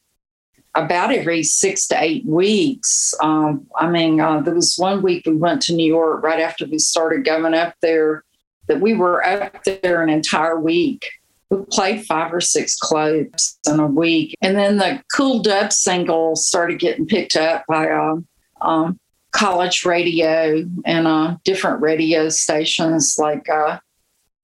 about 0.74 1.12
every 1.12 1.43
six 1.43 1.87
to 1.89 2.01
eight 2.01 2.24
weeks 2.26 3.12
um, 3.22 3.66
i 3.76 3.89
mean 3.89 4.20
uh, 4.20 4.41
there 4.41 4.55
was 4.55 4.76
one 4.76 5.03
week 5.03 5.24
we 5.26 5.35
went 5.35 5.61
to 5.61 5.74
new 5.74 5.87
york 5.87 6.22
right 6.22 6.41
after 6.41 6.66
we 6.66 6.78
started 6.78 7.24
going 7.24 7.55
up 7.55 7.74
there 7.83 8.24
that 8.70 8.81
we 8.81 8.95
were 8.95 9.24
up 9.26 9.64
there 9.64 10.01
an 10.01 10.09
entire 10.09 10.59
week. 10.59 11.11
We 11.51 11.59
played 11.72 12.07
five 12.07 12.33
or 12.33 12.41
six 12.41 12.76
clubs 12.76 13.59
in 13.66 13.81
a 13.81 13.87
week. 13.87 14.37
And 14.41 14.57
then 14.57 14.76
the 14.76 15.03
Cool 15.12 15.43
Dub 15.43 15.72
single 15.72 16.37
started 16.37 16.78
getting 16.78 17.05
picked 17.05 17.35
up 17.35 17.64
by 17.68 17.91
um, 17.91 18.28
um, 18.61 19.01
college 19.33 19.85
radio 19.85 20.64
and 20.85 21.09
uh, 21.09 21.37
different 21.43 21.83
radio 21.83 22.28
stations 22.28 23.16
like 23.18 23.49
uh, 23.49 23.81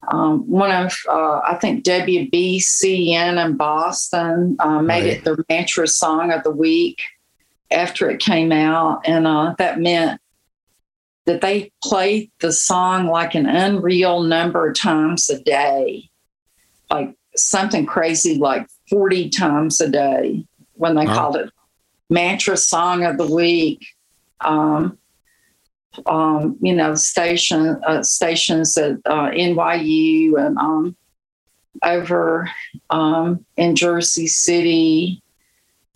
um, 0.08 0.48
one 0.48 0.70
of, 0.70 0.92
uh, 1.08 1.40
I 1.44 1.58
think 1.60 1.84
WBCN 1.84 3.44
in 3.44 3.56
Boston 3.56 4.56
uh, 4.60 4.80
made 4.82 5.02
right. 5.02 5.12
it 5.12 5.24
their 5.24 5.36
mantra 5.48 5.86
song 5.86 6.32
of 6.32 6.42
the 6.42 6.50
week 6.50 7.02
after 7.70 8.10
it 8.10 8.20
came 8.20 8.52
out. 8.52 9.06
And 9.06 9.26
uh, 9.26 9.54
that 9.58 9.80
meant 9.80 10.20
that 11.26 11.40
they 11.40 11.72
played 11.82 12.30
the 12.40 12.52
song 12.52 13.06
like 13.06 13.34
an 13.34 13.46
unreal 13.46 14.22
number 14.22 14.68
of 14.68 14.76
times 14.76 15.28
a 15.28 15.40
day, 15.42 16.08
like 16.90 17.14
something 17.34 17.84
crazy 17.84 18.38
like 18.38 18.68
40 18.88 19.30
times 19.30 19.80
a 19.80 19.88
day 19.88 20.46
when 20.74 20.94
they 20.94 21.06
called 21.06 21.36
it 21.36 21.50
mantra 22.08 22.56
song 22.56 23.04
of 23.04 23.18
the 23.18 23.26
week. 23.26 23.84
Um, 24.40 24.98
um, 26.06 26.56
you 26.60 26.74
know, 26.74 26.94
station 26.94 27.80
uh, 27.86 28.02
stations 28.02 28.76
at 28.76 28.96
uh, 29.06 29.30
NYU 29.30 30.38
and 30.38 30.58
um, 30.58 30.96
over 31.84 32.50
um, 32.90 33.44
in 33.56 33.76
Jersey 33.76 34.26
City, 34.26 35.22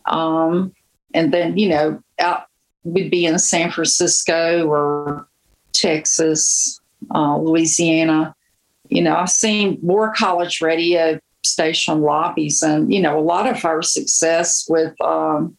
um, 0.07 0.73
and 1.15 1.33
then 1.33 1.57
you 1.57 1.69
know 1.69 2.03
out 2.19 2.45
we'd 2.85 3.11
be 3.11 3.27
in 3.27 3.39
San 3.39 3.71
Francisco 3.71 4.67
or 4.67 5.29
Texas, 5.73 6.81
uh, 7.15 7.37
Louisiana. 7.39 8.35
You 8.89 9.03
know, 9.03 9.17
I've 9.17 9.31
seen 9.31 9.79
more 9.83 10.13
college 10.13 10.61
radio 10.61 11.19
station 11.45 12.01
lobbies, 12.03 12.63
and 12.63 12.93
you 12.93 13.01
know, 13.01 13.19
a 13.19 13.23
lot 13.23 13.49
of 13.49 13.65
our 13.65 13.83
success 13.83 14.67
with 14.69 15.01
um, 15.01 15.57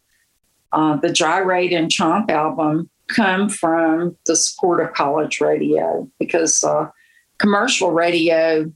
uh, 0.72 0.98
the 0.98 1.12
Gyrate 1.12 1.74
and 1.74 1.90
Chomp 1.90 2.30
album 2.30 2.90
come 3.12 3.50
from 3.50 4.16
the 4.26 4.36
support 4.36 4.82
of 4.82 4.94
college 4.94 5.42
radio 5.42 6.10
because 6.20 6.64
uh, 6.64 6.90
commercial 7.38 7.92
radio 7.92 8.72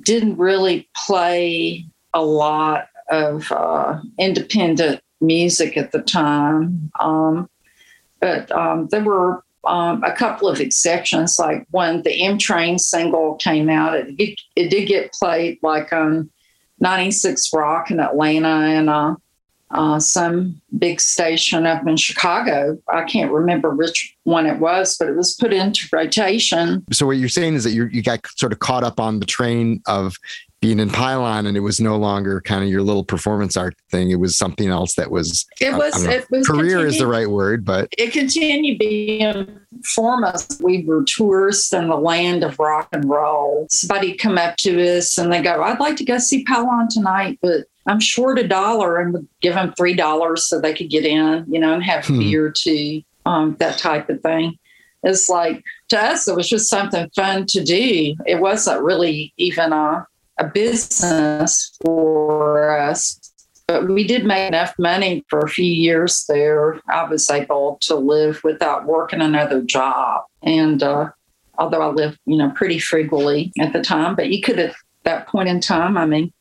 didn't 0.00 0.38
really 0.38 0.88
play 1.06 1.86
a 2.14 2.22
lot 2.22 2.88
of 3.10 3.50
uh, 3.52 4.00
independent 4.18 5.00
music 5.20 5.76
at 5.76 5.92
the 5.92 6.00
time. 6.00 6.90
Um, 7.00 7.48
but 8.20 8.50
um, 8.52 8.88
there 8.88 9.04
were 9.04 9.44
um, 9.64 10.02
a 10.02 10.12
couple 10.12 10.48
of 10.48 10.60
exceptions. 10.60 11.38
Like 11.38 11.66
when 11.70 12.02
the 12.02 12.24
M 12.24 12.38
Train 12.38 12.78
single 12.78 13.34
came 13.36 13.68
out, 13.68 13.94
it, 13.94 14.14
it, 14.18 14.40
it 14.56 14.68
did 14.70 14.88
get 14.88 15.12
played 15.12 15.58
like 15.62 15.92
on 15.92 16.30
96 16.80 17.52
Rock 17.52 17.90
in 17.90 18.00
Atlanta 18.00 18.48
and 18.48 18.90
uh, 18.90 19.14
uh, 19.72 19.98
some 19.98 20.60
big 20.78 21.00
station 21.00 21.66
up 21.66 21.86
in 21.86 21.96
Chicago. 21.96 22.78
I 22.88 23.04
can't 23.04 23.32
remember 23.32 23.74
which 23.74 24.14
one 24.24 24.46
it 24.46 24.58
was, 24.58 24.96
but 24.98 25.08
it 25.08 25.16
was 25.16 25.34
put 25.34 25.52
into 25.52 25.88
rotation. 25.92 26.84
So 26.92 27.06
what 27.06 27.16
you're 27.16 27.28
saying 27.28 27.54
is 27.54 27.64
that 27.64 27.72
you 27.72 27.86
you 27.86 28.02
got 28.02 28.26
sort 28.36 28.52
of 28.52 28.58
caught 28.58 28.84
up 28.84 29.00
on 29.00 29.20
the 29.20 29.26
train 29.26 29.82
of 29.86 30.16
being 30.62 30.78
in 30.78 30.88
pylon 30.88 31.44
and 31.44 31.56
it 31.56 31.60
was 31.60 31.80
no 31.80 31.96
longer 31.96 32.40
kind 32.40 32.62
of 32.62 32.70
your 32.70 32.82
little 32.82 33.02
performance 33.04 33.56
art 33.56 33.74
thing 33.90 34.10
it 34.10 34.20
was 34.20 34.38
something 34.38 34.68
else 34.68 34.94
that 34.94 35.10
was 35.10 35.44
it 35.60 35.74
was, 35.74 36.04
it 36.04 36.24
was 36.30 36.46
career 36.46 36.86
is 36.86 36.98
the 36.98 37.06
right 37.06 37.30
word 37.30 37.64
but 37.64 37.88
it 37.98 38.12
continued 38.12 38.78
being 38.78 39.58
form 39.84 40.22
us 40.22 40.46
we 40.62 40.84
were 40.84 41.02
tourists 41.02 41.72
in 41.72 41.88
the 41.88 41.96
land 41.96 42.44
of 42.44 42.60
rock 42.60 42.88
and 42.92 43.10
roll 43.10 43.66
somebody 43.70 44.14
come 44.14 44.38
up 44.38 44.54
to 44.56 44.80
us 44.96 45.18
and 45.18 45.32
they 45.32 45.42
go 45.42 45.60
i'd 45.64 45.80
like 45.80 45.96
to 45.96 46.04
go 46.04 46.16
see 46.16 46.44
pylon 46.44 46.86
tonight 46.88 47.36
but 47.42 47.66
i'm 47.86 48.00
short 48.00 48.38
a 48.38 48.46
dollar 48.46 48.98
and 48.98 49.12
would 49.12 49.28
give 49.40 49.54
them 49.54 49.72
three 49.76 49.94
dollars 49.94 50.46
so 50.46 50.60
they 50.60 50.74
could 50.74 50.90
get 50.90 51.04
in 51.04 51.44
you 51.48 51.58
know 51.58 51.74
and 51.74 51.82
have 51.82 52.06
hmm. 52.06 52.18
beer 52.18 52.50
too 52.50 53.02
um, 53.24 53.56
that 53.60 53.78
type 53.78 54.08
of 54.08 54.20
thing 54.20 54.58
it's 55.04 55.28
like 55.28 55.62
to 55.88 55.98
us 55.98 56.26
it 56.26 56.34
was 56.34 56.48
just 56.48 56.68
something 56.68 57.08
fun 57.14 57.46
to 57.46 57.62
do 57.62 58.14
it 58.26 58.40
wasn't 58.40 58.82
really 58.82 59.32
even 59.36 59.72
a 59.72 60.06
a 60.38 60.48
business 60.48 61.76
for 61.84 62.78
us. 62.78 63.18
But 63.66 63.88
we 63.88 64.04
did 64.04 64.24
make 64.24 64.48
enough 64.48 64.74
money 64.78 65.24
for 65.28 65.40
a 65.40 65.48
few 65.48 65.64
years 65.64 66.24
there. 66.28 66.80
I 66.88 67.04
was 67.04 67.30
able 67.30 67.78
to 67.82 67.94
live 67.94 68.42
without 68.44 68.86
working 68.86 69.20
another 69.20 69.62
job. 69.62 70.24
And 70.42 70.82
uh, 70.82 71.10
although 71.58 71.82
I 71.82 71.86
lived, 71.86 72.18
you 72.26 72.36
know, 72.36 72.50
pretty 72.50 72.78
frugally 72.78 73.52
at 73.58 73.72
the 73.72 73.80
time, 73.80 74.16
but 74.16 74.30
you 74.30 74.42
could 74.42 74.58
at 74.58 74.74
that 75.04 75.28
point 75.28 75.48
in 75.48 75.60
time, 75.60 75.96
I 75.96 76.06
mean, 76.06 76.32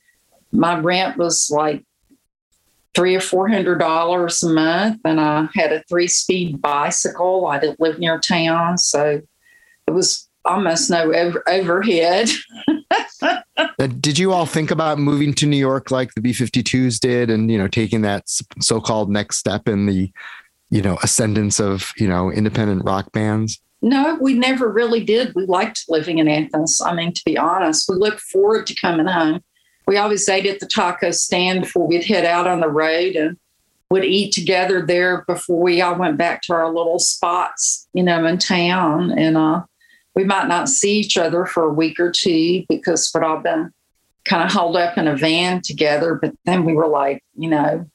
my 0.52 0.78
rent 0.80 1.18
was 1.18 1.49
like 1.49 1.84
three 2.93 3.16
or 3.16 3.22
four 3.22 3.47
hundred 3.47 3.80
dollars 3.80 4.43
a 4.43 4.49
month, 4.49 4.99
and 5.06 5.20
I 5.20 5.47
had 5.54 5.72
a 5.72 5.84
three-speed 5.84 6.62
bicycle. 6.62 7.47
I 7.47 7.60
didn't 7.60 7.80
live 7.80 7.99
near 7.99 8.20
town, 8.20 8.78
so 8.78 9.22
it 9.88 9.91
was 9.91 10.28
almost 10.45 10.89
no 10.89 11.14
over- 11.14 11.43
overhead. 11.47 12.30
Uh, 13.80 13.88
did 13.99 14.18
you 14.18 14.32
all 14.34 14.45
think 14.47 14.72
about 14.72 14.97
moving 14.97 15.34
to 15.34 15.45
New 15.45 15.58
York 15.58 15.91
like 15.91 16.14
the 16.16 16.22
B52s 16.22 16.99
did 16.99 17.30
and, 17.30 17.52
you 17.52 17.58
know, 17.58 17.68
taking 17.68 18.02
that 18.02 18.24
so-called 18.28 19.10
next 19.10 19.38
step 19.38 19.68
in 19.68 19.86
the, 19.86 20.12
you 20.72 20.82
know, 20.82 20.97
ascendance 21.04 21.60
of, 21.60 21.91
you 21.97 22.08
know, 22.08 22.32
independent 22.32 22.84
rock 22.84 23.12
bands? 23.12 23.62
No, 23.82 24.18
we 24.20 24.34
never 24.34 24.72
really 24.72 25.04
did. 25.04 25.34
We 25.36 25.45
liked 25.45 25.86
living 25.88 26.18
in 26.18 26.28
Athens. 26.28 26.82
I 26.84 26.93
mean, 26.93 27.14
to 27.14 27.22
be 27.26 27.38
honest, 27.38 27.88
we 27.89 27.95
looked 27.95 28.22
forward 28.22 28.68
to 28.68 28.76
coming 28.76 29.08
home. 29.08 29.41
We 29.88 29.98
always 29.98 30.28
ate 30.30 30.46
at 30.46 30.60
the 30.60 30.68
taco 30.68 31.12
stand 31.12 31.62
before 31.62 31.88
we'd 31.88 32.06
head 32.06 32.26
out 32.26 32.48
on 32.48 32.60
the 32.60 32.70
road 32.70 33.16
and 33.16 33.38
would 33.90 34.06
eat 34.06 34.32
together 34.32 34.82
there 34.86 35.24
before 35.28 35.62
we 35.62 35.82
all 35.82 35.96
went 35.96 36.18
back 36.18 36.42
to 36.44 36.54
our 36.54 36.74
little 36.74 37.00
spots, 37.00 37.88
you 37.94 38.04
know, 38.04 38.26
in 38.26 38.38
town. 38.38 39.12
And 39.12 39.38
uh, 39.38 39.64
we 40.16 40.24
might 40.24 40.48
not 40.48 40.70
see 40.70 40.98
each 40.98 41.18
other 41.18 41.46
for 41.46 41.64
a 41.64 41.74
week 41.74 42.00
or 42.00 42.10
two 42.10 42.64
because 42.70 43.12
we'd 43.14 43.24
all 43.24 43.40
been 43.40 43.72
kind 44.26 44.44
of 44.44 44.52
held 44.52 44.78
up 44.78 44.98
in 44.98 45.08
a 45.08 45.18
van 45.18 45.62
together. 45.62 46.16
But 46.16 46.34
then 46.46 46.64
we 46.64 46.74
were 46.74 46.88
like, 46.88 47.24
you 47.36 47.50
know, 47.50 47.86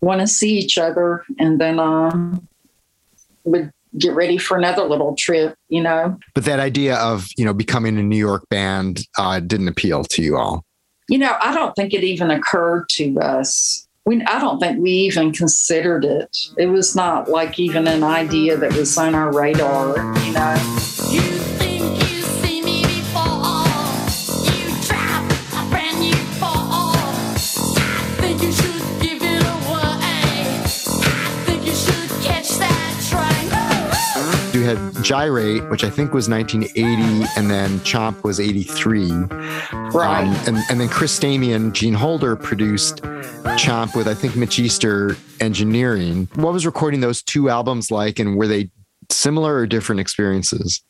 want 0.00 0.20
to 0.20 0.26
see 0.26 0.56
each 0.58 0.78
other, 0.78 1.24
and 1.38 1.60
then 1.60 1.78
um, 1.78 2.46
would 3.44 3.72
get 3.98 4.14
ready 4.14 4.38
for 4.38 4.56
another 4.56 4.84
little 4.84 5.14
trip, 5.16 5.56
you 5.68 5.82
know. 5.82 6.18
But 6.34 6.44
that 6.44 6.60
idea 6.60 6.96
of 6.96 7.28
you 7.36 7.44
know 7.44 7.54
becoming 7.54 7.98
a 7.98 8.02
New 8.02 8.18
York 8.18 8.48
band 8.50 9.06
uh, 9.18 9.40
didn't 9.40 9.68
appeal 9.68 10.04
to 10.04 10.22
you 10.22 10.36
all. 10.36 10.63
You 11.08 11.18
know, 11.18 11.36
I 11.42 11.52
don't 11.52 11.74
think 11.76 11.92
it 11.92 12.02
even 12.02 12.30
occurred 12.30 12.88
to 12.90 13.18
us. 13.20 13.86
We, 14.06 14.22
I 14.22 14.38
don't 14.38 14.58
think 14.58 14.80
we 14.80 14.90
even 14.90 15.32
considered 15.32 16.04
it. 16.04 16.36
It 16.58 16.66
was 16.66 16.94
not 16.94 17.28
like 17.28 17.58
even 17.58 17.86
an 17.86 18.02
idea 18.02 18.56
that 18.56 18.74
was 18.74 18.96
on 18.96 19.14
our 19.14 19.32
radar, 19.32 19.96
you 20.24 20.32
know. 20.32 21.63
Had 34.64 35.04
Gyrate, 35.04 35.68
which 35.70 35.84
I 35.84 35.90
think 35.90 36.12
was 36.12 36.28
1980, 36.28 37.28
and 37.36 37.50
then 37.50 37.78
Chomp 37.80 38.24
was 38.24 38.40
83. 38.40 39.10
Right. 39.10 40.24
Um, 40.24 40.34
and, 40.46 40.64
and 40.70 40.80
then 40.80 40.88
Chris 40.88 41.18
Stamey, 41.18 41.72
Gene 41.72 41.94
Holder 41.94 42.34
produced 42.34 43.02
Chomp 43.02 43.94
with, 43.94 44.08
I 44.08 44.14
think, 44.14 44.36
Mitch 44.36 44.58
Easter 44.58 45.16
engineering. 45.40 46.28
What 46.34 46.52
was 46.52 46.66
recording 46.66 47.00
those 47.00 47.22
two 47.22 47.50
albums 47.50 47.90
like, 47.90 48.18
and 48.18 48.36
were 48.36 48.48
they 48.48 48.70
similar 49.10 49.54
or 49.54 49.66
different 49.66 50.00
experiences? 50.00 50.82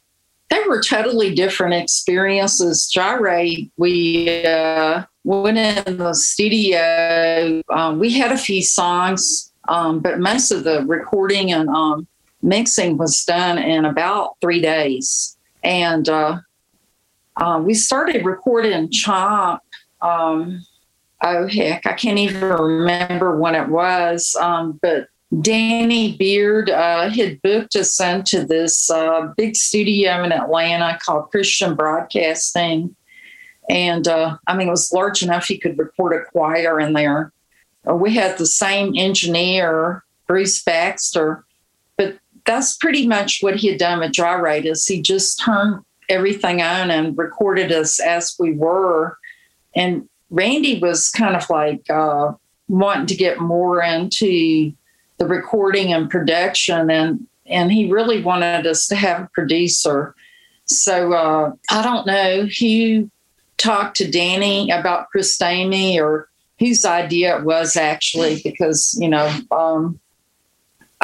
They 0.51 0.61
were 0.69 0.83
totally 0.83 1.35
different 1.35 1.75
experiences. 1.75 2.89
Gyrate, 2.89 3.73
we 3.77 4.45
uh, 4.47 5.05
went 5.25 5.59
in 5.59 5.97
the 5.99 6.15
studio. 6.15 7.63
Um, 7.71 7.99
we 7.99 8.13
had 8.13 8.31
a 8.31 8.39
few 8.39 8.63
songs, 8.63 9.53
um, 9.69 10.01
but 10.01 10.21
most 10.21 10.51
of 10.51 10.65
the 10.65 10.85
recording 10.87 11.53
and 11.53 11.69
um, 11.71 12.07
mixing 12.45 12.99
was 12.99 13.25
done 13.25 13.59
in 13.59 13.85
about 13.85 14.37
three 14.41 14.61
days. 14.61 15.37
And 15.65 16.09
uh, 16.09 16.39
uh, 17.37 17.61
we 17.65 17.75
started 17.75 18.25
recording 18.25 18.89
Chomp. 18.91 19.61
Um, 20.03 20.65
oh, 21.23 21.49
heck, 21.49 21.87
I 21.87 21.95
can't 21.95 22.19
even 22.19 22.43
remember 22.43 23.37
when 23.39 23.55
it 23.55 23.69
was, 23.69 24.37
um, 24.41 24.79
but 24.83 25.09
Danny 25.41 26.17
Beard 26.17 26.71
uh, 26.71 27.09
had 27.09 27.41
booked 27.43 27.75
us 27.75 27.99
into 28.01 28.45
this 28.45 28.91
uh, 28.91 29.33
big 29.37 29.57
studio 29.57 30.23
in 30.23 30.31
Atlanta 30.31 30.99
called 31.05 31.31
Christian 31.31 31.75
Broadcasting. 31.75 32.95
And 33.69 34.07
uh, 34.07 34.37
I 34.47 34.57
mean, 34.57 34.69
it 34.69 34.71
was 34.71 34.93
large 34.93 35.23
enough 35.23 35.47
he 35.47 35.59
could 35.59 35.79
record 35.79 36.13
a 36.13 36.31
choir 36.31 36.79
in 36.79 36.93
there. 36.93 37.33
Uh, 37.89 37.95
we 37.95 38.15
had 38.15 38.37
the 38.37 38.47
same 38.47 38.95
engineer, 38.97 40.05
Bruce 40.27 40.63
Baxter, 40.63 41.44
that's 42.47 42.77
pretty 42.77 43.07
much 43.07 43.39
what 43.41 43.57
he 43.57 43.69
had 43.69 43.79
done 43.79 44.01
with 44.01 44.13
Gyrate 44.13 44.67
is 44.67 44.87
he 44.87 45.01
just 45.01 45.41
turned 45.41 45.83
everything 46.09 46.61
on 46.61 46.91
and 46.91 47.17
recorded 47.17 47.73
us 47.73 48.01
as 48.01 48.35
we 48.39 48.53
were. 48.53 49.19
And 49.75 50.09
Randy 50.31 50.79
was 50.79 51.11
kind 51.11 51.37
of 51.37 51.49
like 51.49 51.89
uh, 51.89 52.33
wanting 52.69 53.07
to 53.07 53.15
get 53.15 53.41
more 53.41 53.83
into 53.83 54.73
the 55.19 55.27
recording 55.27 55.93
and 55.93 56.11
production 56.11 56.91
and 56.91 57.27
and 57.47 57.71
he 57.71 57.91
really 57.91 58.23
wanted 58.23 58.67
us 58.67 58.87
to 58.87 58.97
have 58.97 59.23
a 59.23 59.31
producer 59.33 60.15
so 60.65 61.13
uh, 61.13 61.53
i 61.71 61.83
don't 61.83 62.07
know 62.07 62.47
who 62.59 63.11
talked 63.57 63.97
to 63.97 64.11
danny 64.11 64.71
about 64.71 65.09
chris 65.11 65.37
Stamey 65.37 65.99
or 65.99 66.29
whose 66.59 66.85
idea 66.85 67.39
it 67.39 67.45
was 67.45 67.77
actually 67.77 68.41
because 68.43 68.97
you 69.01 69.09
know 69.09 69.33
um, 69.51 70.01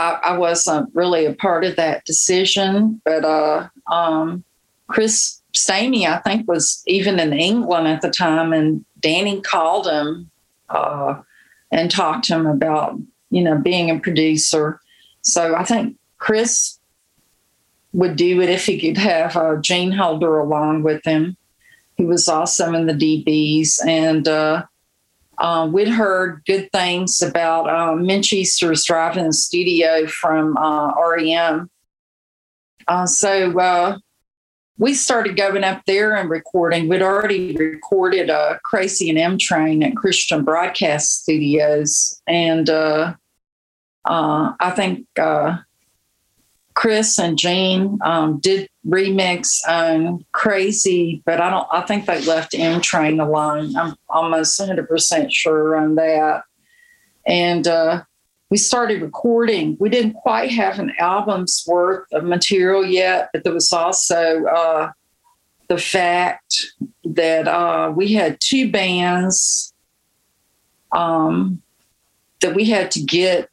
I, 0.00 0.30
I, 0.30 0.38
wasn't 0.38 0.90
really 0.94 1.26
a 1.26 1.34
part 1.34 1.64
of 1.64 1.76
that 1.76 2.04
decision 2.04 3.00
but 3.04 3.24
uh, 3.24 3.68
um, 3.90 4.44
chris 4.86 5.40
Stamey, 5.54 6.06
i 6.06 6.18
think 6.18 6.48
was 6.48 6.82
even 6.86 7.18
in 7.20 7.32
england 7.32 7.88
at 7.88 8.00
the 8.00 8.10
time 8.10 8.52
and 8.52 8.84
danny 9.00 9.40
called 9.40 9.86
him 9.86 10.30
uh, 10.68 11.20
and 11.70 11.90
talked 11.90 12.24
to 12.26 12.34
him 12.34 12.46
about 12.46 12.98
you 13.30 13.42
know, 13.42 13.56
being 13.56 13.90
a 13.90 13.98
producer. 13.98 14.80
So 15.22 15.54
I 15.54 15.64
think 15.64 15.96
Chris 16.18 16.78
would 17.92 18.16
do 18.16 18.40
it 18.40 18.50
if 18.50 18.66
he 18.66 18.78
could 18.78 18.98
have 18.98 19.36
uh, 19.36 19.56
Gene 19.56 19.92
Holder 19.92 20.38
along 20.38 20.82
with 20.82 21.02
him. 21.04 21.36
He 21.96 22.04
was 22.04 22.28
awesome 22.28 22.74
in 22.74 22.86
the 22.86 22.94
DBs, 22.94 23.86
and 23.86 24.26
uh, 24.26 24.64
uh, 25.40 25.68
we'd 25.70 25.88
heard 25.88 26.42
good 26.46 26.70
things 26.70 27.22
about 27.22 27.68
uh, 27.68 27.96
Mitch 27.96 28.32
Easter's 28.32 28.84
Drive-In 28.84 29.32
studio 29.32 30.06
from 30.06 30.56
uh, 30.58 30.92
REM. 30.94 31.70
Uh, 32.86 33.06
so 33.06 33.58
uh, 33.58 33.96
we 34.76 34.92
started 34.92 35.36
going 35.36 35.64
up 35.64 35.82
there 35.86 36.14
and 36.14 36.28
recording. 36.28 36.88
We'd 36.88 37.02
already 37.02 37.56
recorded 37.56 38.28
a 38.28 38.60
Crazy 38.64 39.08
and 39.08 39.18
M 39.18 39.38
Train 39.38 39.82
at 39.82 39.96
Christian 39.96 40.44
Broadcast 40.44 41.22
Studios, 41.22 42.20
and 42.26 42.68
uh, 42.68 43.14
uh, 44.04 44.52
I 44.60 44.70
think 44.70 45.06
uh, 45.18 45.58
Chris 46.80 47.18
and 47.18 47.36
Gene 47.36 47.98
um, 48.02 48.38
did 48.38 48.66
remix 48.86 49.58
on 49.68 50.24
Crazy, 50.32 51.22
but 51.26 51.38
I 51.38 51.50
don't. 51.50 51.68
I 51.70 51.82
think 51.82 52.06
they 52.06 52.24
left 52.24 52.54
M 52.54 52.80
Train 52.80 53.20
alone. 53.20 53.76
I'm 53.76 53.96
almost 54.08 54.58
100 54.58 54.88
percent 54.88 55.30
sure 55.30 55.76
on 55.76 55.96
that. 55.96 56.44
And 57.26 57.68
uh, 57.68 58.04
we 58.48 58.56
started 58.56 59.02
recording. 59.02 59.76
We 59.78 59.90
didn't 59.90 60.14
quite 60.14 60.52
have 60.52 60.78
an 60.78 60.94
album's 60.98 61.62
worth 61.66 62.06
of 62.14 62.24
material 62.24 62.82
yet, 62.82 63.28
but 63.34 63.44
there 63.44 63.52
was 63.52 63.70
also 63.74 64.46
uh, 64.46 64.92
the 65.68 65.76
fact 65.76 66.64
that 67.04 67.46
uh, 67.46 67.92
we 67.94 68.14
had 68.14 68.38
two 68.40 68.72
bands 68.72 69.74
um, 70.92 71.60
that 72.40 72.54
we 72.54 72.64
had 72.64 72.90
to 72.92 73.02
get 73.02 73.50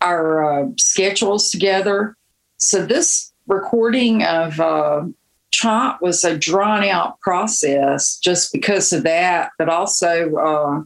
our 0.00 0.64
uh, 0.64 0.68
schedules 0.76 1.48
together. 1.48 2.16
So 2.58 2.84
this 2.84 3.32
recording 3.46 4.22
of 4.22 4.60
uh, 4.60 5.04
Chomp 5.52 6.00
was 6.00 6.24
a 6.24 6.36
drawn 6.36 6.84
out 6.84 7.20
process 7.20 8.18
just 8.18 8.52
because 8.52 8.92
of 8.92 9.02
that, 9.04 9.50
but 9.58 9.68
also 9.68 10.34
uh, 10.36 10.82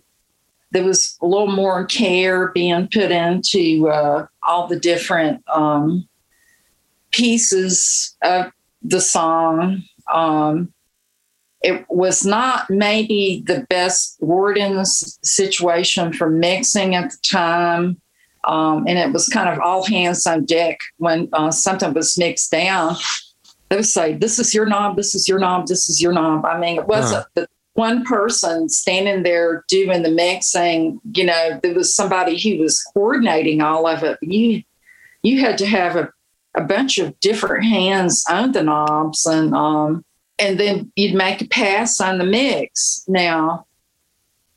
there 0.70 0.84
was 0.84 1.16
a 1.22 1.26
little 1.26 1.50
more 1.50 1.84
care 1.86 2.48
being 2.48 2.88
put 2.92 3.10
into 3.10 3.88
uh, 3.88 4.26
all 4.42 4.66
the 4.66 4.78
different 4.78 5.42
um, 5.48 6.08
pieces 7.10 8.16
of 8.22 8.52
the 8.82 9.00
song. 9.00 9.82
Um, 10.12 10.72
it 11.62 11.84
was 11.88 12.24
not 12.24 12.70
maybe 12.70 13.42
the 13.46 13.66
best 13.68 14.16
wording 14.20 14.84
situation 14.84 16.12
for 16.12 16.30
mixing 16.30 16.94
at 16.94 17.10
the 17.10 17.18
time. 17.22 18.00
Um, 18.48 18.86
and 18.88 18.98
it 18.98 19.12
was 19.12 19.28
kind 19.28 19.48
of 19.48 19.60
all 19.60 19.84
hands 19.84 20.26
on 20.26 20.46
deck 20.46 20.78
when 20.96 21.28
uh, 21.32 21.50
something 21.50 21.92
was 21.92 22.16
mixed 22.18 22.50
down. 22.50 22.96
They 23.68 23.76
would 23.76 23.86
say, 23.86 24.14
This 24.14 24.38
is 24.38 24.54
your 24.54 24.66
knob, 24.66 24.96
this 24.96 25.14
is 25.14 25.28
your 25.28 25.38
knob, 25.38 25.66
this 25.66 25.88
is 25.88 26.00
your 26.00 26.12
knob. 26.12 26.44
I 26.44 26.58
mean, 26.58 26.78
it 26.78 26.86
wasn't 26.86 27.24
huh. 27.24 27.28
the 27.34 27.48
one 27.74 28.04
person 28.04 28.68
standing 28.68 29.22
there 29.22 29.64
doing 29.68 30.02
the 30.02 30.10
mixing, 30.10 31.00
you 31.14 31.24
know, 31.24 31.60
there 31.62 31.74
was 31.74 31.94
somebody 31.94 32.36
who 32.36 32.60
was 32.60 32.82
coordinating 32.82 33.60
all 33.60 33.86
of 33.86 34.02
it. 34.02 34.18
You 34.20 34.64
you 35.22 35.40
had 35.40 35.58
to 35.58 35.66
have 35.66 35.94
a, 35.94 36.12
a 36.56 36.62
bunch 36.62 36.98
of 36.98 37.18
different 37.20 37.64
hands 37.64 38.24
on 38.28 38.52
the 38.52 38.64
knobs 38.64 39.26
and 39.26 39.54
um 39.54 40.04
and 40.40 40.58
then 40.58 40.90
you'd 40.96 41.14
make 41.14 41.40
a 41.40 41.46
pass 41.46 42.00
on 42.00 42.18
the 42.18 42.24
mix. 42.24 43.04
Now, 43.06 43.66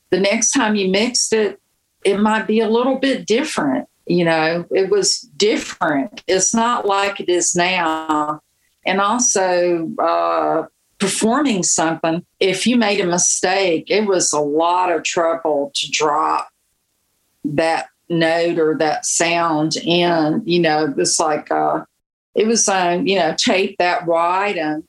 the 0.09 0.19
next 0.19 0.51
time 0.51 0.75
you 0.75 0.89
mixed 0.89 1.31
it, 1.33 1.60
it 2.03 2.19
might 2.19 2.47
be 2.47 2.59
a 2.59 2.69
little 2.69 2.97
bit 2.97 3.25
different. 3.25 3.87
You 4.05 4.25
know, 4.25 4.65
it 4.71 4.89
was 4.89 5.19
different. 5.37 6.23
It's 6.27 6.53
not 6.53 6.85
like 6.85 7.19
it 7.19 7.29
is 7.29 7.55
now. 7.55 8.41
And 8.85 8.99
also, 8.99 9.91
uh, 9.97 10.65
performing 10.97 11.63
something, 11.63 12.25
if 12.39 12.67
you 12.67 12.77
made 12.77 12.99
a 12.99 13.05
mistake, 13.05 13.89
it 13.89 14.05
was 14.05 14.31
a 14.33 14.39
lot 14.39 14.91
of 14.91 15.03
trouble 15.03 15.71
to 15.75 15.89
drop 15.91 16.49
that 17.43 17.87
note 18.09 18.59
or 18.59 18.77
that 18.77 19.05
sound 19.05 19.77
in. 19.77 20.41
You 20.45 20.59
know, 20.59 20.93
it's 20.97 21.19
like, 21.19 21.49
uh, 21.51 21.85
it 22.35 22.47
was 22.47 22.67
on, 22.69 23.07
you 23.07 23.17
know, 23.17 23.35
tape 23.37 23.77
that 23.79 24.05
wide 24.05 24.57
and 24.57 24.83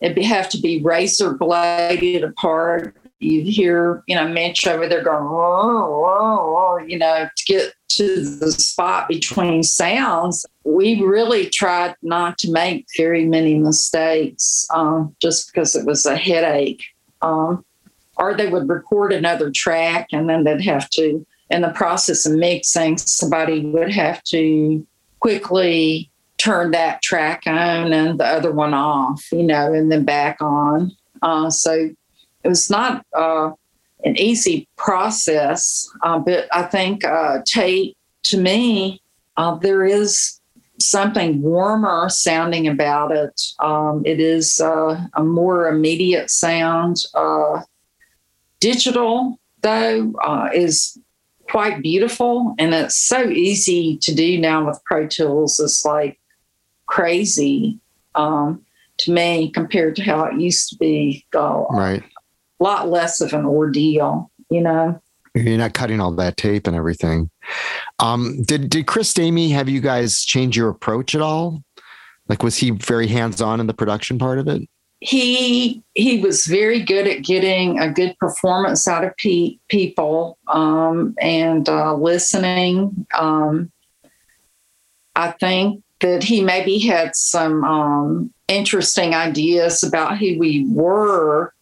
it'd 0.00 0.24
have 0.24 0.48
to 0.50 0.58
be 0.58 0.82
razor 0.82 1.34
bladed 1.34 2.24
apart 2.24 2.96
you'd 3.20 3.46
hear, 3.46 4.02
you 4.06 4.14
know, 4.14 4.26
Mitch 4.26 4.66
over 4.66 4.88
there 4.88 5.04
going, 5.04 5.24
whoa, 5.24 6.00
whoa, 6.00 6.52
whoa, 6.52 6.78
you 6.78 6.98
know, 6.98 7.28
to 7.36 7.44
get 7.44 7.74
to 7.90 8.24
the 8.38 8.50
spot 8.52 9.08
between 9.08 9.62
sounds. 9.62 10.46
We 10.64 11.02
really 11.02 11.48
tried 11.50 11.94
not 12.02 12.38
to 12.38 12.50
make 12.50 12.86
very 12.96 13.24
many 13.24 13.58
mistakes 13.58 14.66
um, 14.72 15.14
just 15.20 15.52
because 15.52 15.76
it 15.76 15.86
was 15.86 16.06
a 16.06 16.16
headache. 16.16 16.82
Um, 17.20 17.64
or 18.16 18.34
they 18.34 18.48
would 18.48 18.68
record 18.68 19.12
another 19.12 19.50
track 19.50 20.08
and 20.12 20.28
then 20.28 20.44
they'd 20.44 20.62
have 20.62 20.88
to, 20.90 21.26
in 21.50 21.62
the 21.62 21.70
process 21.70 22.26
of 22.26 22.32
mixing, 22.32 22.98
somebody 22.98 23.64
would 23.66 23.90
have 23.92 24.22
to 24.24 24.86
quickly 25.20 26.10
turn 26.38 26.70
that 26.70 27.02
track 27.02 27.42
on 27.46 27.92
and 27.92 28.18
the 28.18 28.26
other 28.26 28.52
one 28.52 28.72
off, 28.72 29.24
you 29.32 29.42
know, 29.42 29.72
and 29.72 29.90
then 29.92 30.04
back 30.04 30.40
on. 30.40 30.90
Uh, 31.22 31.50
so 31.50 31.90
it 32.44 32.48
was 32.48 32.70
not 32.70 33.04
uh, 33.16 33.50
an 34.04 34.16
easy 34.18 34.68
process, 34.76 35.88
uh, 36.02 36.18
but 36.18 36.48
I 36.52 36.62
think 36.64 37.04
uh, 37.04 37.38
Tate, 37.44 37.96
to 38.24 38.38
me, 38.38 39.02
uh, 39.36 39.56
there 39.56 39.84
is 39.84 40.40
something 40.78 41.42
warmer 41.42 42.08
sounding 42.08 42.66
about 42.66 43.12
it. 43.12 43.40
Um, 43.58 44.02
it 44.06 44.20
is 44.20 44.60
uh, 44.60 45.06
a 45.14 45.22
more 45.22 45.68
immediate 45.68 46.30
sound. 46.30 46.96
Uh, 47.14 47.62
digital, 48.60 49.38
though, 49.60 50.14
is 50.54 50.98
quite 51.50 51.82
beautiful, 51.82 52.54
and 52.58 52.74
it's 52.74 52.96
so 52.96 53.28
easy 53.28 53.98
to 53.98 54.14
do 54.14 54.38
now 54.38 54.66
with 54.66 54.80
Pro 54.84 55.06
Tools. 55.06 55.60
It's 55.60 55.84
like 55.84 56.18
crazy 56.86 57.78
um, 58.14 58.64
to 58.98 59.12
me 59.12 59.50
compared 59.50 59.96
to 59.96 60.02
how 60.02 60.24
it 60.24 60.40
used 60.40 60.70
to 60.70 60.76
be. 60.76 61.26
Uh, 61.34 61.64
right. 61.70 62.02
A 62.60 62.64
lot 62.64 62.88
less 62.88 63.20
of 63.20 63.32
an 63.32 63.46
ordeal, 63.46 64.30
you 64.50 64.60
know. 64.60 65.00
You're 65.34 65.58
not 65.58 65.74
cutting 65.74 66.00
all 66.00 66.12
that 66.12 66.36
tape 66.36 66.66
and 66.66 66.76
everything. 66.76 67.30
Um, 68.00 68.42
did 68.42 68.68
did 68.68 68.86
Chris 68.86 69.12
Stamey 69.12 69.50
have 69.52 69.68
you 69.68 69.80
guys 69.80 70.24
change 70.24 70.56
your 70.56 70.68
approach 70.68 71.14
at 71.14 71.22
all? 71.22 71.62
Like, 72.28 72.42
was 72.42 72.56
he 72.56 72.70
very 72.70 73.06
hands 73.06 73.40
on 73.40 73.60
in 73.60 73.66
the 73.66 73.74
production 73.74 74.18
part 74.18 74.38
of 74.38 74.48
it? 74.48 74.68
He 75.00 75.82
he 75.94 76.20
was 76.20 76.46
very 76.46 76.80
good 76.80 77.06
at 77.06 77.22
getting 77.22 77.78
a 77.78 77.90
good 77.90 78.16
performance 78.18 78.86
out 78.86 79.04
of 79.04 79.16
pe- 79.16 79.56
people 79.68 80.36
um, 80.48 81.14
and 81.20 81.68
uh, 81.68 81.94
listening. 81.94 83.06
Um, 83.18 83.70
I 85.16 85.30
think 85.32 85.82
that 86.00 86.22
he 86.22 86.42
maybe 86.42 86.78
had 86.78 87.14
some 87.14 87.64
um, 87.64 88.32
interesting 88.48 89.14
ideas 89.14 89.82
about 89.82 90.18
who 90.18 90.38
we 90.38 90.66
were, 90.68 91.54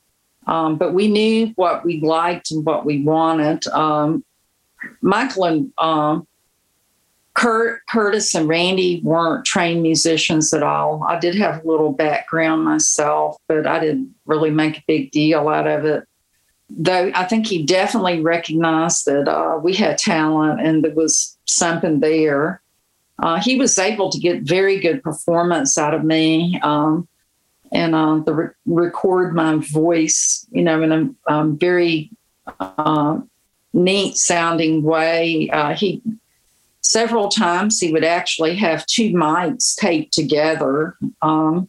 um, 0.49 0.77
but 0.77 0.95
we 0.95 1.09
knew 1.09 1.53
what 1.57 1.85
we 1.85 2.01
liked 2.01 2.51
and 2.51 2.65
what 2.65 2.85
we 2.85 3.03
wanted. 3.03 3.67
Um, 3.69 4.25
Michael 5.01 5.45
and 5.45 5.73
um, 5.79 6.27
Kurt, 7.35 7.87
Curtis, 7.87 8.35
and 8.35 8.49
Randy 8.49 9.01
weren't 9.05 9.45
trained 9.45 9.83
musicians 9.83 10.53
at 10.53 10.63
all. 10.63 11.05
I 11.07 11.19
did 11.19 11.35
have 11.37 11.63
a 11.63 11.69
little 11.69 11.93
background 11.93 12.65
myself, 12.65 13.37
but 13.47 13.67
I 13.67 13.79
didn't 13.79 14.15
really 14.27 14.51
make 14.51 14.79
a 14.79 14.85
big 14.89 15.11
deal 15.11 15.49
out 15.49 15.67
of 15.67 15.85
it. 15.85 16.05
Though 16.71 17.13
I 17.15 17.25
think 17.25 17.47
he 17.47 17.63
definitely 17.63 18.21
recognized 18.21 19.07
that 19.07 19.29
uh, 19.29 19.59
we 19.63 19.75
had 19.75 19.99
talent 19.99 20.61
and 20.61 20.83
there 20.83 20.95
was 20.95 21.39
something 21.47 22.01
there 22.01 22.61
uh, 23.21 23.41
he 23.41 23.57
was 23.57 23.79
able 23.79 24.11
to 24.11 24.19
get 24.19 24.43
very 24.43 24.79
good 24.79 25.03
performance 25.03 25.77
out 25.77 25.95
of 25.95 26.05
me 26.05 26.61
um, 26.63 27.09
and 27.73 27.95
uh, 27.95 28.19
the 28.19 28.35
re- 28.35 28.49
record 28.67 29.35
my 29.35 29.57
voice, 29.57 30.47
you 30.51 30.63
know, 30.63 30.83
in 30.83 30.93
a 30.93 31.33
um, 31.33 31.59
very 31.59 32.11
uh, 32.61 33.19
neat 33.73 34.17
sounding 34.17 34.83
way. 34.83 35.49
Uh, 35.51 35.75
he 35.75 36.03
several 36.81 37.29
times 37.29 37.79
he 37.79 37.93
would 37.93 38.05
actually 38.05 38.57
have 38.57 38.87
two 38.87 39.11
mics 39.11 39.75
taped 39.77 40.13
together. 40.13 40.97
Um, 41.23 41.69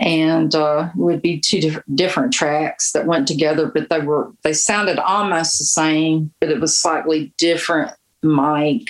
and 0.00 0.54
uh, 0.54 0.88
would 0.96 1.20
be 1.20 1.38
two 1.38 1.60
diff- 1.60 1.82
different 1.94 2.32
tracks 2.32 2.92
that 2.92 3.06
went 3.06 3.28
together, 3.28 3.66
but 3.66 3.90
they 3.90 4.00
were 4.00 4.32
they 4.42 4.54
sounded 4.54 4.98
almost 4.98 5.58
the 5.58 5.64
same, 5.64 6.32
but 6.40 6.48
it 6.48 6.58
was 6.58 6.76
slightly 6.76 7.32
different 7.36 7.92
mic 8.22 8.88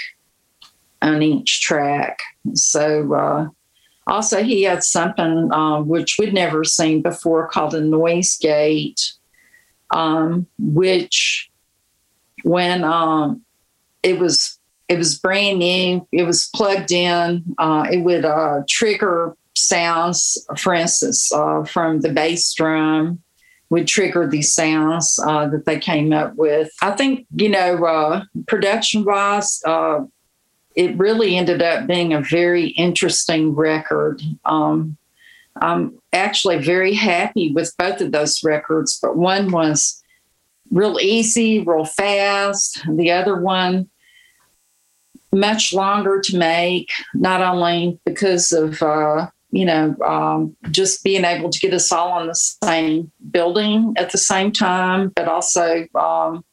on 1.02 1.20
each 1.20 1.60
track. 1.62 2.20
So, 2.54 3.12
uh, 3.12 3.48
also, 4.10 4.42
he 4.42 4.64
had 4.64 4.82
something 4.82 5.52
uh, 5.52 5.80
which 5.80 6.16
we'd 6.18 6.34
never 6.34 6.64
seen 6.64 7.00
before 7.00 7.46
called 7.46 7.74
a 7.74 7.80
noise 7.80 8.36
gate, 8.36 9.12
um, 9.94 10.46
which 10.58 11.48
when 12.42 12.82
um, 12.82 13.42
it 14.02 14.18
was 14.18 14.58
it 14.88 14.98
was 14.98 15.16
brand 15.16 15.60
new, 15.60 16.06
it 16.10 16.24
was 16.24 16.50
plugged 16.54 16.90
in, 16.90 17.44
uh, 17.58 17.86
it 17.90 17.98
would 17.98 18.24
uh, 18.24 18.62
trigger 18.68 19.36
sounds. 19.54 20.44
For 20.58 20.74
instance, 20.74 21.32
uh, 21.32 21.62
from 21.62 22.00
the 22.00 22.12
bass 22.12 22.52
drum, 22.52 23.22
would 23.70 23.86
trigger 23.86 24.26
these 24.26 24.52
sounds 24.52 25.20
uh, 25.24 25.46
that 25.50 25.66
they 25.66 25.78
came 25.78 26.12
up 26.12 26.34
with. 26.34 26.68
I 26.82 26.90
think 26.90 27.26
you 27.36 27.48
know, 27.48 28.24
production 28.48 29.04
wise 29.04 29.62
it 30.74 30.96
really 30.96 31.36
ended 31.36 31.62
up 31.62 31.86
being 31.86 32.12
a 32.12 32.20
very 32.20 32.68
interesting 32.68 33.54
record. 33.54 34.22
Um, 34.44 34.96
I'm 35.60 35.98
actually 36.12 36.58
very 36.58 36.94
happy 36.94 37.52
with 37.52 37.74
both 37.76 38.00
of 38.00 38.12
those 38.12 38.42
records, 38.44 38.98
but 39.00 39.16
one 39.16 39.50
was 39.50 40.02
real 40.70 41.00
easy, 41.00 41.60
real 41.60 41.84
fast. 41.84 42.80
The 42.88 43.10
other 43.10 43.40
one, 43.40 43.90
much 45.32 45.72
longer 45.72 46.20
to 46.20 46.36
make, 46.36 46.90
not 47.14 47.40
only 47.40 48.00
because 48.04 48.52
of, 48.52 48.82
uh, 48.82 49.28
you 49.50 49.64
know, 49.64 49.96
um, 50.04 50.56
just 50.70 51.02
being 51.02 51.24
able 51.24 51.50
to 51.50 51.60
get 51.60 51.74
us 51.74 51.90
all 51.90 52.12
on 52.12 52.28
the 52.28 52.34
same 52.34 53.10
building 53.30 53.94
at 53.96 54.10
the 54.10 54.18
same 54.18 54.52
time, 54.52 55.12
but 55.14 55.28
also, 55.28 55.86
um, 55.94 56.44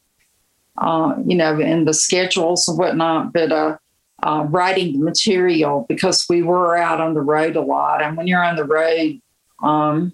uh, 0.80 1.16
you 1.26 1.36
know, 1.36 1.60
in 1.60 1.86
the 1.86 1.94
schedules 1.94 2.68
and 2.68 2.78
whatnot. 2.78 3.34
But 3.34 3.52
uh, 3.52 3.78
uh, 4.24 4.46
writing 4.50 4.94
the 4.94 5.04
material 5.04 5.86
because 5.88 6.26
we 6.30 6.42
were 6.42 6.76
out 6.76 7.00
on 7.00 7.14
the 7.14 7.22
road 7.22 7.56
a 7.56 7.62
lot. 7.62 8.02
And 8.02 8.18
when 8.18 8.28
you're 8.28 8.44
on 8.44 8.56
the 8.56 8.66
road, 8.66 9.20
um, 9.62 10.14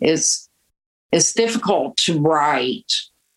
it's 0.00 0.48
it's 1.12 1.32
difficult 1.32 1.96
to 1.98 2.20
write. 2.20 2.92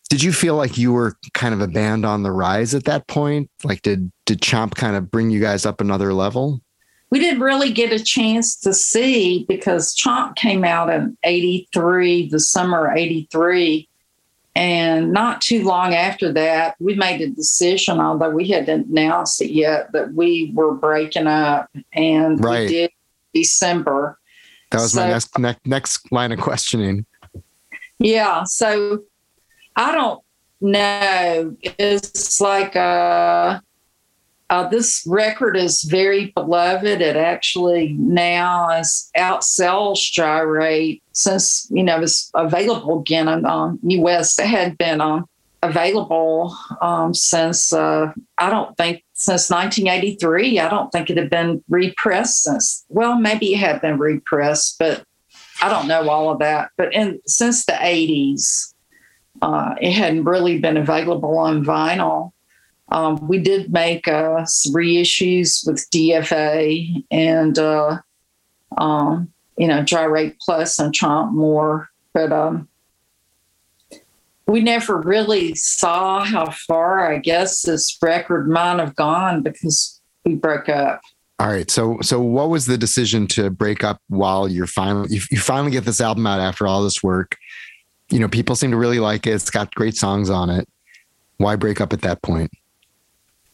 Did 0.08 0.22
you 0.22 0.32
feel 0.32 0.56
like 0.56 0.76
you 0.76 0.92
were 0.92 1.16
kind 1.34 1.54
of 1.54 1.60
a 1.60 1.68
band 1.68 2.04
on 2.04 2.24
the 2.24 2.32
rise 2.32 2.74
at 2.74 2.84
that 2.84 3.06
point? 3.06 3.48
Like, 3.62 3.82
did 3.82 4.10
did 4.26 4.40
Chomp 4.40 4.74
kind 4.74 4.96
of 4.96 5.10
bring 5.10 5.30
you 5.30 5.40
guys 5.40 5.64
up 5.64 5.80
another 5.80 6.12
level? 6.12 6.60
We 7.10 7.18
didn't 7.18 7.40
really 7.40 7.72
get 7.72 7.92
a 7.92 8.02
chance 8.02 8.56
to 8.60 8.72
see 8.72 9.44
because 9.48 9.96
Chomp 9.96 10.36
came 10.36 10.64
out 10.64 10.90
in 10.90 11.16
'83, 11.24 12.28
the 12.28 12.40
summer 12.40 12.92
'83, 12.94 13.88
and 14.54 15.12
not 15.12 15.40
too 15.40 15.64
long 15.64 15.94
after 15.94 16.32
that, 16.32 16.74
we 16.80 16.94
made 16.94 17.20
a 17.20 17.28
decision, 17.28 18.00
although 18.00 18.30
we 18.30 18.48
hadn't 18.48 18.88
announced 18.88 19.40
it 19.40 19.52
yet, 19.52 19.92
that 19.92 20.12
we 20.14 20.50
were 20.54 20.74
breaking 20.74 21.26
up. 21.26 21.70
And 21.92 22.42
right. 22.42 22.68
we 22.68 22.68
did 22.68 22.90
December. 23.32 24.18
That 24.70 24.80
was 24.80 24.92
so, 24.92 25.00
my 25.00 25.08
next, 25.08 25.38
next 25.38 25.66
next 25.66 26.12
line 26.12 26.32
of 26.32 26.40
questioning. 26.40 27.06
Yeah. 27.98 28.44
So 28.44 29.04
I 29.76 29.92
don't 29.92 30.22
know. 30.60 31.56
It's 31.62 32.40
like 32.40 32.74
uh 32.76 33.60
uh, 34.50 34.68
this 34.68 35.04
record 35.06 35.56
is 35.56 35.84
very 35.84 36.32
beloved. 36.34 37.00
It 37.00 37.16
actually 37.16 37.92
now 37.92 38.68
is 38.78 39.08
outsells 39.16 39.98
Gyrate 40.12 41.02
since 41.12 41.68
you 41.70 41.84
know 41.84 42.02
it's 42.02 42.30
available 42.34 43.00
again 43.00 43.28
on 43.28 43.46
um, 43.46 43.78
US. 43.82 44.38
It 44.40 44.46
had 44.46 44.76
been 44.76 45.00
um, 45.00 45.26
available 45.62 46.56
um, 46.80 47.14
since 47.14 47.72
uh, 47.72 48.12
I 48.38 48.50
don't 48.50 48.76
think 48.76 49.04
since 49.12 49.50
1983. 49.50 50.58
I 50.58 50.68
don't 50.68 50.90
think 50.90 51.10
it 51.10 51.16
had 51.16 51.30
been 51.30 51.62
repressed 51.68 52.42
since. 52.42 52.84
Well, 52.88 53.20
maybe 53.20 53.54
it 53.54 53.58
had 53.58 53.80
been 53.80 53.98
repressed, 53.98 54.80
but 54.80 55.04
I 55.62 55.68
don't 55.68 55.86
know 55.86 56.08
all 56.08 56.30
of 56.30 56.40
that. 56.40 56.70
But 56.76 56.92
in 56.92 57.20
since 57.24 57.66
the 57.66 57.72
80s, 57.74 58.74
uh, 59.42 59.76
it 59.80 59.92
hadn't 59.92 60.24
really 60.24 60.58
been 60.58 60.76
available 60.76 61.38
on 61.38 61.64
vinyl. 61.64 62.32
Um, 62.90 63.28
we 63.28 63.38
did 63.38 63.72
make 63.72 64.08
uh, 64.08 64.44
reissues 64.72 65.66
with 65.66 65.88
DFA 65.90 67.04
and, 67.10 67.58
uh, 67.58 67.98
um, 68.78 69.32
you 69.56 69.68
know, 69.68 69.82
Gyrate 69.82 70.36
Plus 70.40 70.78
and 70.78 70.92
Chomp 70.92 71.32
More, 71.32 71.88
but 72.12 72.32
um, 72.32 72.68
we 74.46 74.60
never 74.60 75.00
really 75.00 75.54
saw 75.54 76.24
how 76.24 76.50
far, 76.50 77.12
I 77.12 77.18
guess, 77.18 77.62
this 77.62 77.96
record 78.02 78.48
might 78.48 78.80
have 78.80 78.96
gone 78.96 79.42
because 79.42 80.00
we 80.24 80.34
broke 80.34 80.68
up. 80.68 81.00
All 81.38 81.48
right. 81.48 81.70
So, 81.70 81.98
so 82.02 82.20
what 82.20 82.50
was 82.50 82.66
the 82.66 82.76
decision 82.76 83.26
to 83.28 83.48
break 83.48 83.82
up 83.82 83.98
while 84.08 84.46
you're 84.46 84.66
finally 84.66 85.08
you, 85.10 85.22
you 85.30 85.38
finally 85.38 85.70
get 85.70 85.84
this 85.84 86.00
album 86.00 86.26
out 86.26 86.40
after 86.40 86.66
all 86.66 86.82
this 86.82 87.02
work? 87.02 87.36
You 88.10 88.18
know, 88.18 88.28
people 88.28 88.56
seem 88.56 88.72
to 88.72 88.76
really 88.76 88.98
like 88.98 89.26
it. 89.26 89.30
It's 89.30 89.48
got 89.48 89.74
great 89.74 89.96
songs 89.96 90.28
on 90.28 90.50
it. 90.50 90.68
Why 91.38 91.56
break 91.56 91.80
up 91.80 91.94
at 91.94 92.02
that 92.02 92.20
point? 92.20 92.50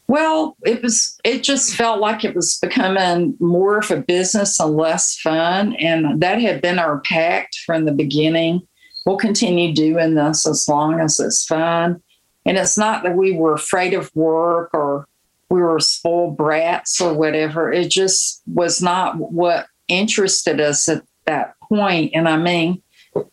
Well, 0.08 0.56
it 0.64 0.82
was 0.82 1.18
it 1.24 1.42
just 1.42 1.74
felt 1.74 2.00
like 2.00 2.24
it 2.24 2.34
was 2.34 2.58
becoming 2.58 3.36
more 3.40 3.78
of 3.78 3.90
a 3.90 3.96
business 3.96 4.60
and 4.60 4.76
less 4.76 5.18
fun. 5.18 5.74
And 5.76 6.20
that 6.20 6.40
had 6.40 6.62
been 6.62 6.78
our 6.78 7.00
pact 7.00 7.58
from 7.66 7.84
the 7.84 7.92
beginning. 7.92 8.66
We'll 9.04 9.16
continue 9.16 9.74
doing 9.74 10.14
this 10.14 10.46
as 10.46 10.68
long 10.68 11.00
as 11.00 11.18
it's 11.18 11.44
fun. 11.44 12.02
And 12.44 12.56
it's 12.56 12.78
not 12.78 13.02
that 13.02 13.16
we 13.16 13.32
were 13.32 13.54
afraid 13.54 13.94
of 13.94 14.14
work 14.14 14.70
or 14.72 15.08
we 15.48 15.60
were 15.60 15.80
spoiled 15.80 16.36
brats 16.36 17.00
or 17.00 17.12
whatever. 17.12 17.72
It 17.72 17.90
just 17.90 18.42
was 18.46 18.80
not 18.80 19.16
what 19.16 19.66
interested 19.88 20.60
us 20.60 20.88
at 20.88 21.02
that 21.26 21.54
point. 21.68 22.12
And 22.14 22.28
I 22.28 22.36
mean, 22.36 22.82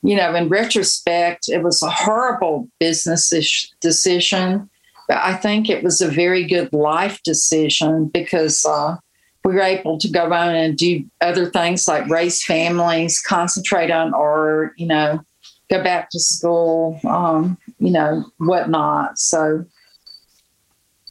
you 0.02 0.16
know, 0.16 0.34
in 0.34 0.50
retrospect, 0.50 1.50
it 1.50 1.64
was 1.64 1.82
a 1.84 1.90
horrible 1.90 2.70
business 2.80 3.32
decision 3.82 4.70
I 5.10 5.34
think 5.34 5.70
it 5.70 5.84
was 5.84 6.02
a 6.02 6.08
very 6.08 6.46
good 6.46 6.72
life 6.74 7.22
decision 7.24 8.08
because 8.08 8.66
uh, 8.66 8.98
we 9.44 9.54
were 9.54 9.62
able 9.62 9.98
to 9.98 10.10
go 10.10 10.32
on 10.32 10.56
and 10.56 10.78
do 10.78 11.04
other 11.22 11.50
things 11.50 11.88
like 11.88 12.08
raise 12.08 12.44
families, 12.44 13.20
concentrate 13.20 13.92
on 13.92 14.14
art, 14.14 14.74
you 14.78 14.88
know, 14.88 15.20
go 15.70 15.84
back 15.84 16.10
to 16.12 16.20
school, 16.20 17.00
um, 17.08 17.58
you 17.80 17.92
know, 17.92 18.26
whatnot. 18.38 19.20
So 19.20 19.66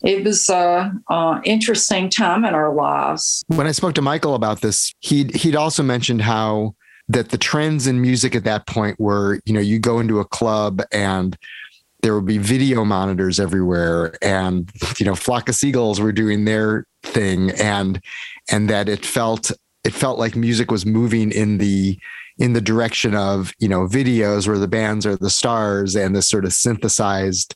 it 0.02 0.24
was 0.24 0.48
a, 0.48 0.92
a, 1.08 1.40
interesting 1.44 2.10
time 2.10 2.44
in 2.44 2.54
our 2.54 2.74
lives. 2.74 3.44
When 3.48 3.66
I 3.66 3.72
spoke 3.72 3.94
to 3.94 4.02
Michael 4.02 4.34
about 4.34 4.60
this, 4.60 4.92
he'd 5.00 5.34
he'd 5.36 5.56
also 5.56 5.82
mentioned 5.82 6.22
how 6.22 6.74
that 7.08 7.30
the 7.30 7.38
trends 7.38 7.86
in 7.86 8.00
music 8.00 8.34
at 8.34 8.44
that 8.44 8.66
point 8.66 8.98
were, 8.98 9.40
you 9.44 9.52
know, 9.52 9.60
you 9.60 9.78
go 9.78 10.00
into 10.00 10.20
a 10.20 10.24
club 10.24 10.80
and 10.92 11.36
there 12.02 12.14
would 12.14 12.26
be 12.26 12.38
video 12.38 12.84
monitors 12.84 13.38
everywhere 13.38 14.14
and 14.22 14.70
you 14.98 15.06
know 15.06 15.14
flock 15.14 15.48
of 15.48 15.54
seagulls 15.54 16.00
were 16.00 16.12
doing 16.12 16.44
their 16.44 16.86
thing. 17.02 17.50
And 17.52 18.00
and 18.50 18.68
that 18.68 18.88
it 18.88 19.04
felt 19.06 19.50
it 19.84 19.92
felt 19.92 20.18
like 20.18 20.36
music 20.36 20.70
was 20.70 20.84
moving 20.84 21.30
in 21.30 21.58
the 21.58 21.98
in 22.38 22.52
the 22.54 22.60
direction 22.60 23.14
of 23.14 23.52
you 23.58 23.68
know 23.68 23.86
videos 23.86 24.48
where 24.48 24.58
the 24.58 24.68
bands 24.68 25.06
are 25.06 25.16
the 25.16 25.30
stars 25.30 25.94
and 25.94 26.14
this 26.14 26.28
sort 26.28 26.44
of 26.44 26.52
synthesized 26.52 27.54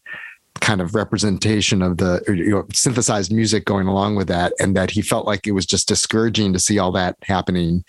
kind 0.61 0.80
of 0.80 0.94
representation 0.94 1.82
of 1.82 1.99
the 1.99 2.22
you 2.28 2.51
know, 2.51 2.66
synthesized 2.72 3.32
music 3.32 3.64
going 3.66 3.86
along 3.86 4.16
with 4.16 4.28
that. 4.28 4.53
And 4.59 4.74
that 4.76 4.90
he 4.90 5.03
felt 5.03 5.26
like 5.26 5.47
it 5.47 5.53
was 5.53 5.66
just 5.66 5.86
discouraging 5.86 6.53
to 6.53 6.59
see 6.59 6.78
all 6.78 6.92
that 6.92 7.16
happening. 7.22 7.84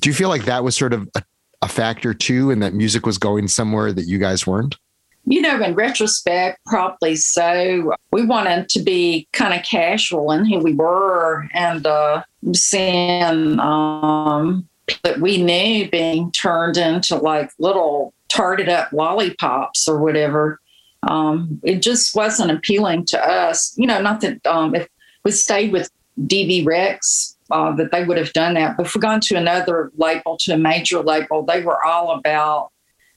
Do 0.00 0.08
you 0.08 0.14
feel 0.14 0.28
like 0.28 0.44
that 0.44 0.62
was 0.62 0.76
sort 0.76 0.92
of 0.92 1.08
a, 1.16 1.22
a 1.62 1.68
factor 1.68 2.14
too 2.14 2.50
and 2.50 2.62
that 2.62 2.74
music 2.74 3.06
was 3.06 3.18
going 3.18 3.48
somewhere 3.48 3.92
that 3.92 4.06
you 4.06 4.18
guys 4.18 4.46
weren't 4.46 4.76
you 5.24 5.40
know, 5.40 5.60
in 5.62 5.74
retrospect, 5.74 6.58
probably 6.66 7.16
so. 7.16 7.94
We 8.10 8.24
wanted 8.24 8.68
to 8.70 8.82
be 8.82 9.28
kind 9.32 9.54
of 9.54 9.64
casual 9.64 10.32
in 10.32 10.44
who 10.44 10.58
we 10.58 10.74
were 10.74 11.48
and 11.54 11.86
uh, 11.86 12.24
seeing 12.54 13.60
um, 13.60 14.68
that 15.04 15.20
we 15.20 15.42
knew 15.42 15.88
being 15.90 16.32
turned 16.32 16.76
into 16.76 17.16
like 17.16 17.50
little 17.58 18.12
tarted 18.28 18.68
up 18.68 18.92
lollipops 18.92 19.86
or 19.86 19.98
whatever. 19.98 20.60
Um, 21.04 21.60
it 21.62 21.82
just 21.82 22.14
wasn't 22.14 22.50
appealing 22.50 23.04
to 23.06 23.24
us. 23.24 23.74
You 23.76 23.86
know, 23.86 24.00
not 24.00 24.20
that 24.22 24.44
um, 24.46 24.74
if 24.74 24.88
we 25.24 25.30
stayed 25.30 25.72
with 25.72 25.90
DB 26.20 26.64
Recs, 26.64 27.36
uh, 27.50 27.70
that 27.76 27.92
they 27.92 28.04
would 28.04 28.16
have 28.16 28.32
done 28.32 28.54
that. 28.54 28.76
But 28.76 28.86
if 28.86 28.94
we 28.94 29.00
gone 29.00 29.20
to 29.20 29.36
another 29.36 29.92
label, 29.96 30.36
to 30.38 30.54
a 30.54 30.56
major 30.56 31.00
label, 31.00 31.42
they 31.42 31.62
were 31.62 31.84
all 31.84 32.12
about 32.12 32.71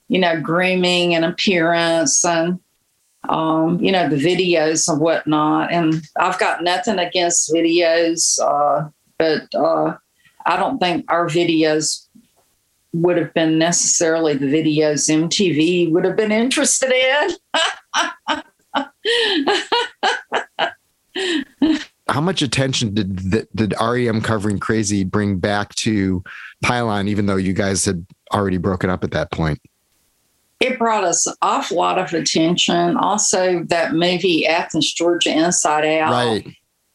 you 0.07 0.19
know, 0.19 0.39
grooming 0.39 1.15
and 1.15 1.25
appearance 1.25 2.23
and, 2.23 2.59
um, 3.27 3.79
you 3.79 3.91
know, 3.91 4.07
the 4.07 4.17
videos 4.17 4.87
and 4.87 5.01
whatnot. 5.01 5.71
And 5.71 6.01
I've 6.17 6.39
got 6.39 6.63
nothing 6.63 6.99
against 6.99 7.51
videos, 7.51 8.39
uh, 8.41 8.89
but 9.17 9.53
uh, 9.55 9.97
I 10.45 10.57
don't 10.57 10.77
think 10.77 11.11
our 11.11 11.27
videos 11.27 12.07
would 12.93 13.17
have 13.17 13.33
been 13.33 13.57
necessarily 13.57 14.35
the 14.35 14.45
videos 14.45 15.09
MTV 15.09 15.91
would 15.91 16.05
have 16.05 16.15
been 16.15 16.31
interested 16.31 16.91
in. 16.91 17.35
How 22.07 22.21
much 22.21 22.41
attention 22.41 22.93
did 22.93 23.47
did 23.55 23.73
REM 23.81 24.21
covering 24.21 24.59
Crazy 24.59 25.03
bring 25.03 25.39
back 25.39 25.73
to 25.75 26.23
Pylon, 26.63 27.07
even 27.07 27.25
though 27.25 27.35
you 27.35 27.53
guys 27.53 27.83
had 27.83 28.05
already 28.33 28.57
broken 28.57 28.89
up 28.89 29.03
at 29.03 29.11
that 29.11 29.31
point? 29.31 29.59
It 30.59 30.79
brought 30.79 31.03
us 31.03 31.27
an 31.27 31.33
awful 31.41 31.77
lot 31.77 31.99
of 31.99 32.13
attention. 32.13 32.97
Also, 32.97 33.63
that 33.65 33.93
movie 33.93 34.47
Athens, 34.47 34.93
Georgia, 34.93 35.31
Inside 35.31 35.85
Out. 35.85 36.11
Right. 36.11 36.47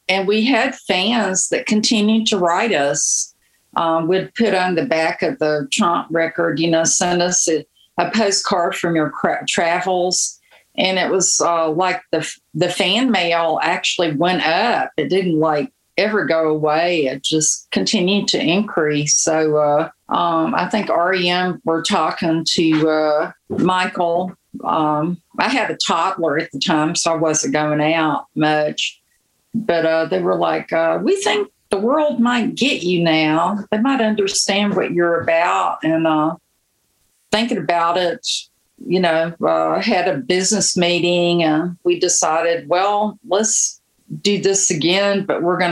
And 0.08 0.26
we 0.26 0.44
had 0.44 0.74
fans 0.74 1.48
that 1.50 1.66
continued 1.66 2.26
to 2.28 2.38
write 2.38 2.72
us. 2.72 3.34
Um, 3.76 4.08
would 4.08 4.34
put 4.34 4.52
on 4.52 4.74
the 4.74 4.84
back 4.84 5.22
of 5.22 5.38
the 5.38 5.68
Trump 5.70 6.08
record, 6.10 6.58
you 6.58 6.68
know, 6.68 6.82
send 6.82 7.22
us 7.22 7.48
a, 7.48 7.64
a 7.98 8.10
postcard 8.10 8.74
from 8.74 8.96
your 8.96 9.10
cra- 9.10 9.46
travels. 9.46 10.40
And 10.76 10.98
it 10.98 11.08
was 11.08 11.40
uh, 11.40 11.70
like 11.70 12.02
the 12.10 12.28
the 12.52 12.68
fan 12.68 13.12
mail 13.12 13.60
actually 13.62 14.16
went 14.16 14.44
up. 14.44 14.90
It 14.96 15.08
didn't 15.08 15.38
like 15.38 15.72
ever 15.96 16.24
go 16.24 16.48
away. 16.48 17.06
It 17.06 17.22
just 17.22 17.70
continued 17.70 18.26
to 18.28 18.42
increase. 18.42 19.16
So 19.16 19.58
uh, 19.58 19.90
um, 20.10 20.54
I 20.56 20.66
think 20.66 20.88
REM 20.88 21.60
were 21.64 21.82
talking 21.82 22.44
to 22.54 22.88
uh, 22.88 23.32
Michael. 23.48 24.32
Um, 24.64 25.22
I 25.38 25.48
had 25.48 25.70
a 25.70 25.78
toddler 25.86 26.38
at 26.38 26.50
the 26.50 26.58
time, 26.58 26.96
so 26.96 27.12
I 27.12 27.16
wasn't 27.16 27.54
going 27.54 27.80
out 27.80 28.26
much. 28.34 29.00
But 29.54 29.86
uh, 29.86 30.04
they 30.06 30.20
were 30.20 30.34
like, 30.34 30.72
uh, 30.72 30.98
we 31.02 31.16
think 31.22 31.48
the 31.70 31.78
world 31.78 32.18
might 32.18 32.56
get 32.56 32.82
you 32.82 33.02
now. 33.02 33.64
They 33.70 33.80
might 33.80 34.00
understand 34.00 34.74
what 34.74 34.90
you're 34.90 35.20
about. 35.20 35.78
And 35.84 36.06
uh, 36.06 36.36
thinking 37.30 37.58
about 37.58 37.96
it, 37.96 38.26
you 38.84 38.98
know, 38.98 39.32
uh, 39.44 39.80
had 39.80 40.08
a 40.08 40.16
business 40.16 40.76
meeting 40.76 41.44
and 41.44 41.76
we 41.84 42.00
decided, 42.00 42.68
well, 42.68 43.18
let's 43.28 43.80
do 44.22 44.40
this 44.40 44.70
again, 44.70 45.24
but 45.24 45.42
we're 45.42 45.58
going 45.58 45.70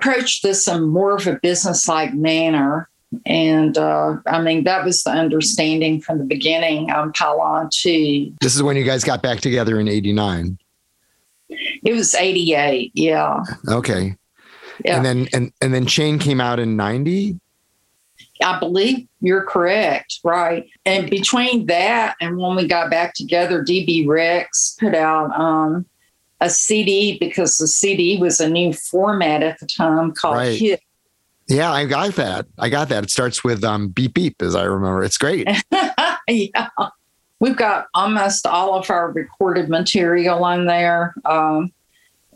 approach 0.00 0.42
this 0.42 0.66
in 0.66 0.84
more 0.88 1.14
of 1.14 1.26
a 1.26 1.38
business 1.42 1.86
like 1.86 2.14
manner. 2.14 2.88
And 3.26 3.76
uh, 3.76 4.16
I 4.26 4.40
mean, 4.40 4.64
that 4.64 4.84
was 4.84 5.02
the 5.02 5.10
understanding 5.10 6.00
from 6.00 6.18
the 6.18 6.24
beginning 6.24 6.90
on 6.90 7.12
Pylon 7.12 7.68
2. 7.72 8.34
This 8.40 8.54
is 8.54 8.62
when 8.62 8.76
you 8.76 8.84
guys 8.84 9.04
got 9.04 9.22
back 9.22 9.40
together 9.40 9.78
in 9.80 9.88
89. 9.88 10.58
It 11.48 11.92
was 11.92 12.14
88, 12.14 12.92
yeah. 12.94 13.42
Okay. 13.68 14.16
Yeah. 14.84 14.96
And 14.96 15.04
then 15.04 15.28
and 15.32 15.52
and 15.60 15.74
then 15.74 15.86
Chain 15.86 16.18
came 16.18 16.40
out 16.40 16.58
in 16.58 16.76
90? 16.76 17.38
I 18.42 18.58
believe 18.58 19.06
you're 19.20 19.44
correct, 19.44 20.20
right? 20.24 20.66
And 20.86 21.10
between 21.10 21.66
that 21.66 22.16
and 22.20 22.38
when 22.38 22.56
we 22.56 22.66
got 22.66 22.90
back 22.90 23.12
together, 23.14 23.62
DB 23.62 24.06
Recs 24.06 24.78
put 24.78 24.94
out 24.94 25.38
um, 25.38 25.84
a 26.40 26.50
CD 26.50 27.18
because 27.18 27.58
the 27.58 27.66
CD 27.66 28.16
was 28.18 28.40
a 28.40 28.48
new 28.48 28.72
format 28.72 29.42
at 29.42 29.58
the 29.60 29.66
time 29.66 30.12
called 30.12 30.36
right. 30.36 30.58
Hit. 30.58 30.82
Yeah, 31.48 31.72
I 31.72 31.84
got 31.84 32.14
that. 32.14 32.46
I 32.58 32.68
got 32.68 32.88
that. 32.90 33.04
It 33.04 33.10
starts 33.10 33.42
with 33.42 33.64
um, 33.64 33.88
beep 33.88 34.14
beep, 34.14 34.40
as 34.40 34.54
I 34.54 34.64
remember. 34.64 35.02
It's 35.02 35.18
great. 35.18 35.48
yeah, 36.28 36.68
we've 37.40 37.56
got 37.56 37.88
almost 37.92 38.46
all 38.46 38.74
of 38.74 38.88
our 38.88 39.10
recorded 39.10 39.68
material 39.68 40.44
on 40.44 40.66
there, 40.66 41.12
um, 41.24 41.72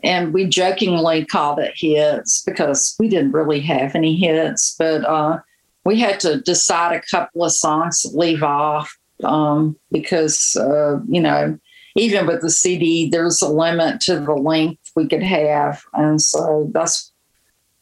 and 0.03 0.33
we 0.33 0.45
jokingly 0.45 1.25
called 1.25 1.59
it 1.59 1.73
hits 1.75 2.41
because 2.41 2.95
we 2.99 3.07
didn't 3.07 3.31
really 3.31 3.61
have 3.61 3.95
any 3.95 4.17
hits, 4.17 4.75
but 4.77 5.05
uh, 5.05 5.39
we 5.85 5.97
had 5.97 6.19
to 6.19 6.41
decide 6.41 6.93
a 6.93 7.01
couple 7.09 7.45
of 7.45 7.53
songs 7.53 8.01
to 8.01 8.09
leave 8.09 8.43
off 8.43 8.93
um, 9.23 9.77
because 9.91 10.57
uh, 10.57 10.99
you 11.07 11.21
know 11.21 11.57
even 11.95 12.27
with 12.27 12.41
the 12.41 12.49
CD, 12.49 13.09
there's 13.09 13.41
a 13.41 13.47
limit 13.47 14.01
to 14.01 14.19
the 14.19 14.33
length 14.33 14.91
we 14.95 15.07
could 15.07 15.23
have. 15.23 15.83
And 15.93 16.21
so 16.21 16.69
that's 16.73 17.11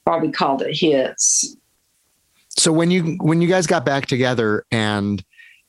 why 0.04 0.20
we 0.20 0.32
called 0.32 0.62
it 0.62 0.76
hits. 0.76 1.56
So 2.50 2.72
when 2.72 2.92
you 2.92 3.18
when 3.20 3.42
you 3.42 3.48
guys 3.48 3.66
got 3.66 3.84
back 3.84 4.06
together 4.06 4.66
and 4.72 5.24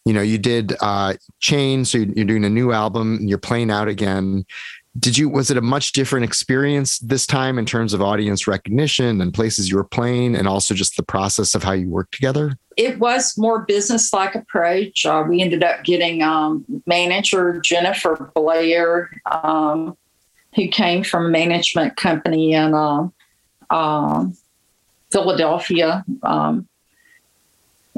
you 0.05 0.13
know 0.13 0.21
you 0.21 0.37
did 0.37 0.75
uh 0.81 1.15
chain 1.41 1.85
so 1.87 1.99
you're 1.99 2.27
doing 2.27 2.45
a 2.45 2.51
new 2.51 2.73
album 2.73 3.17
and 3.17 3.29
you're 3.29 3.39
playing 3.39 3.71
out 3.71 3.89
again 3.89 4.45
did 4.99 5.17
you 5.17 5.31
was 5.31 5.51
it 5.51 5.57
a 5.57 5.63
much 5.63 5.93
different 5.93 6.25
experience 6.25 6.99
this 6.99 7.27
time 7.27 7.59
in 7.59 7.65
terms 7.65 7.95
of 7.95 8.03
audience 8.03 8.47
recognition 8.47 9.23
and 9.23 9.33
places 9.33 9.71
you 9.71 9.77
were 9.77 9.85
playing 9.85 10.37
and 10.37 10.47
also 10.47 10.75
just 10.75 10.99
the 10.99 11.03
process 11.03 11.55
of 11.55 11.63
how 11.63 11.73
you 11.73 11.89
work 11.89 12.11
together 12.11 12.59
it 12.77 12.99
was 12.99 13.37
more 13.39 13.61
business 13.61 14.13
like 14.13 14.35
approach 14.35 15.07
uh, 15.07 15.25
we 15.29 15.41
ended 15.41 15.63
up 15.63 15.85
getting 15.85 16.23
um, 16.23 16.65
manager 16.87 17.61
jennifer 17.61 18.31
blair 18.35 19.11
um, 19.31 19.97
who 20.55 20.69
came 20.69 21.03
from 21.03 21.27
a 21.27 21.31
management 21.31 21.97
company 21.97 22.53
in 22.53 22.75
uh, 23.71 24.27
philadelphia 25.11 26.05
um, 26.23 26.69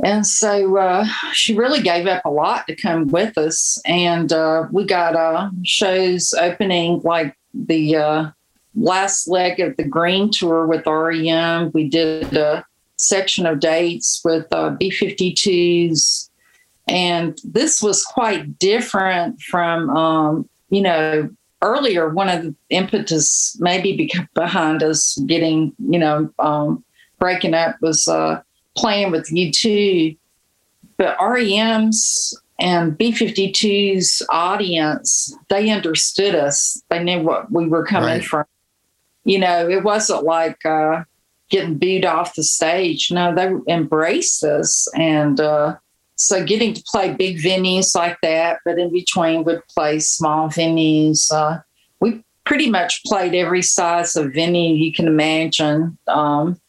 and 0.05 0.27
so 0.27 0.77
uh, 0.77 1.07
she 1.33 1.55
really 1.55 1.81
gave 1.81 2.07
up 2.07 2.25
a 2.27 2.31
lot 2.31 2.67
to 2.67 2.77
come 2.77 3.09
with 3.09 3.39
us. 3.39 3.81
And 3.87 4.31
uh, 4.31 4.67
we 4.71 4.85
got 4.85 5.17
uh, 5.17 5.49
shows 5.65 6.35
opening 6.39 7.01
like 7.03 7.35
the 7.55 8.35
last 8.75 9.27
leg 9.27 9.59
of 9.59 9.77
the 9.77 9.85
Green 9.85 10.31
Tour 10.31 10.67
with 10.67 10.87
REM. 10.87 11.71
We 11.73 11.89
did 11.89 12.37
a 12.37 12.65
section 12.97 13.47
of 13.47 13.61
dates 13.61 14.21
with 14.25 14.47
uh, 14.53 14.71
B 14.71 14.91
52s. 14.91 16.31
And 16.89 17.39
this 17.45 17.83
was 17.83 18.05
quite 18.05 18.59
different 18.59 19.41
from, 19.43 19.91
um, 19.91 20.49
you 20.71 20.81
know, 20.81 21.29
earlier. 21.63 22.09
One 22.09 22.29
of 22.29 22.43
the 22.43 22.55
impetus 22.71 23.57
maybe 23.61 24.11
behind 24.35 24.83
us 24.83 25.19
getting, 25.27 25.73
you 25.79 25.99
know, 25.99 26.31
um, 26.39 26.85
breaking 27.19 27.55
up 27.55 27.77
was 27.81 28.07
uh, 28.09 28.41
playing 28.77 29.11
with 29.11 29.31
U2, 29.31 30.17
but 30.97 31.17
REM's 31.21 32.35
and 32.59 32.97
B52's 32.99 34.23
audience, 34.31 35.37
they 35.49 35.71
understood 35.71 36.35
us. 36.35 36.83
They 36.89 37.03
knew 37.03 37.23
what 37.23 37.51
we 37.53 37.69
were 37.69 37.85
coming 37.85 38.09
right. 38.09 38.25
from. 38.25 38.45
You 39.25 39.41
know, 39.41 39.69
it 39.69 39.83
wasn't 39.83 40.25
like 40.25 40.65
uh, 40.65 41.03
getting 41.51 41.79
booed 41.79 42.05
off 42.05 42.35
the 42.35 42.43
stage. 42.43 43.11
No, 43.11 43.35
they 43.35 43.53
embraced 43.73 44.43
us. 44.45 44.89
And 44.97 45.41
uh, 45.41 45.77
so 46.17 46.45
getting 46.45 46.75
to 46.75 46.83
play 46.87 47.15
big 47.15 47.39
venues 47.39 47.95
like 47.95 48.19
that, 48.23 48.61
but 48.65 48.79
in 48.79 48.93
between 48.93 49.45
would 49.45 49.63
play 49.69 49.99
small 50.01 50.49
venues. 50.49 51.31
Uh, 51.33 51.61
we 52.01 52.25
pretty 52.45 52.71
much 52.71 53.03
played 53.05 53.35
every 53.35 53.63
size 53.63 54.17
of 54.17 54.33
venue 54.33 54.75
you 54.75 54.93
can 54.93 55.07
imagine 55.07 55.99
um, 56.09 56.61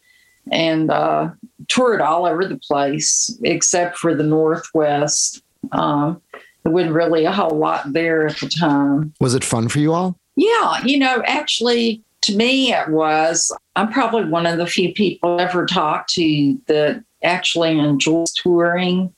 and 0.52 0.92
uh, 0.92 1.30
toured 1.68 2.02
all 2.02 2.26
over 2.26 2.46
the 2.46 2.60
place 2.60 3.38
except 3.44 3.98
for 3.98 4.14
the 4.14 4.24
Northwest. 4.24 5.42
Um, 5.72 6.22
there 6.64 6.72
wasn't 6.72 6.94
really 6.94 7.26
a 7.26 7.32
whole 7.32 7.58
lot 7.58 7.94
there 7.94 8.28
at 8.28 8.38
the 8.38 8.50
time. 8.50 9.14
Was 9.20 9.34
it 9.34 9.44
fun 9.44 9.70
for 9.70 9.80
you 9.80 9.94
all? 9.94 10.20
Yeah, 10.36 10.84
you 10.84 11.00
know, 11.00 11.24
actually, 11.26 12.04
to 12.28 12.36
me, 12.36 12.74
it 12.74 12.90
was. 12.90 13.56
I'm 13.76 13.92
probably 13.92 14.26
one 14.26 14.46
of 14.46 14.58
the 14.58 14.68
few 14.68 14.94
people 14.94 15.40
I 15.40 15.44
ever 15.44 15.66
talked 15.66 16.12
to 16.14 16.58
that 16.68 17.04
actually 17.24 17.78
enjoys 17.78 18.32
touring. 18.34 19.14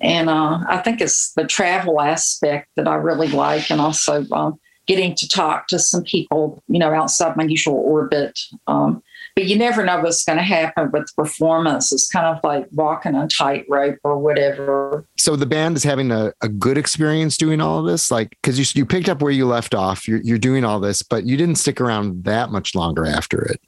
And 0.00 0.28
uh, 0.28 0.60
I 0.68 0.78
think 0.78 1.00
it's 1.00 1.32
the 1.34 1.46
travel 1.46 2.00
aspect 2.00 2.68
that 2.76 2.88
I 2.88 2.96
really 2.96 3.28
like, 3.28 3.70
and 3.70 3.80
also 3.80 4.26
um, 4.32 4.58
getting 4.86 5.14
to 5.14 5.28
talk 5.28 5.68
to 5.68 5.78
some 5.78 6.02
people, 6.02 6.62
you 6.68 6.78
know, 6.78 6.92
outside 6.92 7.36
my 7.36 7.44
usual 7.44 7.76
orbit. 7.76 8.38
Um, 8.66 9.02
but 9.36 9.44
you 9.44 9.56
never 9.56 9.84
know 9.84 10.00
what's 10.00 10.24
going 10.24 10.38
to 10.38 10.42
happen 10.42 10.90
with 10.90 11.14
performance. 11.14 11.92
It's 11.92 12.08
kind 12.08 12.24
of 12.24 12.42
like 12.42 12.66
walking 12.72 13.14
on 13.14 13.28
tightrope 13.28 13.98
or 14.02 14.18
whatever. 14.18 15.06
So 15.18 15.36
the 15.36 15.44
band 15.44 15.76
is 15.76 15.84
having 15.84 16.10
a, 16.10 16.32
a 16.40 16.48
good 16.48 16.78
experience 16.78 17.36
doing 17.36 17.60
all 17.60 17.78
of 17.78 17.86
this, 17.86 18.10
like 18.10 18.30
because 18.30 18.58
you 18.58 18.64
you 18.80 18.86
picked 18.86 19.10
up 19.10 19.20
where 19.20 19.30
you 19.30 19.46
left 19.46 19.74
off. 19.74 20.08
You're 20.08 20.22
you're 20.22 20.38
doing 20.38 20.64
all 20.64 20.80
this, 20.80 21.02
but 21.02 21.26
you 21.26 21.36
didn't 21.36 21.56
stick 21.56 21.82
around 21.82 22.24
that 22.24 22.50
much 22.50 22.74
longer 22.74 23.04
after 23.04 23.42
it. 23.42 23.60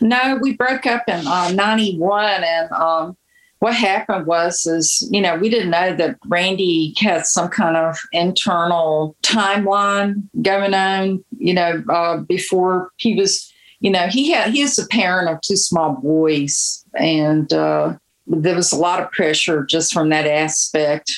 No, 0.00 0.38
we 0.40 0.56
broke 0.56 0.86
up 0.86 1.04
in 1.06 1.26
uh, 1.26 1.52
'91, 1.52 2.42
and 2.42 2.72
um, 2.72 3.16
what 3.58 3.74
happened 3.74 4.26
was 4.26 4.64
is 4.64 5.06
you 5.10 5.20
know 5.20 5.36
we 5.36 5.50
didn't 5.50 5.70
know 5.70 5.94
that 5.94 6.16
randy 6.28 6.94
had 6.98 7.26
some 7.26 7.48
kind 7.48 7.76
of 7.76 7.98
internal 8.12 9.16
timeline 9.22 10.22
going 10.40 10.72
on 10.74 11.22
you 11.38 11.52
know 11.52 11.82
uh, 11.90 12.16
before 12.18 12.90
he 12.96 13.14
was 13.14 13.49
you 13.80 13.90
know 13.90 14.06
he 14.06 14.30
had 14.30 14.50
he 14.50 14.60
is 14.60 14.78
a 14.78 14.86
parent 14.88 15.28
of 15.28 15.40
two 15.40 15.56
small 15.56 15.92
boys 15.92 16.84
and 16.94 17.52
uh, 17.52 17.94
there 18.26 18.54
was 18.54 18.72
a 18.72 18.76
lot 18.76 19.02
of 19.02 19.10
pressure 19.10 19.64
just 19.64 19.92
from 19.92 20.08
that 20.10 20.26
aspect. 20.26 21.10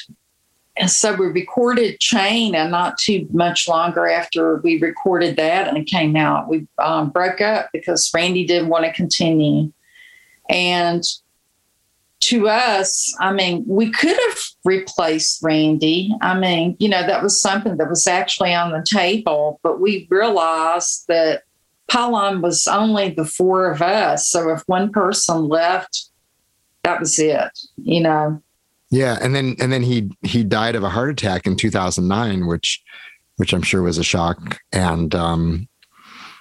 And 0.79 0.91
so 0.91 1.15
we 1.15 1.27
recorded 1.27 2.01
chain 2.01 2.55
and 2.55 2.71
not 2.71 2.97
too 2.97 3.29
much 3.31 3.69
longer 3.69 4.09
after 4.09 4.57
we 4.57 4.79
recorded 4.79 5.37
that 5.37 5.69
and 5.69 5.77
it 5.77 5.85
came 5.85 6.17
out. 6.17 6.49
We 6.49 6.67
um, 6.79 7.11
broke 7.11 7.43
up 7.43 7.69
because 7.73 8.11
randy 8.15 8.47
didn't 8.47 8.71
want 8.71 8.87
to 8.87 8.93
continue. 8.93 9.71
And 10.49 11.05
to 12.21 12.49
us, 12.49 13.15
I 13.21 13.33
mean, 13.33 13.65
we 13.67 13.91
could 13.91 14.17
have 14.29 14.39
replaced 14.65 15.43
Randy. 15.43 16.15
I 16.23 16.39
mean, 16.39 16.77
you 16.79 16.89
know, 16.89 17.05
that 17.05 17.23
was 17.23 17.41
something 17.41 17.77
that 17.77 17.89
was 17.89 18.07
actually 18.07 18.55
on 18.55 18.71
the 18.71 18.85
table, 18.89 19.59
but 19.65 19.81
we 19.81 20.07
realized 20.09 21.05
that 21.09 21.43
Pylon 21.89 22.41
was 22.41 22.67
only 22.67 23.11
the 23.11 23.25
four 23.25 23.71
of 23.71 23.83
us. 23.83 24.29
So 24.29 24.51
if 24.51 24.63
one 24.67 24.91
person 24.91 25.49
left, 25.49 26.09
that 26.85 27.01
was 27.01 27.19
it, 27.19 27.51
you 27.77 28.01
know. 28.01 28.43
Yeah, 28.91 29.19
and 29.21 29.35
then 29.35 29.57
and 29.59 29.73
then 29.73 29.83
he 29.83 30.11
he 30.23 30.45
died 30.45 30.75
of 30.75 30.83
a 30.83 30.91
heart 30.91 31.11
attack 31.11 31.47
in 31.47 31.57
2009, 31.57 32.47
which 32.47 32.83
which 33.37 33.53
I'm 33.53 33.63
sure 33.63 33.83
was 33.83 33.99
a 33.99 34.05
shock. 34.05 34.61
And 34.73 35.15
um 35.15 35.69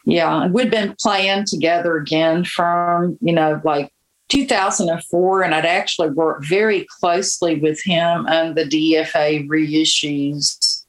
yeah, 0.05 0.47
we'd 0.47 0.71
been 0.71 0.95
playing 0.99 1.45
together 1.45 1.95
again 1.95 2.43
from, 2.43 3.17
you 3.21 3.33
know, 3.33 3.61
like 3.63 3.93
2004, 4.29 5.43
and 5.43 5.53
I'd 5.53 5.65
actually 5.65 6.09
worked 6.09 6.45
very 6.45 6.87
closely 6.99 7.59
with 7.59 7.81
him 7.83 8.25
on 8.27 8.55
the 8.55 8.63
DFA 8.63 9.47
reissues 9.47 10.85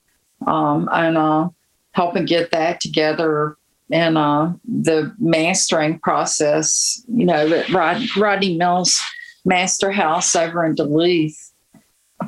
um, 0.46 0.88
and 0.92 1.18
uh, 1.18 1.48
helping 1.92 2.24
get 2.24 2.50
that 2.52 2.80
together 2.80 3.56
and 3.92 4.16
uh, 4.16 4.50
the 4.64 5.14
mastering 5.18 5.98
process, 5.98 7.04
you 7.08 7.26
know, 7.26 7.46
at 7.52 7.68
Rod- 7.68 8.16
Rodney 8.16 8.56
Mills 8.56 9.00
Master 9.44 9.92
House 9.92 10.34
over 10.34 10.64
in 10.64 10.74
Duluth, 10.74 11.52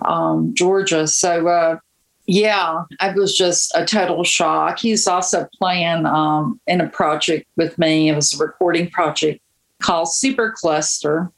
um, 0.05 0.53
Georgia. 0.55 1.07
So, 1.07 1.49
uh, 1.49 1.79
yeah, 2.27 2.85
it 3.01 3.17
was 3.17 3.37
just 3.37 3.75
a 3.75 3.85
total 3.87 4.25
shock. 4.25 4.79
He's 4.79 5.07
also 5.07 5.49
playing 5.59 6.07
um, 6.07 6.61
in 6.67 6.81
a 6.81 6.89
project 6.89 7.47
with 7.57 7.79
me. 7.79 8.11
It 8.11 8.15
was 8.15 8.35
a 8.35 8.45
recording 8.45 8.91
project 8.91 9.41
called 9.83 10.09
Supercluster. 10.09 11.31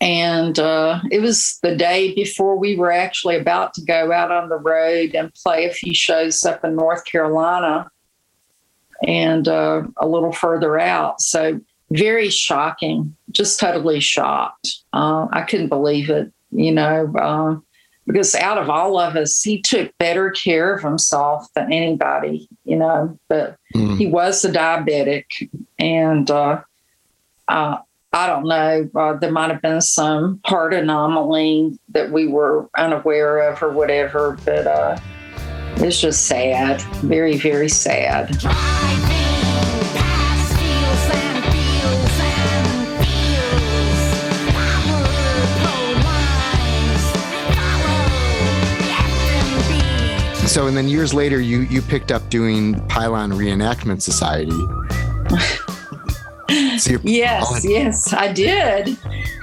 And 0.00 0.58
uh, 0.58 1.00
it 1.10 1.20
was 1.20 1.58
the 1.62 1.76
day 1.76 2.14
before 2.14 2.56
we 2.56 2.74
were 2.74 2.90
actually 2.90 3.36
about 3.36 3.74
to 3.74 3.82
go 3.82 4.12
out 4.12 4.32
on 4.32 4.48
the 4.48 4.56
road 4.56 5.14
and 5.14 5.32
play 5.34 5.66
a 5.66 5.72
few 5.72 5.94
shows 5.94 6.42
up 6.44 6.64
in 6.64 6.74
North 6.74 7.04
Carolina 7.04 7.90
and 9.06 9.48
uh, 9.48 9.82
a 9.98 10.06
little 10.06 10.32
further 10.32 10.78
out. 10.78 11.20
So, 11.20 11.60
very 11.90 12.28
shocking, 12.28 13.16
just 13.30 13.58
totally 13.58 14.00
shocked. 14.00 14.68
Uh, 14.92 15.26
I 15.32 15.42
couldn't 15.42 15.68
believe 15.68 16.08
it, 16.08 16.32
you 16.52 16.72
know, 16.72 17.12
uh, 17.16 17.58
because 18.06 18.34
out 18.34 18.58
of 18.58 18.70
all 18.70 18.98
of 18.98 19.16
us, 19.16 19.42
he 19.42 19.60
took 19.60 19.96
better 19.98 20.30
care 20.30 20.74
of 20.74 20.82
himself 20.82 21.46
than 21.54 21.72
anybody, 21.72 22.48
you 22.64 22.76
know, 22.76 23.18
but 23.28 23.56
mm. 23.74 23.96
he 23.96 24.06
was 24.06 24.44
a 24.44 24.52
diabetic. 24.52 25.24
And 25.78 26.30
uh, 26.30 26.62
uh, 27.48 27.78
I 28.12 28.26
don't 28.26 28.46
know, 28.46 28.90
uh, 28.94 29.14
there 29.14 29.30
might 29.30 29.50
have 29.50 29.62
been 29.62 29.80
some 29.80 30.40
heart 30.44 30.74
anomaly 30.74 31.78
that 31.90 32.10
we 32.10 32.26
were 32.26 32.68
unaware 32.76 33.50
of 33.50 33.62
or 33.62 33.70
whatever, 33.70 34.36
but 34.44 34.66
uh, 34.66 34.98
it's 35.82 36.00
just 36.00 36.26
sad, 36.26 36.80
very, 37.02 37.36
very 37.36 37.68
sad. 37.68 38.34
So, 50.50 50.66
and 50.66 50.76
then 50.76 50.88
years 50.88 51.14
later, 51.14 51.40
you 51.40 51.60
you 51.60 51.80
picked 51.80 52.10
up 52.10 52.28
doing 52.28 52.84
Pylon 52.88 53.30
Reenactment 53.30 54.02
Society. 54.02 54.50
yes, 57.04 57.64
yes, 57.64 58.12
I 58.12 58.32
did. 58.32 58.98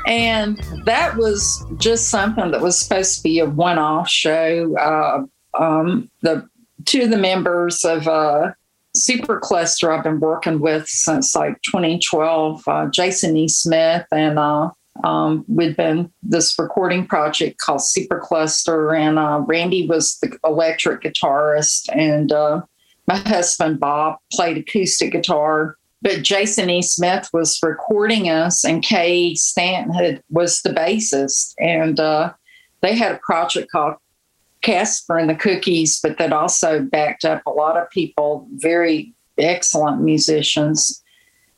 And 0.06 0.58
that 0.84 1.16
was 1.16 1.66
just 1.78 2.10
something 2.10 2.52
that 2.52 2.60
was 2.60 2.78
supposed 2.78 3.16
to 3.18 3.24
be 3.24 3.40
a 3.40 3.46
one 3.46 3.78
off 3.78 4.10
show. 4.10 4.78
Uh, 4.78 5.24
um, 5.60 6.10
the 6.22 6.48
two 6.86 7.04
of 7.04 7.10
the 7.10 7.18
members 7.18 7.84
of 7.84 8.08
uh, 8.08 8.52
Supercluster 8.96 9.96
I've 9.96 10.04
been 10.04 10.20
working 10.20 10.60
with 10.60 10.88
since 10.88 11.36
like 11.36 11.62
2012, 11.64 12.64
uh, 12.68 12.88
Jason 12.88 13.38
E. 13.38 13.48
Smith, 13.48 14.06
and 14.12 14.40
uh, 14.40 14.70
um, 15.04 15.46
we'd 15.48 15.78
been 15.78 16.12
this 16.24 16.58
recording 16.58 17.06
project 17.06 17.60
called 17.60 17.82
Supercluster, 17.82 18.98
and 18.98 19.20
uh, 19.20 19.44
Randy 19.46 19.88
was 19.88 20.18
the 20.20 20.38
electric 20.44 21.02
guitarist, 21.02 21.90
and 21.94 22.32
uh, 22.32 22.62
my 23.08 23.18
husband 23.18 23.80
Bob 23.80 24.18
played 24.32 24.58
acoustic 24.58 25.12
guitar 25.12 25.78
but 26.02 26.22
Jason 26.22 26.70
E. 26.70 26.82
Smith 26.82 27.30
was 27.34 27.60
recording 27.64 28.30
us, 28.30 28.64
and 28.64 28.84
Kay 28.84 29.34
Stanton 29.36 30.22
was 30.30 30.62
the 30.62 30.70
bassist. 30.70 31.54
And 31.60 32.00
uh, 32.00 32.34
they 32.82 32.96
had 32.96 33.14
a 33.14 33.20
project 33.20 33.72
called 33.72 33.96
Casper 34.68 35.18
and 35.18 35.30
the 35.30 35.36
Cookies, 35.36 36.02
but 36.02 36.18
that 36.18 36.34
also 36.34 36.82
backed 36.82 37.24
up 37.24 37.42
a 37.46 37.52
lot 37.52 37.78
of 37.78 37.90
people, 37.90 38.46
very 38.56 39.14
excellent 39.38 40.02
musicians. 40.02 41.02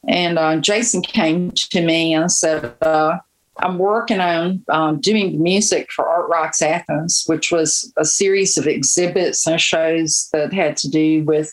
And 0.08 0.38
uh, 0.38 0.58
Jason 0.58 1.02
came 1.02 1.52
to 1.56 1.82
me 1.82 2.14
and 2.14 2.32
said, 2.32 2.76
uh, 2.84 3.18
I'm 3.58 3.80
working 3.80 4.20
on 4.20 4.64
um, 4.70 5.00
doing 5.00 5.42
music 5.42 5.92
for 5.92 6.08
Art 6.08 6.30
Rocks 6.30 6.62
Athens, 6.62 7.24
which 7.26 7.52
was 7.52 7.92
a 7.98 8.06
series 8.06 8.60
of 8.60 8.68
exhibits 8.68 9.48
and 9.48 9.60
shows 9.60 10.30
that 10.32 10.54
had 10.54 10.78
to 10.78 10.90
do 10.90 11.24
with 11.24 11.52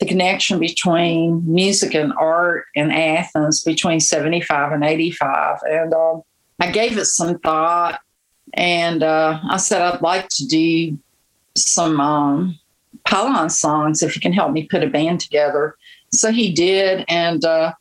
the 0.00 0.06
connection 0.06 0.58
between 0.58 1.42
music 1.46 1.94
and 1.94 2.14
art 2.18 2.64
in 2.74 2.90
Athens 2.90 3.62
between 3.62 4.00
75 4.00 4.72
and 4.72 4.82
85. 4.82 5.58
And 5.68 5.92
um, 5.92 6.22
I 6.60 6.70
gave 6.70 6.96
it 6.96 7.04
some 7.04 7.38
thought 7.40 8.00
and 8.54 9.02
uh, 9.02 9.40
I 9.48 9.56
said, 9.56 9.82
I'd 9.82 10.02
like 10.02 10.28
to 10.28 10.46
do 10.46 10.98
some 11.56 12.00
um, 12.00 12.58
Pylon 13.04 13.50
songs 13.50 14.02
if 14.02 14.16
you 14.16 14.22
can 14.22 14.32
help 14.32 14.52
me 14.52 14.66
put 14.66 14.82
a 14.82 14.88
band 14.88 15.20
together. 15.20 15.76
So 16.10 16.32
he 16.32 16.52
did. 16.52 17.04
And 17.08 17.44
uh, 17.44 17.72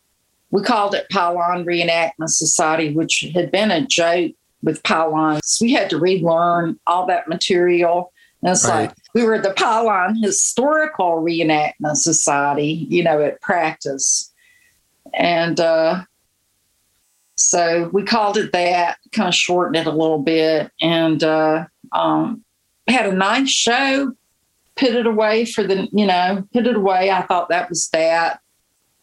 we 0.52 0.62
called 0.64 0.96
it 0.96 1.10
Pylon 1.10 1.66
Reenactment 1.66 2.30
Society, 2.30 2.94
which 2.94 3.26
had 3.34 3.52
been 3.52 3.72
a 3.72 3.86
joke 3.86 4.34
with 4.62 4.84
pylons. 4.84 5.60
We 5.62 5.74
had 5.74 5.90
to 5.90 6.00
relearn 6.00 6.80
all 6.88 7.06
that 7.08 7.28
material 7.28 8.14
and 8.44 8.52
it's 8.52 8.66
right. 8.66 8.88
like 8.88 8.98
we 9.14 9.24
were 9.24 9.40
the 9.40 9.54
Pylon 9.54 10.22
Historical 10.22 11.24
Reenactment 11.24 11.96
Society, 11.96 12.86
you 12.90 13.02
know, 13.02 13.22
at 13.22 13.40
practice. 13.40 14.34
And 15.14 15.60
uh, 15.62 16.04
so 17.44 17.90
we 17.94 18.04
called 18.04 18.38
it 18.38 18.52
that, 18.52 18.98
kind 19.12 19.30
of 19.30 19.36
shortened 19.36 19.76
it 19.76 19.88
a 19.88 19.92
little 19.92 20.22
bit, 20.22 20.72
and 20.82 21.24
uh, 21.24 21.66
um, 21.92 22.44
had 22.88 23.06
a 23.06 23.14
nice 23.14 23.50
show. 23.50 24.14
put 24.76 24.90
it 24.90 25.06
away 25.06 25.46
for 25.46 25.64
the, 25.64 25.88
you 25.92 26.06
know, 26.06 26.48
put 26.54 26.68
it 26.68 26.76
away. 26.76 27.12
I 27.12 27.22
thought 27.24 27.50
that 27.50 27.70
was 27.70 27.90
that. 27.90 28.40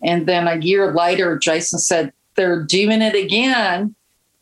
And 0.03 0.27
then 0.27 0.49
a 0.49 0.57
year 0.57 0.93
later, 0.93 1.39
Jason 1.39 1.79
said, 1.79 2.13
they're 2.37 2.63
doing 2.63 3.03
it 3.03 3.15
again. 3.15 3.95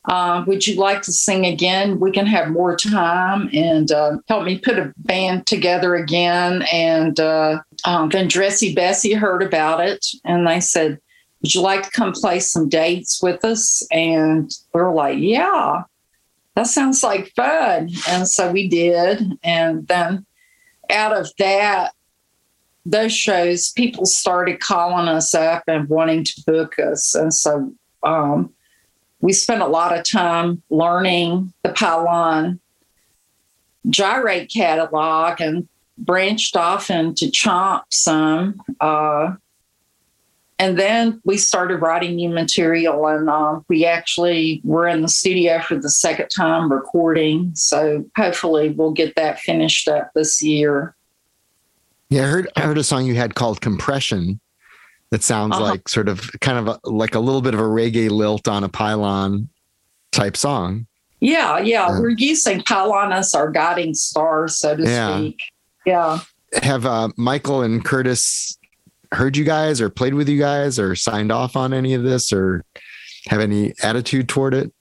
Uh, 0.04 0.42
would 0.46 0.66
you 0.66 0.76
like 0.76 1.02
to 1.02 1.12
sing 1.12 1.44
again? 1.44 2.00
We 2.00 2.12
can 2.12 2.26
have 2.26 2.48
more 2.48 2.76
time 2.76 3.50
and 3.52 3.90
uh, 3.90 4.18
help 4.28 4.44
me 4.44 4.58
put 4.58 4.78
a 4.78 4.92
band 4.98 5.46
together 5.46 5.96
again. 5.96 6.62
And 6.72 7.18
uh, 7.20 7.60
um, 7.84 8.08
then 8.08 8.28
Dressy 8.28 8.74
Bessy 8.74 9.12
heard 9.12 9.42
about 9.42 9.80
it 9.86 10.06
and 10.24 10.46
they 10.46 10.60
said, 10.60 10.98
Would 11.42 11.54
you 11.54 11.60
like 11.60 11.84
to 11.84 11.90
come 11.90 12.12
play 12.12 12.40
some 12.40 12.68
dates 12.68 13.22
with 13.22 13.44
us? 13.44 13.86
And 13.90 14.50
we 14.74 14.80
are 14.80 14.92
like, 14.92 15.18
Yeah, 15.18 15.82
that 16.54 16.66
sounds 16.66 17.02
like 17.02 17.32
fun. 17.36 17.90
And 18.08 18.26
so 18.26 18.50
we 18.50 18.68
did. 18.68 19.38
And 19.42 19.86
then 19.86 20.26
out 20.90 21.16
of 21.16 21.30
that, 21.38 21.92
those 22.84 23.12
shows, 23.12 23.70
people 23.72 24.06
started 24.06 24.60
calling 24.60 25.08
us 25.08 25.34
up 25.34 25.62
and 25.68 25.88
wanting 25.88 26.24
to 26.24 26.42
book 26.46 26.78
us. 26.78 27.14
And 27.14 27.32
so 27.32 27.72
um, 28.02 28.52
we 29.20 29.32
spent 29.32 29.62
a 29.62 29.66
lot 29.66 29.96
of 29.96 30.04
time 30.04 30.62
learning 30.70 31.52
the 31.62 31.70
Pylon 31.70 32.60
gyrate 33.88 34.50
catalog 34.52 35.40
and 35.40 35.68
branched 35.96 36.56
off 36.56 36.90
into 36.90 37.26
Chomp 37.26 37.82
some. 37.90 38.60
Uh, 38.80 39.34
and 40.58 40.78
then 40.78 41.20
we 41.24 41.36
started 41.36 41.76
writing 41.76 42.16
new 42.16 42.30
material, 42.30 43.06
and 43.06 43.30
uh, 43.30 43.60
we 43.68 43.84
actually 43.84 44.60
were 44.64 44.88
in 44.88 45.02
the 45.02 45.08
studio 45.08 45.60
for 45.60 45.76
the 45.76 45.90
second 45.90 46.28
time 46.36 46.72
recording. 46.72 47.52
So 47.54 48.04
hopefully, 48.16 48.70
we'll 48.70 48.92
get 48.92 49.14
that 49.16 49.38
finished 49.38 49.86
up 49.86 50.10
this 50.14 50.42
year. 50.42 50.96
Yeah, 52.10 52.24
I 52.24 52.26
heard 52.26 52.48
I 52.56 52.60
heard 52.62 52.78
a 52.78 52.84
song 52.84 53.06
you 53.06 53.14
had 53.14 53.34
called 53.34 53.60
Compression 53.60 54.40
that 55.10 55.22
sounds 55.22 55.54
uh-huh. 55.54 55.64
like 55.64 55.88
sort 55.88 56.08
of 56.08 56.30
kind 56.40 56.58
of 56.58 56.68
a, 56.84 56.90
like 56.90 57.14
a 57.14 57.20
little 57.20 57.40
bit 57.40 57.54
of 57.54 57.60
a 57.60 57.64
reggae 57.64 58.10
lilt 58.10 58.48
on 58.48 58.64
a 58.64 58.68
pylon 58.68 59.48
type 60.12 60.36
song. 60.36 60.86
Yeah, 61.20 61.58
yeah, 61.58 61.88
yeah. 61.88 62.00
we're 62.00 62.10
using 62.10 62.62
pylon 62.62 63.12
as 63.12 63.34
our 63.34 63.50
guiding 63.50 63.94
star, 63.94 64.48
so 64.48 64.76
to 64.76 64.82
yeah. 64.82 65.16
speak. 65.16 65.42
Yeah. 65.86 66.20
Have 66.62 66.86
uh, 66.86 67.10
Michael 67.16 67.62
and 67.62 67.84
Curtis 67.84 68.57
heard 69.12 69.36
you 69.36 69.44
guys 69.44 69.80
or 69.80 69.90
played 69.90 70.14
with 70.14 70.28
you 70.28 70.38
guys 70.38 70.78
or 70.78 70.94
signed 70.94 71.32
off 71.32 71.56
on 71.56 71.72
any 71.72 71.94
of 71.94 72.02
this 72.02 72.32
or 72.32 72.64
have 73.26 73.40
any 73.40 73.74
attitude 73.82 74.28
toward 74.28 74.54
it? 74.54 74.72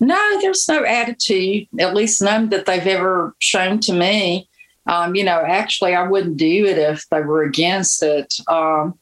No, 0.00 0.40
there's 0.40 0.66
no 0.68 0.84
attitude, 0.84 1.68
at 1.78 1.94
least 1.94 2.20
none 2.20 2.48
that 2.48 2.66
they've 2.66 2.86
ever 2.86 3.36
shown 3.38 3.78
to 3.80 3.92
me. 3.92 4.48
Um, 4.86 5.14
you 5.14 5.22
know, 5.22 5.40
actually, 5.46 5.94
I 5.94 6.08
wouldn't 6.08 6.38
do 6.38 6.66
it 6.66 6.76
if 6.76 7.08
they 7.08 7.20
were 7.20 7.44
against 7.44 8.02
it. 8.02 8.34
Um, 8.48 8.98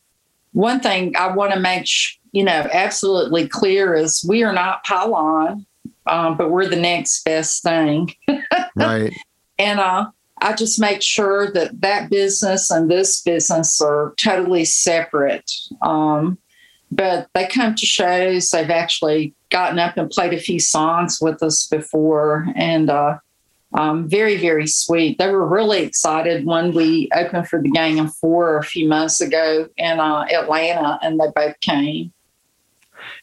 one 0.53 0.81
thing 0.81 1.17
I 1.17 1.35
want 1.35 1.55
to 1.55 1.61
make, 1.61 1.87
sh- 1.87 2.19
you 2.33 2.45
know, 2.45 2.69
absolutely 2.73 3.49
clear 3.49 3.95
is 3.95 4.25
we 4.29 4.43
are 4.43 4.53
not 4.53 4.85
Pylon, 4.85 5.65
um, 6.07 6.37
but 6.37 6.51
we're 6.51 6.69
the 6.69 6.77
next 6.77 7.25
best 7.25 7.63
thing. 7.63 8.15
right. 8.77 9.15
And 9.59 9.81
uh, 9.81 10.11
I 10.41 10.55
just 10.55 10.81
make 10.81 11.03
sure 11.03 11.51
that 11.53 11.81
that 11.81 12.11
business 12.11 12.71
and 12.71 12.91
this 12.91 13.23
business 13.23 13.81
are 13.81 14.15
totally 14.17 14.65
separate. 14.65 15.51
Um, 15.83 16.39
but 16.91 17.29
they 17.35 17.47
come 17.47 17.75
to 17.75 17.87
shows. 17.87 18.51
They've 18.51 18.71
actually 18.71 19.35
gotten 19.51 19.79
up 19.79 19.97
and 19.97 20.11
played 20.11 20.33
a 20.33 20.41
few 20.41 20.59
songs 20.59 21.19
with 21.21 21.43
us 21.43 21.67
before, 21.67 22.47
and 22.57 22.91
uh, 22.91 23.19
um, 23.75 24.09
very, 24.09 24.37
very 24.37 24.67
sweet. 24.67 25.19
They 25.19 25.31
were 25.31 25.47
really 25.47 25.83
excited 25.83 26.45
when 26.45 26.73
we 26.73 27.09
opened 27.15 27.49
for 27.49 27.63
the 27.63 27.71
Gang 27.71 28.01
of 28.01 28.15
Four 28.17 28.59
a 28.59 28.65
few 28.65 28.89
months 28.89 29.21
ago 29.21 29.69
in 29.77 30.01
uh, 30.01 30.27
Atlanta, 30.33 30.99
and 31.03 31.21
they 31.21 31.27
both 31.35 31.59
came. 31.61 32.13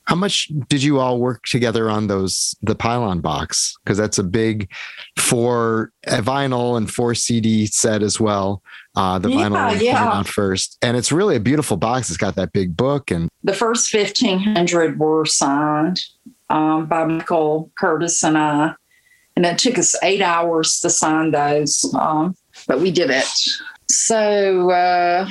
How 0.06 0.16
much 0.16 0.52
did 0.68 0.84
you 0.84 1.00
all 1.00 1.20
work 1.20 1.44
together 1.44 1.90
on 1.90 2.08
those 2.08 2.56
the 2.62 2.76
pylon 2.76 3.22
box? 3.22 3.76
Because 3.84 3.98
that's 3.98 4.18
a 4.18 4.24
big 4.24 4.72
four 5.18 5.92
a 6.08 6.22
vinyl 6.22 6.78
and 6.78 6.92
four 6.92 7.16
CD 7.16 7.66
set 7.68 8.02
as 8.02 8.20
well. 8.20 8.62
Uh, 8.96 9.20
the 9.20 9.30
yeah, 9.30 9.38
vinyl 9.38 9.82
yeah. 9.82 10.04
out 10.04 10.28
first, 10.28 10.78
and 10.82 10.98
it's 10.98 11.12
really 11.12 11.36
a 11.36 11.40
beautiful 11.40 11.78
box. 11.78 12.10
It's 12.10 12.18
got 12.18 12.36
that 12.36 12.52
big 12.54 12.76
book, 12.76 13.12
and 13.12 13.30
the 13.44 13.54
first 13.54 13.90
fifteen 13.90 14.40
hundred 14.40 15.00
were 15.00 15.26
signed 15.26 16.02
um, 16.50 16.88
by 16.88 17.06
Michael 17.06 17.72
Curtis 17.78 18.24
and 18.24 18.38
I 18.38 18.74
and 19.38 19.46
it 19.46 19.60
took 19.60 19.78
us 19.78 19.96
eight 20.02 20.24
hours 20.24 20.80
to 20.80 20.90
sign 20.90 21.30
those, 21.30 21.94
um, 21.94 22.36
but 22.68 22.80
we 22.80 22.90
did 22.90 23.12
it. 23.12 23.28
So 23.88 24.72
uh, 24.72 25.30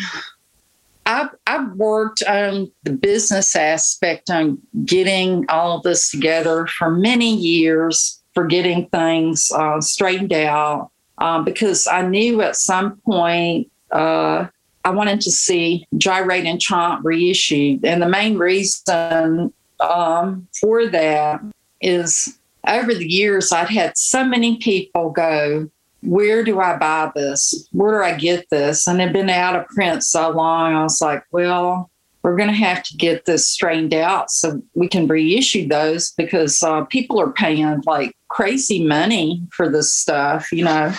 I've, 1.06 1.30
I've 1.46 1.72
worked 1.72 2.22
on 2.24 2.70
the 2.82 2.92
business 2.92 3.54
aspect 3.54 4.28
on 4.28 4.58
getting 4.84 5.46
all 5.48 5.76
of 5.76 5.84
this 5.84 6.10
together 6.10 6.66
for 6.66 6.90
many 6.90 7.34
years, 7.34 8.20
for 8.34 8.44
getting 8.44 8.88
things 8.88 9.50
uh, 9.54 9.80
straightened 9.80 10.32
out, 10.32 10.90
um, 11.18 11.44
because 11.44 11.86
I 11.86 12.02
knew 12.06 12.42
at 12.42 12.56
some 12.56 12.96
point 13.06 13.70
uh, 13.92 14.48
I 14.84 14.90
wanted 14.90 15.20
to 15.22 15.30
see 15.30 15.86
Gyrate 15.96 16.44
and 16.44 16.60
Chomp 16.60 17.02
reissued. 17.04 17.84
And 17.84 18.02
the 18.02 18.08
main 18.08 18.36
reason 18.36 19.52
um, 19.80 20.48
for 20.60 20.86
that 20.88 21.40
is 21.80 22.38
over 22.66 22.94
the 22.94 23.08
years, 23.08 23.52
I'd 23.52 23.68
had 23.68 23.96
so 23.96 24.24
many 24.24 24.58
people 24.58 25.10
go, 25.10 25.70
Where 26.02 26.44
do 26.44 26.60
I 26.60 26.76
buy 26.76 27.10
this? 27.14 27.68
Where 27.72 27.98
do 27.98 28.04
I 28.04 28.16
get 28.16 28.48
this? 28.50 28.86
And 28.86 29.00
it'd 29.00 29.12
been 29.12 29.30
out 29.30 29.56
of 29.56 29.66
print 29.68 30.02
so 30.02 30.30
long. 30.30 30.74
I 30.74 30.82
was 30.82 31.00
like, 31.00 31.24
Well, 31.32 31.90
we're 32.26 32.36
going 32.36 32.48
to 32.48 32.54
have 32.54 32.82
to 32.82 32.96
get 32.96 33.24
this 33.24 33.48
straightened 33.48 33.94
out 33.94 34.32
so 34.32 34.60
we 34.74 34.88
can 34.88 35.06
reissue 35.06 35.68
those 35.68 36.10
because 36.12 36.60
uh, 36.60 36.84
people 36.86 37.20
are 37.20 37.30
paying 37.30 37.80
like 37.86 38.16
crazy 38.28 38.84
money 38.84 39.46
for 39.52 39.68
this 39.68 39.94
stuff, 39.94 40.50
you 40.50 40.64
know. 40.64 40.92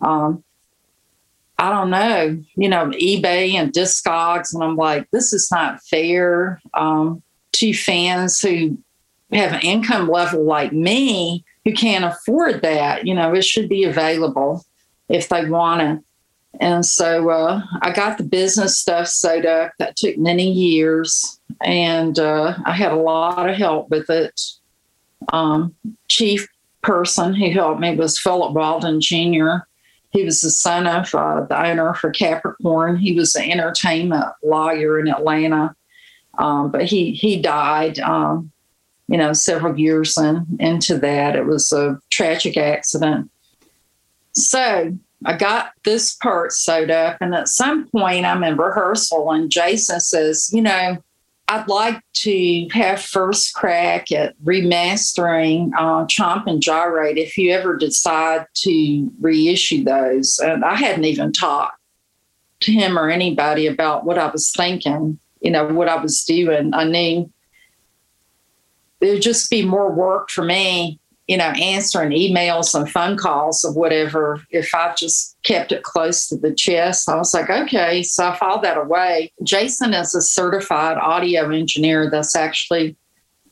Um, 0.00 0.42
I 1.58 1.68
don't 1.68 1.90
know, 1.90 2.42
you 2.56 2.68
know, 2.70 2.86
eBay 2.86 3.52
and 3.52 3.70
Discogs. 3.70 4.54
And 4.54 4.64
I'm 4.64 4.76
like, 4.76 5.10
this 5.10 5.34
is 5.34 5.50
not 5.52 5.82
fair 5.82 6.62
um, 6.72 7.22
to 7.52 7.74
fans 7.74 8.40
who 8.40 8.78
have 9.30 9.52
an 9.52 9.60
income 9.60 10.08
level 10.08 10.42
like 10.44 10.72
me 10.72 11.44
who 11.64 11.72
can't 11.72 12.04
afford 12.04 12.62
that. 12.62 13.06
You 13.06 13.14
know, 13.14 13.34
it 13.34 13.44
should 13.44 13.68
be 13.68 13.84
available 13.84 14.64
if 15.08 15.28
they 15.28 15.48
want 15.48 15.82
it. 15.82 16.04
And 16.60 16.84
so 16.84 17.30
uh, 17.30 17.62
I 17.82 17.92
got 17.92 18.18
the 18.18 18.24
business 18.24 18.78
stuff 18.78 19.06
sewed 19.06 19.46
up. 19.46 19.72
That 19.78 19.96
took 19.96 20.18
many 20.18 20.50
years, 20.50 21.40
and 21.62 22.18
uh, 22.18 22.54
I 22.64 22.72
had 22.72 22.92
a 22.92 22.96
lot 22.96 23.48
of 23.48 23.56
help 23.56 23.88
with 23.88 24.10
it. 24.10 24.40
Um, 25.32 25.74
chief 26.08 26.48
person 26.82 27.34
who 27.34 27.50
helped 27.50 27.80
me 27.80 27.94
was 27.94 28.18
Philip 28.18 28.52
Walden 28.52 29.00
Jr. 29.00 29.64
He 30.10 30.24
was 30.24 30.40
the 30.40 30.50
son 30.50 30.86
of 30.88 31.14
uh, 31.14 31.42
the 31.42 31.66
owner 31.66 31.94
for 31.94 32.10
Capricorn. 32.10 32.96
He 32.96 33.12
was 33.12 33.36
an 33.36 33.48
entertainment 33.48 34.26
lawyer 34.42 34.98
in 34.98 35.06
Atlanta, 35.06 35.74
um, 36.38 36.72
but 36.72 36.84
he 36.84 37.12
he 37.12 37.40
died 37.40 38.00
um, 38.00 38.50
you 39.10 39.18
know, 39.18 39.32
several 39.32 39.78
years 39.78 40.16
in, 40.16 40.46
into 40.60 40.96
that. 40.98 41.34
It 41.34 41.44
was 41.44 41.72
a 41.72 41.98
tragic 42.10 42.56
accident. 42.56 43.28
So 44.32 44.96
I 45.24 45.36
got 45.36 45.72
this 45.84 46.14
part 46.14 46.52
sewed 46.52 46.92
up, 46.92 47.18
and 47.20 47.34
at 47.34 47.48
some 47.48 47.88
point 47.88 48.24
I'm 48.24 48.44
in 48.44 48.56
rehearsal, 48.56 49.32
and 49.32 49.50
Jason 49.50 49.98
says, 49.98 50.50
You 50.52 50.62
know, 50.62 50.98
I'd 51.48 51.66
like 51.66 52.00
to 52.22 52.68
have 52.72 53.02
first 53.02 53.52
crack 53.52 54.12
at 54.12 54.38
remastering 54.44 55.72
uh, 55.76 56.06
Chomp 56.06 56.46
and 56.46 56.62
Gyrate 56.62 57.18
if 57.18 57.36
you 57.36 57.50
ever 57.50 57.76
decide 57.76 58.46
to 58.58 59.10
reissue 59.20 59.82
those. 59.82 60.38
And 60.38 60.64
I 60.64 60.76
hadn't 60.76 61.04
even 61.04 61.32
talked 61.32 61.76
to 62.60 62.72
him 62.72 62.96
or 62.96 63.10
anybody 63.10 63.66
about 63.66 64.04
what 64.04 64.18
I 64.18 64.30
was 64.30 64.52
thinking, 64.52 65.18
you 65.40 65.50
know, 65.50 65.66
what 65.66 65.88
I 65.88 66.00
was 66.00 66.22
doing. 66.22 66.72
I 66.72 66.84
knew 66.84 67.28
it 69.00 69.10
would 69.12 69.22
just 69.22 69.50
be 69.50 69.64
more 69.64 69.90
work 69.90 70.30
for 70.30 70.44
me, 70.44 70.98
you 71.26 71.36
know, 71.36 71.52
answering 71.60 72.10
emails 72.10 72.74
and 72.74 72.90
phone 72.90 73.16
calls 73.16 73.64
or 73.64 73.72
whatever. 73.72 74.42
If 74.50 74.74
I 74.74 74.94
just 74.96 75.36
kept 75.42 75.72
it 75.72 75.82
close 75.82 76.28
to 76.28 76.36
the 76.36 76.54
chest, 76.54 77.08
I 77.08 77.16
was 77.16 77.32
like, 77.32 77.48
okay. 77.48 78.02
So 78.02 78.28
I 78.28 78.36
filed 78.36 78.62
that 78.62 78.76
away. 78.76 79.32
Jason 79.42 79.94
is 79.94 80.14
a 80.14 80.20
certified 80.20 80.98
audio 80.98 81.50
engineer. 81.50 82.10
That's 82.10 82.36
actually 82.36 82.96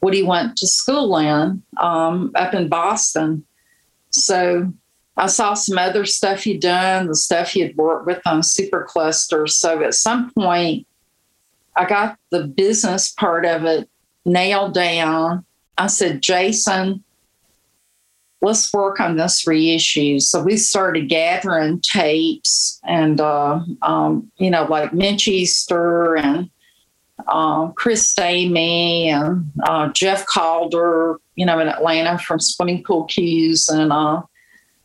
what 0.01 0.15
he 0.15 0.23
went 0.23 0.57
to 0.59 0.67
school 0.67 1.17
in 1.17 1.63
um, 1.79 2.33
up 2.35 2.55
in 2.55 2.69
Boston. 2.69 3.45
So 4.11 4.73
I 5.17 5.27
saw 5.27 5.55
some 5.55 5.79
other 5.79 6.05
stuff 6.05 6.45
he'd 6.45 6.61
done, 6.61 7.09
the 7.09 7.17
stuff 7.17 7.51
he 7.51 7.61
had 7.61 7.77
worked 7.77 8.07
with 8.07 8.21
on 8.25 8.41
superclusters. 8.41 9.51
So 9.51 9.83
at 9.83 9.95
some 9.95 10.31
point, 10.31 10.87
I 11.75 11.87
got 11.87 12.19
the 12.31 12.45
business 12.45 13.13
part 13.13 13.45
of 13.45 13.65
it 13.65 13.89
nailed 14.29 14.75
down. 14.75 15.45
I 15.77 15.87
said, 15.87 16.23
Jason, 16.23 17.03
let's 18.41 18.73
work 18.73 19.01
on 19.01 19.17
this 19.17 19.47
reissue. 19.47 20.21
So 20.21 20.43
we 20.43 20.57
started 20.57 21.09
gathering 21.09 21.81
tapes 21.81 22.81
and, 22.85 23.21
uh, 23.21 23.61
um, 23.83 24.31
you 24.39 24.51
know, 24.51 24.65
like 24.65 24.93
Mitch 24.93 25.27
Easter 25.29 26.17
and 26.17 26.51
uh, 27.27 27.69
Chris 27.69 28.15
Stamey 28.15 29.07
and 29.07 29.51
uh, 29.65 29.89
Jeff 29.89 30.25
Calder, 30.27 31.19
you 31.35 31.47
know, 31.47 31.59
in 31.59 31.69
Atlanta 31.69 32.19
from 32.19 32.39
Swimming 32.39 32.85
Pool 32.85 33.05
Q's 33.05 33.69
and 33.69 33.93
uh, 33.93 34.23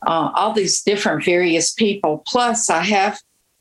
uh, 0.06 0.30
all 0.34 0.52
these 0.52 0.82
different 0.82 1.24
various 1.24 1.72
people. 1.72 2.22
Plus, 2.26 2.68
I 2.70 2.82
have 2.82 3.20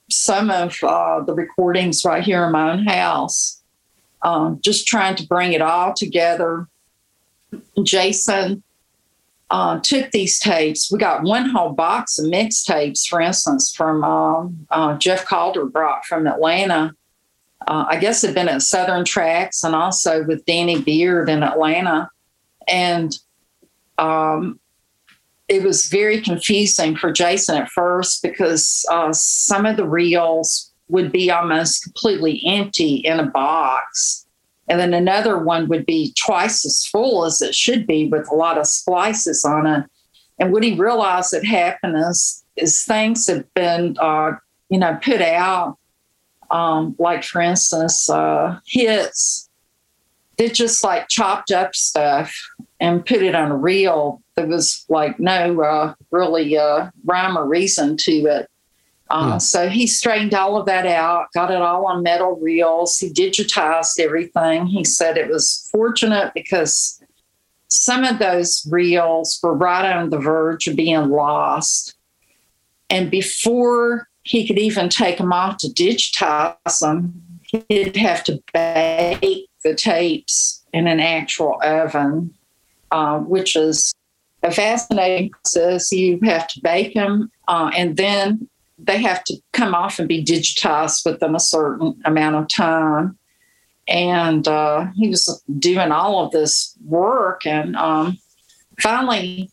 some 0.09 0.49
of 0.51 0.75
uh, 0.83 1.21
the 1.21 1.33
recordings 1.33 2.03
right 2.03 2.23
here 2.23 2.45
in 2.45 2.51
my 2.51 2.71
own 2.71 2.85
house, 2.85 3.62
um, 4.23 4.59
just 4.63 4.87
trying 4.87 5.15
to 5.15 5.27
bring 5.27 5.53
it 5.53 5.61
all 5.61 5.93
together. 5.93 6.67
Jason 7.83 8.63
uh, 9.51 9.79
took 9.81 10.09
these 10.11 10.39
tapes. 10.39 10.91
We 10.91 10.97
got 10.97 11.23
one 11.23 11.49
whole 11.49 11.73
box 11.73 12.17
of 12.17 12.25
mixtapes, 12.25 13.07
for 13.07 13.21
instance, 13.21 13.73
from 13.75 14.03
um, 14.03 14.67
uh, 14.71 14.97
Jeff 14.97 15.25
Calder 15.25 15.65
brought 15.65 16.05
from 16.05 16.25
Atlanta. 16.25 16.95
Uh, 17.67 17.85
I 17.87 17.97
guess 17.97 18.23
had 18.23 18.33
been 18.33 18.49
at 18.49 18.61
Southern 18.61 19.05
Tracks 19.05 19.63
and 19.63 19.75
also 19.75 20.23
with 20.23 20.45
Danny 20.45 20.81
Beard 20.81 21.29
in 21.29 21.43
Atlanta. 21.43 22.09
And 22.67 23.17
um, 23.97 24.59
it 25.47 25.63
was 25.63 25.85
very 25.85 26.21
confusing 26.21 26.95
for 26.95 27.11
Jason 27.11 27.55
at 27.55 27.69
first 27.69 28.23
because 28.23 28.83
uh, 28.91 29.13
some 29.13 29.65
of 29.65 29.77
the 29.77 29.87
reels 29.87 30.72
would 30.93 31.11
be 31.11 31.29
almost 31.29 31.83
completely 31.83 32.41
empty 32.45 32.95
in 32.95 33.19
a 33.19 33.25
box. 33.25 34.25
And 34.69 34.79
then 34.79 34.93
another 34.93 35.37
one 35.37 35.67
would 35.67 35.85
be 35.85 36.13
twice 36.17 36.65
as 36.65 36.85
full 36.85 37.25
as 37.25 37.41
it 37.41 37.53
should 37.53 37.85
be 37.85 38.07
with 38.07 38.29
a 38.31 38.35
lot 38.35 38.57
of 38.57 38.65
splices 38.65 39.43
on 39.43 39.67
it. 39.67 39.85
And 40.39 40.53
what 40.53 40.63
he 40.63 40.75
realized 40.75 41.33
that 41.33 41.43
happened 41.43 41.95
is, 41.97 42.43
is 42.55 42.83
things 42.83 43.27
have 43.27 43.51
been, 43.53 43.97
uh, 43.99 44.33
you 44.69 44.77
know, 44.79 44.97
put 45.03 45.21
out, 45.21 45.77
um, 46.49 46.95
like 46.97 47.23
for 47.23 47.41
instance, 47.41 48.09
uh, 48.09 48.59
hits 48.65 49.49
they 50.37 50.49
just 50.49 50.83
like 50.83 51.07
chopped 51.09 51.51
up 51.51 51.75
stuff 51.75 52.35
and 52.79 53.05
put 53.05 53.21
it 53.21 53.35
on 53.35 53.51
a 53.51 53.57
reel. 53.57 54.21
There 54.35 54.47
was 54.47 54.85
like 54.89 55.19
no 55.19 55.61
uh, 55.61 55.93
really 56.11 56.57
uh, 56.57 56.89
rhyme 57.05 57.37
or 57.37 57.47
reason 57.47 57.97
to 57.97 58.11
it. 58.11 58.49
Uh, 59.13 59.33
hmm. 59.33 59.39
So 59.39 59.69
he 59.69 59.85
straightened 59.85 60.33
all 60.33 60.57
of 60.57 60.65
that 60.65 60.87
out, 60.87 61.27
got 61.35 61.51
it 61.51 61.61
all 61.61 61.85
on 61.85 62.01
metal 62.01 62.39
reels. 62.41 62.97
He 62.97 63.13
digitized 63.13 63.99
everything. 63.99 64.65
He 64.65 64.83
said 64.83 65.17
it 65.17 65.29
was 65.29 65.69
fortunate 65.71 66.33
because 66.33 66.99
some 67.67 68.03
of 68.03 68.17
those 68.17 68.67
reels 68.71 69.39
were 69.43 69.53
right 69.53 69.95
on 69.95 70.09
the 70.09 70.17
verge 70.17 70.67
of 70.67 70.75
being 70.75 71.09
lost. 71.09 71.95
And 72.89 73.11
before 73.11 74.07
he 74.23 74.47
could 74.47 74.57
even 74.57 74.89
take 74.89 75.19
them 75.19 75.31
off 75.31 75.57
to 75.57 75.67
digitize 75.67 76.79
them, 76.79 77.21
he'd 77.69 77.95
have 77.95 78.23
to 78.23 78.41
bake 78.51 79.47
the 79.63 79.75
tapes 79.75 80.63
in 80.73 80.87
an 80.87 80.99
actual 80.99 81.59
oven, 81.63 82.33
uh, 82.89 83.19
which 83.19 83.55
is 83.55 83.93
a 84.41 84.49
fascinating 84.49 85.29
process. 85.29 85.91
You 85.91 86.19
have 86.23 86.47
to 86.47 86.61
bake 86.61 86.95
them, 86.95 87.31
uh, 87.47 87.69
and 87.75 87.95
then 87.95 88.49
they 88.85 89.01
have 89.01 89.23
to 89.25 89.37
come 89.53 89.73
off 89.73 89.99
and 89.99 90.07
be 90.07 90.23
digitized 90.23 91.05
within 91.05 91.35
a 91.35 91.39
certain 91.39 91.99
amount 92.05 92.35
of 92.35 92.47
time. 92.47 93.17
And 93.87 94.47
uh, 94.47 94.87
he 94.95 95.09
was 95.09 95.43
doing 95.59 95.91
all 95.91 96.25
of 96.25 96.31
this 96.31 96.77
work, 96.85 97.45
and 97.45 97.75
um, 97.75 98.17
finally, 98.79 99.51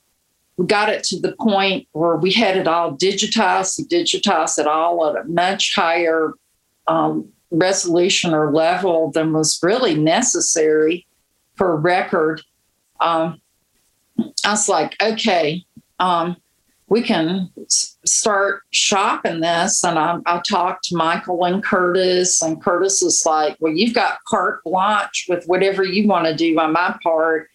we 0.56 0.66
got 0.66 0.88
it 0.88 1.02
to 1.04 1.18
the 1.18 1.34
point 1.40 1.88
where 1.92 2.16
we 2.16 2.30
had 2.30 2.56
it 2.56 2.68
all 2.68 2.96
digitized. 2.96 3.78
We 3.78 3.86
digitized 3.86 4.58
it 4.58 4.66
all 4.66 5.06
at 5.08 5.24
a 5.24 5.28
much 5.28 5.72
higher 5.74 6.34
um, 6.86 7.28
resolution 7.50 8.34
or 8.34 8.52
level 8.52 9.10
than 9.10 9.32
was 9.32 9.58
really 9.62 9.94
necessary 9.94 11.06
for 11.56 11.76
record. 11.76 12.42
Um, 13.00 13.40
I 14.44 14.50
was 14.50 14.68
like, 14.68 14.96
okay, 15.02 15.64
um, 15.98 16.36
we 16.90 17.02
can 17.02 17.48
start 17.68 18.62
shopping 18.70 19.40
this. 19.40 19.82
And 19.84 19.98
I, 19.98 20.18
I 20.26 20.42
talked 20.46 20.84
to 20.86 20.96
Michael 20.96 21.44
and 21.44 21.62
Curtis, 21.62 22.42
and 22.42 22.60
Curtis 22.60 23.00
is 23.00 23.22
like, 23.24 23.56
well, 23.60 23.72
you've 23.72 23.94
got 23.94 24.18
carte 24.26 24.62
blanche 24.64 25.26
with 25.28 25.44
whatever 25.46 25.84
you 25.84 26.08
want 26.08 26.26
to 26.26 26.34
do 26.34 26.58
on 26.58 26.72
my 26.72 26.98
part. 27.02 27.48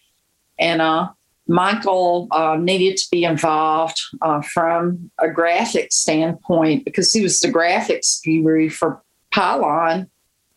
And 0.58 0.80
uh, 0.80 1.10
Michael 1.46 2.28
uh, 2.30 2.56
needed 2.58 2.96
to 2.96 3.06
be 3.12 3.24
involved 3.24 4.00
uh, 4.22 4.40
from 4.40 5.10
a 5.18 5.28
graphic 5.28 5.92
standpoint 5.92 6.86
because 6.86 7.12
he 7.12 7.20
was 7.20 7.38
the 7.38 7.52
graphics 7.52 8.24
guru 8.24 8.70
for 8.70 9.02
pylon, 9.30 10.10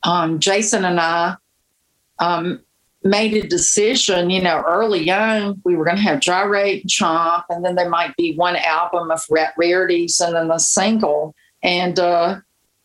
um, 0.04 0.40
Jason 0.40 0.86
and 0.86 1.02
I 1.02 1.36
um, 2.20 2.62
made 3.04 3.34
a 3.34 3.48
decision, 3.48 4.30
you 4.30 4.42
know, 4.42 4.62
early 4.68 5.10
on, 5.10 5.62
we 5.64 5.76
were 5.76 5.86
going 5.86 5.98
to 5.98 6.04
have 6.04 6.20
Gyrate 6.20 6.82
and 6.84 6.90
Chomp, 6.90 7.44
and 7.50 7.64
then 7.64 7.76
there 7.76 7.90
might 7.90 8.16
be 8.18 8.36
one 8.36 8.58
album 8.58 9.10
of 9.12 9.26
rarities 9.58 10.20
and 10.20 10.36
then 10.36 10.52
a 10.52 10.60
single. 10.60 11.34
And 11.64 11.98
uh, 11.98 12.40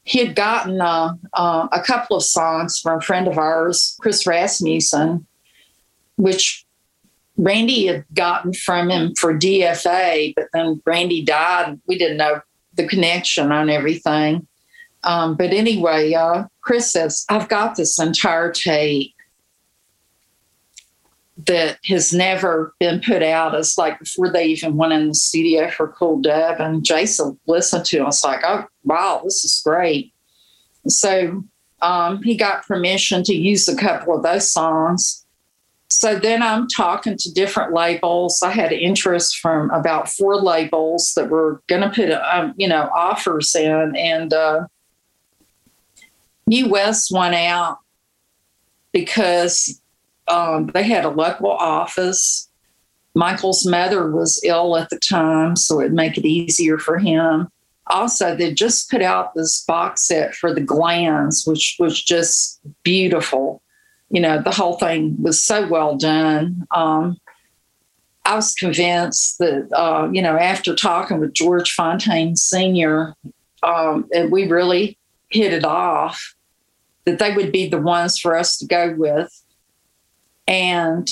he 0.05 0.21
had 0.21 0.37
gotten 0.37 0.81
uh, 0.81 1.15
uh, 1.33 1.69
a 1.73 1.81
couple 1.81 2.17
of 2.17 2.23
songs 2.23 2.79
from 2.79 2.99
a 2.99 3.01
friend 3.01 3.27
of 3.27 3.39
ours, 3.39 3.97
Chris 4.01 4.27
Rasmussen, 4.27 5.27
which 6.17 6.65
Randy 7.37 7.87
had 7.87 8.05
gotten 8.15 8.53
from 8.53 8.91
him 8.91 9.15
for 9.17 9.37
DFA, 9.37 10.35
but 10.37 10.49
then 10.53 10.81
Randy 10.87 11.25
died. 11.25 11.81
We 11.87 11.99
didn't 11.99 12.19
know 12.19 12.41
the 12.75 12.87
connection 12.87 13.51
on 13.51 13.69
everything. 13.69 14.47
Um, 15.03 15.37
but 15.37 15.53
anyway, 15.53 16.15
uh, 16.15 16.45
Chris 16.61 16.93
says, 16.93 17.25
I've 17.29 17.49
got 17.49 17.77
this 17.77 17.99
entire 17.99 18.53
tape 18.53 19.14
that 21.37 21.79
has 21.87 22.13
never 22.13 22.75
been 22.79 23.01
put 23.01 23.23
out. 23.23 23.55
It's 23.55 23.77
like 23.77 23.99
before 23.99 24.31
they 24.31 24.47
even 24.47 24.77
went 24.77 24.93
in 24.93 25.09
the 25.09 25.15
studio 25.15 25.69
for 25.69 25.89
Cool 25.89 26.21
Dub. 26.21 26.61
And 26.61 26.85
Jason 26.85 27.39
listened 27.47 27.85
to 27.87 27.99
it. 27.99 28.03
I 28.03 28.05
was 28.05 28.25
like, 28.25 28.41
oh, 28.45 28.65
wow, 28.85 29.21
this 29.25 29.45
is 29.45 29.61
great. 29.65 30.13
So 30.87 31.43
um, 31.83 32.23
he 32.23 32.37
got 32.37 32.67
permission 32.67 33.25
to 33.25 33.35
use 33.35 33.69
a 33.69 33.77
couple 33.77 34.17
of 34.17 34.23
those 34.23 34.51
songs. 34.51 35.25
So 35.91 36.19
then 36.19 36.43
I'm 36.43 36.67
talking 36.69 37.17
to 37.19 37.33
different 37.33 37.73
labels. 37.73 38.43
I 38.43 38.51
had 38.51 38.73
interest 38.73 39.39
from 39.39 39.71
about 39.71 40.09
four 40.09 40.41
labels 40.41 41.13
that 41.15 41.31
were 41.31 41.63
going 41.69 41.83
to 41.83 41.91
put, 41.91 42.11
um, 42.11 42.55
you 42.57 42.69
know, 42.69 42.89
offers 42.95 43.55
in. 43.55 43.95
And 43.97 44.33
uh, 44.33 44.67
New 46.47 46.69
West 46.69 47.11
went 47.13 47.35
out 47.35 47.79
because 48.93 49.81
um, 50.29 50.67
they 50.75 50.83
had 50.83 51.05
a 51.05 51.11
local 51.11 51.51
office. 51.51 52.49
Michael's 53.15 53.67
mother 53.67 54.11
was 54.11 54.41
ill 54.45 54.77
at 54.77 54.91
the 54.91 54.99
time, 54.99 55.57
so 55.57 55.81
it'd 55.81 55.93
make 55.93 56.19
it 56.19 56.27
easier 56.27 56.79
for 56.79 56.99
him. 56.99 57.49
Also, 57.89 58.35
they 58.35 58.53
just 58.53 58.91
put 58.91 59.03
out 59.03 59.35
this 59.35 59.63
box 59.65 60.07
set 60.07 60.35
for 60.35 60.53
the 60.53 60.61
Glands, 60.61 61.45
which 61.47 61.77
was 61.79 62.03
just 62.03 62.61
beautiful. 62.83 63.63
You 64.11 64.21
know, 64.21 64.41
the 64.41 64.51
whole 64.51 64.79
thing 64.79 65.17
was 65.23 65.43
so 65.43 65.67
well 65.69 65.97
done. 65.97 66.67
Um, 66.75 67.19
I 68.25 68.37
was 68.37 68.55
convinced 68.55 69.39
that, 69.39 69.69
uh, 69.73 70.09
you 70.11 70.23
know, 70.23 70.37
after 70.37 70.75
talking 70.75 71.21
with 71.21 71.35
George 71.35 71.73
Fontaine 71.73 72.37
Sr., 72.37 73.15
um, 73.63 74.09
and 74.15 74.33
we 74.33 74.47
really 74.47 74.99
hit 75.29 75.53
it 75.53 75.65
off, 75.65 76.35
that 77.05 77.19
they 77.19 77.35
would 77.35 77.53
be 77.53 77.69
the 77.69 77.81
ones 77.81 78.19
for 78.19 78.37
us 78.37 78.57
to 78.59 78.67
go 78.67 78.95
with. 78.97 79.31
And 80.47 81.09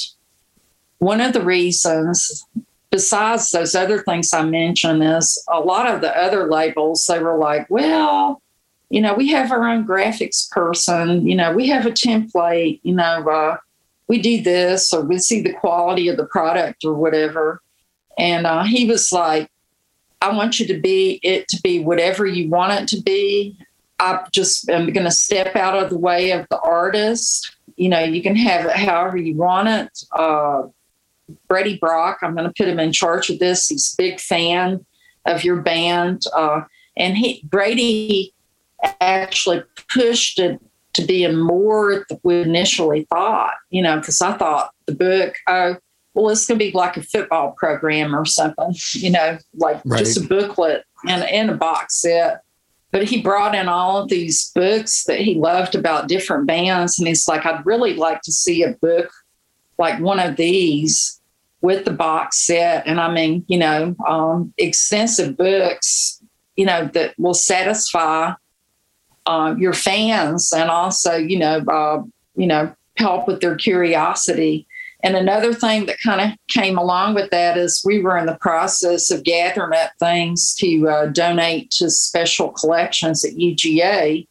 one 0.99 1.21
of 1.21 1.33
the 1.33 1.43
reasons, 1.43 2.47
besides 2.91 3.51
those 3.51 3.75
other 3.75 4.03
things 4.03 4.33
I 4.33 4.45
mentioned, 4.45 5.03
is 5.03 5.43
a 5.49 5.61
lot 5.61 5.89
of 5.89 6.01
the 6.01 6.17
other 6.17 6.49
labels, 6.49 7.07
they 7.07 7.19
were 7.19 7.39
like, 7.39 7.69
well, 7.71 8.43
you 8.91 9.01
know, 9.01 9.15
we 9.15 9.29
have 9.29 9.51
our 9.51 9.67
own 9.67 9.87
graphics 9.87 10.51
person, 10.51 11.27
you 11.27 11.35
know, 11.35 11.53
we 11.53 11.67
have 11.69 11.87
a 11.87 11.91
template, 11.91 12.81
you 12.83 12.95
know, 12.95 13.27
uh, 13.27 13.57
we 14.07 14.21
do 14.21 14.43
this 14.43 14.93
or 14.93 15.01
we 15.01 15.19
see 15.19 15.41
the 15.41 15.55
quality 15.55 16.09
of 16.09 16.19
the 16.19 16.27
product 16.27 16.85
or 16.85 16.93
whatever. 16.93 17.63
And 18.19 18.47
uh, 18.47 18.65
he 18.65 18.87
was 18.87 19.11
like, 19.11 19.51
I 20.21 20.33
want 20.37 20.61
you 20.61 20.67
to 20.67 20.79
be 20.79 21.19
it 21.23 21.49
to 21.49 21.61
be 21.63 21.83
whatever 21.83 22.27
you 22.27 22.49
want 22.51 22.73
it 22.73 22.89
to 22.97 23.03
be. 23.03 23.57
I 24.03 24.27
just 24.33 24.69
am 24.69 24.93
going 24.93 25.05
to 25.05 25.13
step 25.13 25.55
out 25.55 25.81
of 25.81 25.91
the 25.91 25.99
way 25.99 26.33
of 26.33 26.47
the 26.51 26.59
artist. 26.61 27.55
You 27.77 27.89
know, 27.89 28.01
you 28.01 28.21
can 28.21 28.35
have 28.35 28.67
it 28.67 28.73
however 28.73 29.17
you 29.17 29.37
want 29.37 29.69
it. 29.69 30.05
Uh, 30.11 30.65
Brady 31.49 31.79
Brock, 31.79 32.19
I'm 32.23 32.35
going 32.35 32.49
to 32.49 32.55
put 32.57 32.69
him 32.69 32.81
in 32.81 32.93
charge 32.93 33.31
of 33.31 33.39
this. 33.39 33.69
He's 33.69 33.95
a 33.95 34.03
big 34.03 34.21
fan 34.21 34.85
of 35.25 35.45
your 35.45 35.63
band. 35.63 36.25
Uh, 36.35 36.63
and 36.97 37.17
he, 37.17 37.43
Brady 37.45 38.35
actually 39.01 39.63
pushed 39.89 40.41
it 40.41 40.61
to 40.95 41.05
be 41.05 41.27
more 41.29 42.05
than 42.09 42.21
we 42.25 42.43
initially 42.43 43.07
thought, 43.09 43.55
you 43.71 43.83
know, 43.83 44.01
because 44.01 44.21
I 44.21 44.37
thought 44.37 44.73
the 44.87 44.95
book, 44.95 45.37
oh, 45.47 45.77
well, 46.15 46.29
it's 46.29 46.47
going 46.47 46.59
to 46.59 46.65
be 46.65 46.73
like 46.73 46.97
a 46.97 47.03
football 47.03 47.53
program 47.53 48.15
or 48.15 48.25
something, 48.25 48.75
you 48.95 49.11
know, 49.11 49.39
like 49.55 49.81
right. 49.85 50.01
just 50.01 50.19
a 50.19 50.27
booklet 50.27 50.85
and, 51.09 51.23
and 51.23 51.51
a 51.51 51.55
box 51.55 52.01
set. 52.01 52.43
But 52.93 53.05
he 53.05 53.23
brought 53.23 53.55
in 53.55 53.69
all 53.69 53.97
of 53.97 54.09
these 54.09 54.53
books 54.55 55.05
that 55.05 55.19
he 55.19 55.35
loved 55.35 55.75
about 55.75 56.09
different 56.09 56.47
bands. 56.47 56.99
And 56.99 57.09
he's 57.09 57.27
like, 57.27 57.45
I'd 57.45 57.67
really 57.67 57.95
like 57.95 58.21
to 58.23 58.33
see 58.33 58.63
a 58.63 58.75
book 58.75 59.11
like 59.79 59.99
one 59.99 60.21
of 60.21 60.37
these 60.37 61.21
with 61.63 61.85
the 61.85 61.93
box 61.93 62.45
set. 62.47 62.87
And 62.87 63.01
I 63.01 63.11
mean, 63.11 63.45
you 63.49 63.57
know, 63.57 63.97
um, 64.07 64.53
extensive 64.59 65.37
books, 65.37 66.23
you 66.57 66.67
know, 66.67 66.91
that 66.93 67.15
will 67.19 67.35
satisfy 67.35 68.35
uh, 69.27 69.55
your 69.57 69.73
fans 69.73 70.53
and 70.53 70.69
also, 70.69 71.17
you 71.17 71.39
know, 71.39 71.65
uh, 71.69 72.03
you 72.37 72.47
know, 72.47 72.75
help 72.97 73.27
with 73.27 73.41
their 73.41 73.57
curiosity. 73.57 74.67
And 75.03 75.17
another 75.17 75.53
thing 75.53 75.87
that 75.87 76.01
kind 76.05 76.21
of 76.21 76.39
came 76.49 76.79
along 76.79 77.15
with 77.15 77.31
that 77.31 77.59
is 77.59 77.83
we 77.85 78.01
were 78.01 78.17
in 78.17 78.27
the 78.27 78.39
process 78.41 79.11
of 79.11 79.25
gathering 79.25 79.75
up 79.75 79.91
things 79.99 80.55
to 80.57 80.89
uh, 80.89 81.07
donate 81.07 81.71
to 81.73 81.91
special 81.91 82.53
collections 82.53 83.25
at 83.25 83.35
UGA. 83.35 84.29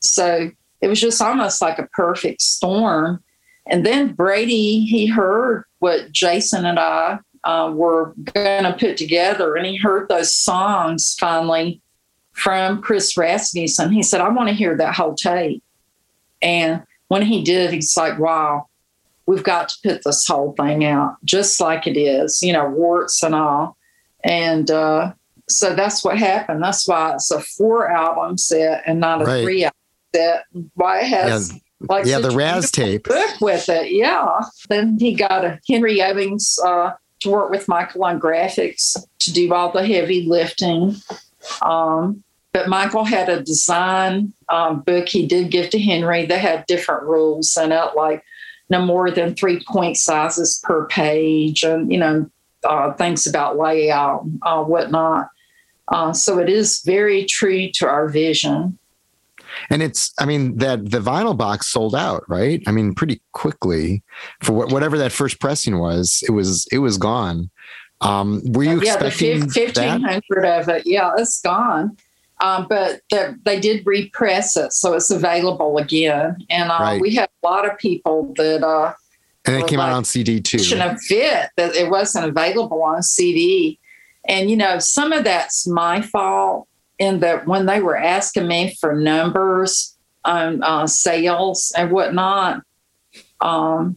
So 0.00 0.50
it 0.82 0.88
was 0.88 1.00
just 1.00 1.22
almost 1.22 1.62
like 1.62 1.78
a 1.78 1.88
perfect 1.94 2.42
storm. 2.42 3.22
And 3.66 3.86
then 3.86 4.12
Brady, 4.12 4.84
he 4.84 5.06
heard 5.06 5.64
what 5.78 6.12
Jason 6.12 6.66
and 6.66 6.78
I 6.78 7.18
uh, 7.44 7.72
were 7.74 8.12
going 8.34 8.64
to 8.64 8.76
put 8.78 8.96
together, 8.96 9.56
and 9.56 9.66
he 9.66 9.76
heard 9.76 10.08
those 10.08 10.34
songs 10.34 11.16
finally 11.18 11.80
from 12.32 12.82
Chris 12.82 13.16
Rasmussen. 13.16 13.92
He 13.92 14.02
said, 14.02 14.20
I 14.20 14.28
want 14.28 14.48
to 14.48 14.54
hear 14.54 14.76
that 14.76 14.94
whole 14.94 15.14
tape. 15.14 15.62
And 16.42 16.82
when 17.08 17.22
he 17.22 17.42
did, 17.42 17.72
he's 17.72 17.96
like, 17.96 18.18
wow, 18.18 18.66
we've 19.26 19.42
got 19.42 19.68
to 19.68 19.76
put 19.82 20.04
this 20.04 20.26
whole 20.26 20.52
thing 20.52 20.84
out 20.84 21.16
just 21.24 21.60
like 21.60 21.86
it 21.86 21.98
is, 21.98 22.40
you 22.42 22.52
know, 22.52 22.68
warts 22.68 23.22
and 23.22 23.34
all. 23.34 23.76
And 24.24 24.70
uh, 24.70 25.12
so 25.48 25.74
that's 25.74 26.04
what 26.04 26.18
happened. 26.18 26.62
That's 26.62 26.86
why 26.86 27.14
it's 27.14 27.30
a 27.30 27.40
four 27.40 27.90
album 27.90 28.38
set 28.38 28.82
and 28.86 29.00
not 29.00 29.22
a 29.22 29.24
right. 29.24 29.44
three 29.44 29.64
album 29.64 29.76
set. 30.14 30.44
Why 30.74 31.00
it 31.00 31.08
has 31.08 31.52
yeah. 31.52 31.58
like 31.88 32.06
yeah, 32.06 32.20
the 32.20 32.30
Raz 32.30 32.70
tape 32.70 33.04
book 33.04 33.40
with 33.40 33.68
it. 33.68 33.92
Yeah. 33.92 34.40
Then 34.68 34.98
he 34.98 35.14
got 35.14 35.44
a 35.44 35.60
Henry 35.68 36.00
Owings 36.00 36.58
uh, 36.64 36.92
to 37.20 37.30
work 37.30 37.50
with 37.50 37.68
Michael 37.68 38.04
on 38.04 38.20
graphics 38.20 38.96
to 39.20 39.32
do 39.32 39.52
all 39.52 39.70
the 39.70 39.86
heavy 39.86 40.24
lifting. 40.26 40.96
Um, 41.62 42.22
but 42.52 42.68
Michael 42.68 43.04
had 43.04 43.28
a 43.28 43.42
design 43.42 44.32
um, 44.48 44.80
book 44.80 45.08
he 45.08 45.26
did 45.26 45.50
give 45.50 45.68
to 45.70 45.78
Henry 45.78 46.24
that 46.24 46.40
had 46.40 46.64
different 46.66 47.02
rules 47.02 47.54
in 47.56 47.70
it, 47.70 47.90
like 47.94 48.24
no 48.68 48.84
more 48.84 49.10
than 49.10 49.34
three 49.34 49.62
point 49.66 49.96
sizes 49.96 50.60
per 50.62 50.86
page, 50.86 51.62
and 51.62 51.92
you 51.92 51.98
know 51.98 52.30
uh, 52.64 52.92
things 52.94 53.26
about 53.26 53.56
layout, 53.56 54.26
uh, 54.42 54.62
whatnot. 54.62 55.28
Uh, 55.88 56.12
so 56.12 56.38
it 56.38 56.48
is 56.48 56.82
very 56.84 57.24
true 57.24 57.70
to 57.74 57.86
our 57.86 58.08
vision. 58.08 58.78
And 59.70 59.82
it's, 59.82 60.12
I 60.18 60.26
mean, 60.26 60.58
that 60.58 60.90
the 60.90 60.98
vinyl 60.98 61.36
box 61.36 61.68
sold 61.68 61.94
out, 61.94 62.24
right? 62.28 62.62
I 62.66 62.72
mean, 62.72 62.94
pretty 62.94 63.22
quickly 63.32 64.02
for 64.42 64.52
whatever 64.52 64.98
that 64.98 65.12
first 65.12 65.40
pressing 65.40 65.78
was. 65.78 66.22
It 66.28 66.32
was, 66.32 66.66
it 66.72 66.78
was 66.78 66.98
gone. 66.98 67.50
Um, 68.00 68.42
were 68.44 68.64
you 68.64 68.82
yeah, 68.82 68.94
expecting 68.94 69.40
the 69.40 69.48
fifteen 69.48 70.02
hundred 70.02 70.44
of 70.44 70.68
it? 70.68 70.82
Yeah, 70.84 71.12
it's 71.16 71.40
gone. 71.40 71.96
Um, 72.40 72.66
but 72.68 73.00
the, 73.10 73.38
they 73.44 73.60
did 73.60 73.86
repress 73.86 74.56
it, 74.56 74.72
so 74.72 74.94
it's 74.94 75.10
available 75.10 75.78
again. 75.78 76.36
And 76.50 76.70
uh, 76.70 76.78
right. 76.80 77.00
we 77.00 77.14
had 77.14 77.30
a 77.42 77.46
lot 77.46 77.68
of 77.68 77.78
people 77.78 78.34
that. 78.36 78.62
Uh, 78.62 78.92
and 79.46 79.56
it 79.56 79.66
came 79.68 79.78
like, 79.78 79.88
out 79.88 79.94
on 79.94 80.04
CD 80.04 80.40
too. 80.40 80.58
Of 80.58 81.00
fit 81.02 81.50
that 81.56 81.74
it 81.74 81.88
wasn't 81.88 82.26
available 82.26 82.82
on 82.82 83.02
CD, 83.02 83.78
and 84.26 84.50
you 84.50 84.56
know 84.56 84.78
some 84.78 85.12
of 85.12 85.24
that's 85.24 85.66
my 85.66 86.02
fault 86.02 86.68
in 86.98 87.20
that 87.20 87.46
when 87.46 87.66
they 87.66 87.80
were 87.80 87.96
asking 87.96 88.48
me 88.48 88.76
for 88.80 88.94
numbers 88.94 89.96
on 90.24 90.62
uh, 90.62 90.86
sales 90.86 91.72
and 91.76 91.90
whatnot, 91.90 92.62
um, 93.40 93.96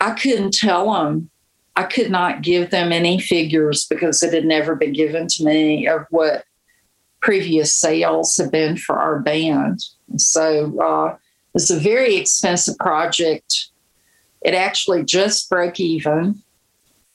I 0.00 0.12
couldn't 0.12 0.52
tell 0.54 0.92
them. 0.92 1.30
I 1.76 1.84
could 1.84 2.10
not 2.10 2.42
give 2.42 2.70
them 2.70 2.92
any 2.92 3.18
figures 3.18 3.84
because 3.86 4.22
it 4.22 4.32
had 4.32 4.44
never 4.44 4.76
been 4.76 4.92
given 4.92 5.26
to 5.26 5.44
me 5.44 5.88
of 5.88 6.02
what 6.10 6.44
previous 7.24 7.74
sales 7.74 8.36
have 8.36 8.52
been 8.52 8.76
for 8.76 8.96
our 8.96 9.18
band. 9.18 9.80
So 10.18 10.78
uh, 10.78 11.16
it's 11.54 11.70
a 11.70 11.78
very 11.78 12.16
expensive 12.16 12.76
project. 12.78 13.70
It 14.42 14.54
actually 14.54 15.04
just 15.04 15.48
broke 15.48 15.80
even, 15.80 16.42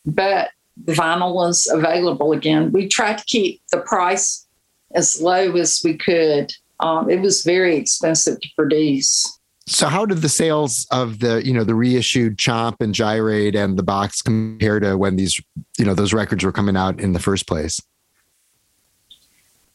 but 0.05 0.49
the 0.83 0.93
vinyl 0.93 1.47
is 1.47 1.69
available 1.71 2.31
again. 2.31 2.71
We 2.71 2.87
tried 2.87 3.19
to 3.19 3.25
keep 3.25 3.61
the 3.71 3.81
price 3.81 4.47
as 4.95 5.21
low 5.21 5.55
as 5.55 5.81
we 5.83 5.95
could. 5.95 6.51
Um, 6.79 7.07
it 7.07 7.21
was 7.21 7.43
very 7.43 7.77
expensive 7.77 8.41
to 8.41 8.49
produce. 8.55 9.39
So 9.67 9.87
how 9.87 10.07
did 10.07 10.19
the 10.19 10.29
sales 10.29 10.87
of 10.91 11.19
the, 11.19 11.45
you 11.45 11.53
know, 11.53 11.63
the 11.63 11.75
reissued 11.75 12.37
Chomp 12.37 12.77
and 12.79 12.95
Gyrate 12.95 13.55
and 13.55 13.77
the 13.77 13.83
box 13.83 14.23
compare 14.23 14.79
to 14.79 14.97
when 14.97 15.17
these, 15.17 15.39
you 15.77 15.85
know, 15.85 15.93
those 15.93 16.13
records 16.13 16.43
were 16.43 16.51
coming 16.51 16.75
out 16.75 16.99
in 16.99 17.13
the 17.13 17.19
first 17.19 17.45
place? 17.45 17.79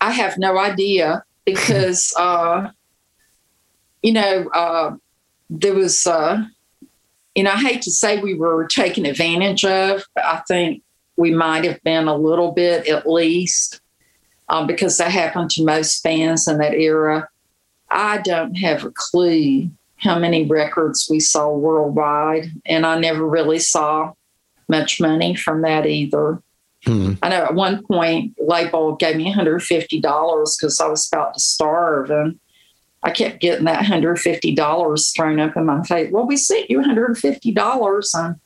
I 0.05 0.11
have 0.11 0.37
no 0.37 0.59
idea 0.59 1.25
because, 1.47 2.13
uh, 2.19 2.69
you 4.03 4.13
know, 4.13 4.49
uh, 4.53 4.97
there 5.49 5.75
was, 5.75 6.07
uh, 6.07 6.45
you 7.35 7.43
know, 7.43 7.53
I 7.53 7.59
hate 7.59 7.83
to 7.83 7.91
say 7.91 8.21
we 8.21 8.35
were 8.35 8.67
taken 8.67 9.07
advantage 9.07 9.65
of, 9.65 10.05
but 10.15 10.25
I 10.25 10.43
think 10.47 10.83
we 11.17 11.31
might 11.31 11.65
have 11.65 11.83
been 11.85 12.07
a 12.07 12.17
little 12.17 12.53
bit 12.53 12.87
at 12.87 13.09
least 13.09 13.81
um, 14.49 14.67
because 14.67 14.99
that 14.99 15.11
happened 15.11 15.51
to 15.51 15.65
most 15.65 16.03
fans 16.03 16.47
in 16.49 16.59
that 16.59 16.75
era. 16.75 17.29
I 17.91 18.19
don't 18.19 18.55
have 18.57 18.85
a 18.85 18.93
clue 18.95 19.71
how 19.97 20.19
many 20.19 20.45
records 20.45 21.09
we 21.09 21.19
sold 21.19 21.63
worldwide, 21.63 22.51
and 22.67 22.85
I 22.85 22.99
never 22.99 23.27
really 23.27 23.59
saw 23.59 24.13
much 24.69 25.01
money 25.01 25.35
from 25.35 25.63
that 25.63 25.87
either. 25.87 26.43
Hmm. 26.85 27.15
I 27.23 27.31
know 27.31 27.44
at 27.44 27.55
one 27.55 27.85
point, 27.85 28.35
label 28.39 28.97
gave 28.97 29.16
me 29.16 29.32
$150 29.32 29.90
because 30.01 30.81
I 30.81 30.86
was 30.86 31.09
about 31.11 31.35
to 31.35 31.40
starve. 31.40 32.11
And 32.11 32.39
I 33.02 33.11
kept 33.11 33.40
getting 33.40 33.65
that 33.66 33.85
$150 33.85 35.16
thrown 35.16 35.40
up 35.40 35.56
in 35.56 35.66
my 35.66 35.82
face. 35.82 36.11
Well, 36.12 36.27
we 36.27 36.36
sent 36.36 36.70
you 36.70 36.81
$150. 36.81 38.15
And 38.15 38.36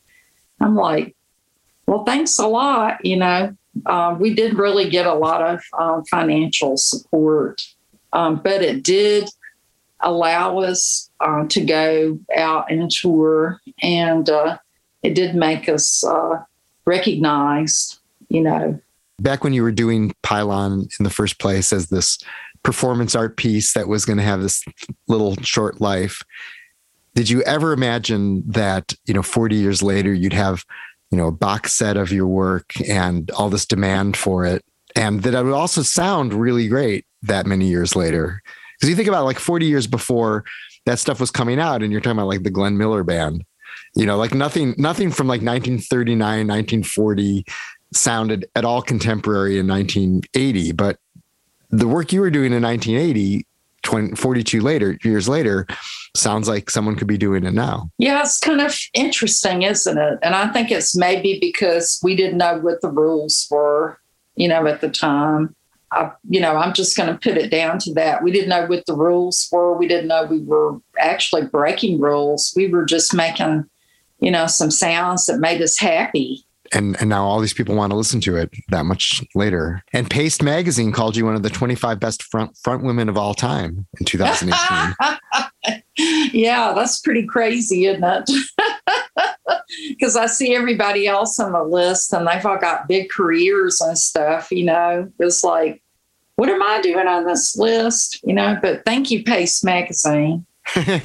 I'm 0.60 0.74
like, 0.76 1.16
well, 1.86 2.04
thanks 2.04 2.38
a 2.38 2.46
lot. 2.46 3.04
You 3.04 3.16
know, 3.16 3.56
uh, 3.86 4.16
we 4.18 4.34
did 4.34 4.58
really 4.58 4.88
get 4.88 5.06
a 5.06 5.14
lot 5.14 5.42
of 5.42 5.60
uh, 5.78 6.02
financial 6.10 6.76
support, 6.76 7.62
um, 8.12 8.40
but 8.42 8.62
it 8.62 8.82
did 8.82 9.28
allow 10.00 10.58
us 10.58 11.10
uh, 11.20 11.46
to 11.48 11.64
go 11.64 12.18
out 12.36 12.70
and 12.70 12.90
tour. 12.90 13.60
And 13.82 14.28
uh, 14.28 14.58
it 15.02 15.14
did 15.14 15.34
make 15.34 15.68
us 15.68 16.04
uh, 16.04 16.42
recognized 16.84 17.97
you 18.28 18.40
know. 18.40 18.78
Back 19.20 19.42
when 19.42 19.52
you 19.52 19.62
were 19.62 19.72
doing 19.72 20.14
Pylon 20.22 20.88
in 20.98 21.04
the 21.04 21.10
first 21.10 21.40
place 21.40 21.72
as 21.72 21.88
this 21.88 22.18
performance 22.62 23.14
art 23.14 23.36
piece 23.36 23.72
that 23.72 23.88
was 23.88 24.04
going 24.04 24.18
to 24.18 24.24
have 24.24 24.42
this 24.42 24.64
little 25.08 25.34
short 25.42 25.80
life, 25.80 26.22
did 27.14 27.28
you 27.28 27.42
ever 27.42 27.72
imagine 27.72 28.44
that, 28.46 28.94
you 29.06 29.14
know, 29.14 29.22
40 29.22 29.56
years 29.56 29.82
later, 29.82 30.12
you'd 30.12 30.32
have, 30.32 30.64
you 31.10 31.18
know, 31.18 31.26
a 31.26 31.32
box 31.32 31.72
set 31.72 31.96
of 31.96 32.12
your 32.12 32.28
work 32.28 32.72
and 32.88 33.30
all 33.32 33.50
this 33.50 33.66
demand 33.66 34.16
for 34.16 34.44
it? 34.44 34.64
And 34.94 35.22
that 35.22 35.34
it 35.34 35.42
would 35.42 35.52
also 35.52 35.82
sound 35.82 36.32
really 36.32 36.68
great 36.68 37.06
that 37.22 37.46
many 37.46 37.66
years 37.66 37.96
later. 37.96 38.40
Because 38.76 38.88
you 38.88 38.96
think 38.96 39.08
about 39.08 39.24
like 39.24 39.38
40 39.38 39.66
years 39.66 39.88
before 39.88 40.44
that 40.86 41.00
stuff 41.00 41.18
was 41.20 41.32
coming 41.32 41.58
out, 41.58 41.82
and 41.82 41.90
you're 41.90 42.00
talking 42.00 42.18
about 42.18 42.28
like 42.28 42.44
the 42.44 42.50
Glenn 42.50 42.78
Miller 42.78 43.02
band, 43.02 43.44
you 43.96 44.06
know, 44.06 44.16
like 44.16 44.32
nothing, 44.32 44.74
nothing 44.78 45.10
from 45.10 45.26
like 45.26 45.42
1939, 45.42 46.20
1940 46.20 47.44
sounded 47.92 48.46
at 48.54 48.64
all 48.64 48.82
contemporary 48.82 49.58
in 49.58 49.66
1980, 49.66 50.72
but 50.72 50.98
the 51.70 51.88
work 51.88 52.12
you 52.12 52.20
were 52.20 52.30
doing 52.30 52.52
in 52.52 52.62
1980, 52.62 53.46
20, 53.82 54.16
42 54.16 54.60
later 54.60 54.98
years 55.04 55.28
later, 55.28 55.66
sounds 56.16 56.48
like 56.48 56.70
someone 56.70 56.96
could 56.96 57.06
be 57.06 57.18
doing 57.18 57.44
it 57.44 57.54
now. 57.54 57.90
Yeah, 57.98 58.20
it's 58.20 58.38
kind 58.38 58.60
of 58.60 58.76
interesting, 58.94 59.62
isn't 59.62 59.98
it? 59.98 60.18
And 60.22 60.34
I 60.34 60.48
think 60.48 60.70
it's 60.70 60.96
maybe 60.96 61.38
because 61.40 61.98
we 62.02 62.16
didn't 62.16 62.38
know 62.38 62.58
what 62.58 62.80
the 62.80 62.90
rules 62.90 63.46
were, 63.50 63.98
you 64.36 64.48
know, 64.48 64.66
at 64.66 64.80
the 64.80 64.90
time. 64.90 65.54
I, 65.90 66.10
you 66.28 66.40
know, 66.40 66.56
I'm 66.56 66.74
just 66.74 66.96
going 66.96 67.08
to 67.08 67.18
put 67.18 67.38
it 67.38 67.50
down 67.50 67.78
to 67.80 67.94
that. 67.94 68.22
We 68.22 68.30
didn't 68.30 68.50
know 68.50 68.66
what 68.66 68.84
the 68.86 68.94
rules 68.94 69.48
were. 69.50 69.76
We 69.76 69.88
didn't 69.88 70.08
know 70.08 70.24
we 70.24 70.40
were 70.40 70.78
actually 70.98 71.46
breaking 71.46 71.98
rules. 71.98 72.52
We 72.54 72.68
were 72.68 72.84
just 72.84 73.14
making, 73.14 73.64
you 74.20 74.30
know, 74.30 74.46
some 74.46 74.70
sounds 74.70 75.24
that 75.26 75.38
made 75.38 75.62
us 75.62 75.78
happy 75.78 76.44
and 76.72 76.96
and 77.00 77.08
now 77.08 77.24
all 77.24 77.40
these 77.40 77.54
people 77.54 77.74
want 77.74 77.90
to 77.90 77.96
listen 77.96 78.20
to 78.22 78.36
it 78.36 78.50
that 78.68 78.84
much 78.84 79.24
later. 79.34 79.82
And 79.92 80.08
Paste 80.08 80.42
Magazine 80.42 80.92
called 80.92 81.16
you 81.16 81.24
one 81.24 81.34
of 81.34 81.42
the 81.42 81.50
25 81.50 82.00
best 82.00 82.22
front 82.24 82.56
front 82.56 82.84
women 82.84 83.08
of 83.08 83.16
all 83.16 83.34
time 83.34 83.86
in 83.98 84.06
2018. 84.06 85.82
yeah, 86.32 86.72
that's 86.74 87.00
pretty 87.00 87.26
crazy, 87.26 87.86
isn't 87.86 88.04
it? 88.04 88.30
because 89.88 90.16
I 90.16 90.26
see 90.26 90.54
everybody 90.54 91.06
else 91.06 91.38
on 91.38 91.52
the 91.52 91.62
list 91.62 92.12
and 92.12 92.26
they've 92.26 92.44
all 92.44 92.58
got 92.58 92.88
big 92.88 93.10
careers 93.10 93.80
and 93.80 93.98
stuff, 93.98 94.50
you 94.50 94.64
know. 94.64 95.10
It's 95.18 95.44
like, 95.44 95.82
what 96.36 96.48
am 96.48 96.62
I 96.62 96.80
doing 96.80 97.06
on 97.06 97.24
this 97.24 97.56
list? 97.56 98.20
You 98.24 98.34
know, 98.34 98.56
but 98.60 98.84
thank 98.84 99.10
you, 99.10 99.24
Paste 99.24 99.64
Magazine. 99.64 100.46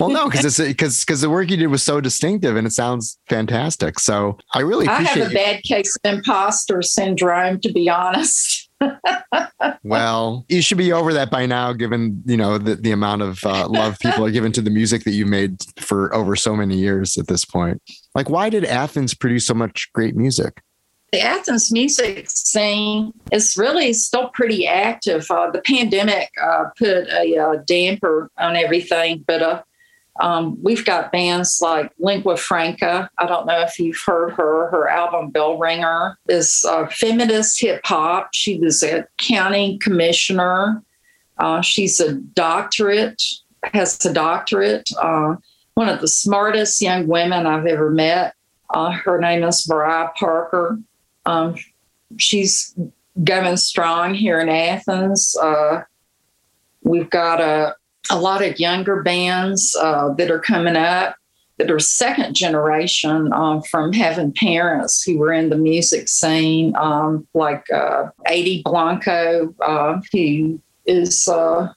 well, 0.00 0.10
no, 0.10 0.28
because 0.28 0.44
it's 0.44 0.58
because 0.58 1.00
because 1.00 1.20
the 1.20 1.30
work 1.30 1.50
you 1.50 1.56
did 1.56 1.68
was 1.68 1.82
so 1.82 2.00
distinctive 2.00 2.56
and 2.56 2.66
it 2.66 2.72
sounds 2.72 3.18
fantastic. 3.28 3.98
So 3.98 4.38
I 4.54 4.60
really 4.60 4.86
I 4.86 5.02
have 5.02 5.16
a 5.16 5.28
you. 5.28 5.34
bad 5.34 5.62
case 5.62 5.96
of 5.96 6.14
imposter 6.14 6.82
syndrome, 6.82 7.60
to 7.60 7.72
be 7.72 7.88
honest. 7.88 8.68
well, 9.82 10.44
you 10.48 10.60
should 10.60 10.78
be 10.78 10.92
over 10.92 11.12
that 11.12 11.30
by 11.30 11.46
now, 11.46 11.72
given 11.72 12.22
you 12.26 12.36
know 12.36 12.58
the, 12.58 12.74
the 12.74 12.92
amount 12.92 13.22
of 13.22 13.42
uh, 13.44 13.68
love 13.68 13.98
people 14.00 14.24
are 14.24 14.30
given 14.30 14.52
to 14.52 14.60
the 14.60 14.70
music 14.70 15.04
that 15.04 15.12
you 15.12 15.24
made 15.24 15.56
for 15.78 16.14
over 16.14 16.36
so 16.36 16.54
many 16.54 16.76
years 16.76 17.16
at 17.16 17.26
this 17.26 17.44
point. 17.44 17.80
Like, 18.14 18.28
why 18.28 18.50
did 18.50 18.64
Athens 18.64 19.14
produce 19.14 19.46
so 19.46 19.54
much 19.54 19.90
great 19.92 20.16
music? 20.16 20.62
The 21.16 21.22
Athens 21.22 21.72
music 21.72 22.28
scene 22.28 23.10
is 23.32 23.56
really 23.56 23.94
still 23.94 24.28
pretty 24.34 24.66
active. 24.66 25.26
Uh, 25.30 25.50
the 25.50 25.62
pandemic 25.62 26.30
uh, 26.38 26.64
put 26.76 27.08
a 27.08 27.34
uh, 27.38 27.54
damper 27.66 28.30
on 28.36 28.54
everything, 28.54 29.24
but 29.26 29.42
uh, 29.42 29.62
um, 30.20 30.62
we've 30.62 30.84
got 30.84 31.12
bands 31.12 31.58
like 31.62 31.90
Lingua 31.98 32.36
Franca. 32.36 33.08
I 33.16 33.24
don't 33.24 33.46
know 33.46 33.62
if 33.62 33.78
you've 33.78 34.02
heard 34.04 34.34
her. 34.34 34.68
Her 34.68 34.88
album 34.88 35.30
Bell 35.30 35.56
Ringer 35.56 36.18
is 36.28 36.62
uh, 36.68 36.86
feminist 36.88 37.62
hip 37.62 37.80
hop. 37.86 38.28
She 38.34 38.58
was 38.58 38.82
a 38.82 39.06
county 39.16 39.78
commissioner. 39.78 40.82
She's 41.62 41.98
a 41.98 42.12
doctorate, 42.12 43.22
has 43.72 44.04
a 44.04 44.12
doctorate. 44.12 44.90
One 45.00 45.88
of 45.88 46.02
the 46.02 46.08
smartest 46.08 46.82
young 46.82 47.06
women 47.06 47.46
I've 47.46 47.64
ever 47.64 47.90
met. 47.90 48.34
Uh, 48.68 48.90
her 48.90 49.18
name 49.18 49.44
is 49.44 49.66
Mariah 49.66 50.10
Parker. 50.18 50.78
Um, 51.26 51.56
she's 52.16 52.74
going 53.22 53.56
strong 53.56 54.14
here 54.14 54.40
in 54.40 54.48
Athens. 54.48 55.36
Uh, 55.40 55.82
we've 56.82 57.10
got 57.10 57.40
a 57.40 57.74
a 58.10 58.18
lot 58.18 58.42
of 58.42 58.60
younger 58.60 59.02
bands 59.02 59.76
uh, 59.80 60.12
that 60.14 60.30
are 60.30 60.38
coming 60.38 60.76
up 60.76 61.16
that 61.58 61.70
are 61.70 61.78
second 61.78 62.34
generation 62.34 63.32
um, 63.32 63.62
from 63.62 63.92
having 63.92 64.32
parents 64.32 65.02
who 65.02 65.18
were 65.18 65.32
in 65.32 65.48
the 65.48 65.56
music 65.56 66.08
scene, 66.08 66.74
um, 66.76 67.26
like 67.32 67.64
uh, 67.70 68.10
Adi 68.26 68.62
Blanco, 68.62 69.54
uh, 69.60 70.00
who 70.12 70.60
is 70.84 71.26
uh, 71.28 71.72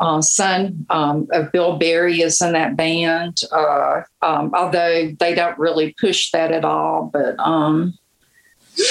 uh 0.00 0.20
son 0.20 0.86
um, 0.90 1.28
of 1.32 1.52
Bill 1.52 1.76
Berry, 1.76 2.22
is 2.22 2.40
in 2.40 2.52
that 2.52 2.76
band. 2.76 3.40
Uh, 3.52 4.02
um, 4.22 4.52
although 4.54 5.12
they 5.20 5.34
don't 5.34 5.58
really 5.58 5.94
push 6.00 6.30
that 6.30 6.50
at 6.50 6.64
all, 6.64 7.10
but 7.12 7.38
um, 7.38 7.96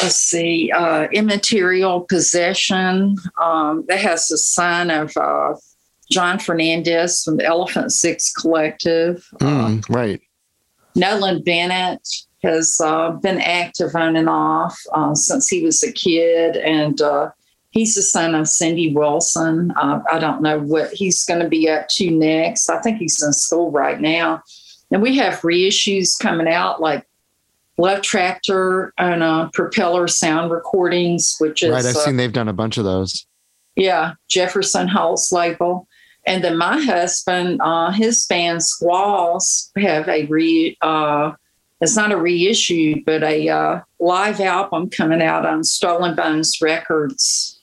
let's 0.01 0.15
see, 0.15 0.71
uh, 0.71 1.07
Immaterial 1.11 2.01
Possession. 2.01 3.15
Um, 3.41 3.85
that 3.87 3.99
has 3.99 4.27
the 4.27 4.37
son 4.37 4.89
of 4.89 5.15
John 6.11 6.37
Fernandes 6.37 7.23
from 7.23 7.37
the 7.37 7.45
Elephant 7.45 7.91
Six 7.91 8.31
Collective. 8.31 9.27
Mm, 9.39 9.79
uh, 9.79 9.93
right. 9.93 10.21
Nolan 10.95 11.41
Bennett 11.41 12.07
has 12.43 12.79
uh, 12.83 13.11
been 13.11 13.39
active 13.39 13.95
on 13.95 14.15
and 14.15 14.29
off 14.29 14.77
uh, 14.93 15.15
since 15.15 15.47
he 15.47 15.63
was 15.63 15.81
a 15.83 15.91
kid, 15.91 16.57
and 16.57 17.01
uh, 17.01 17.29
he's 17.71 17.95
the 17.95 18.01
son 18.01 18.35
of 18.35 18.47
Cindy 18.47 18.93
Wilson. 18.93 19.71
Uh, 19.71 20.01
I 20.11 20.19
don't 20.19 20.41
know 20.41 20.59
what 20.59 20.91
he's 20.93 21.23
going 21.23 21.39
to 21.39 21.49
be 21.49 21.69
up 21.69 21.87
to 21.89 22.11
next. 22.11 22.69
I 22.69 22.79
think 22.81 22.99
he's 22.99 23.23
in 23.23 23.33
school 23.33 23.71
right 23.71 23.99
now. 23.99 24.43
And 24.91 25.01
we 25.01 25.17
have 25.17 25.41
reissues 25.41 26.19
coming 26.19 26.47
out 26.47 26.79
like 26.79 27.07
Love 27.77 28.01
Tractor 28.01 28.93
and 28.97 29.23
uh, 29.23 29.49
Propeller 29.53 30.07
Sound 30.07 30.51
Recordings, 30.51 31.35
which 31.39 31.63
is. 31.63 31.71
Right, 31.71 31.85
I've 31.85 31.95
seen 31.95 32.17
they've 32.17 32.31
done 32.31 32.49
a 32.49 32.53
bunch 32.53 32.77
of 32.77 32.83
those. 32.83 33.25
Yeah, 33.75 34.13
Jefferson 34.29 34.87
Holt's 34.87 35.31
label. 35.31 35.87
And 36.25 36.43
then 36.43 36.57
my 36.57 36.79
husband, 36.79 37.59
uh, 37.61 37.91
his 37.91 38.25
band 38.27 38.63
Squalls 38.63 39.71
have 39.77 40.07
a 40.07 40.25
re, 40.25 40.77
uh, 40.81 41.33
it's 41.81 41.97
not 41.97 42.13
a 42.13 42.17
reissue, 42.17 43.03
but 43.05 43.23
a 43.23 43.49
uh, 43.49 43.81
live 43.99 44.39
album 44.39 44.89
coming 44.89 45.21
out 45.21 45.45
on 45.45 45.65
Stolen 45.65 46.15
Bones 46.15 46.61
Records, 46.61 47.59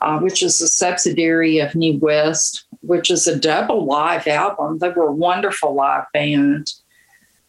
uh, 0.00 0.20
which 0.20 0.42
is 0.42 0.60
a 0.60 0.68
subsidiary 0.68 1.58
of 1.58 1.74
New 1.74 1.98
West, 1.98 2.66
which 2.82 3.10
is 3.10 3.26
a 3.26 3.36
double 3.36 3.84
live 3.84 4.28
album. 4.28 4.78
They 4.78 4.90
were 4.90 5.08
a 5.08 5.12
wonderful 5.12 5.74
live 5.74 6.04
band. 6.12 6.72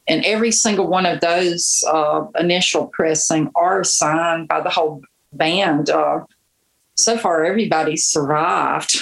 And 0.07 0.23
every 0.25 0.51
single 0.51 0.87
one 0.87 1.05
of 1.05 1.21
those 1.21 1.83
uh, 1.91 2.25
initial 2.39 2.87
pressing 2.87 3.51
are 3.55 3.83
signed 3.83 4.47
by 4.47 4.61
the 4.61 4.69
whole 4.69 5.01
band. 5.33 5.89
Uh, 5.89 6.21
so 6.95 7.17
far, 7.17 7.43
everybody's 7.43 8.05
survived. 8.05 8.95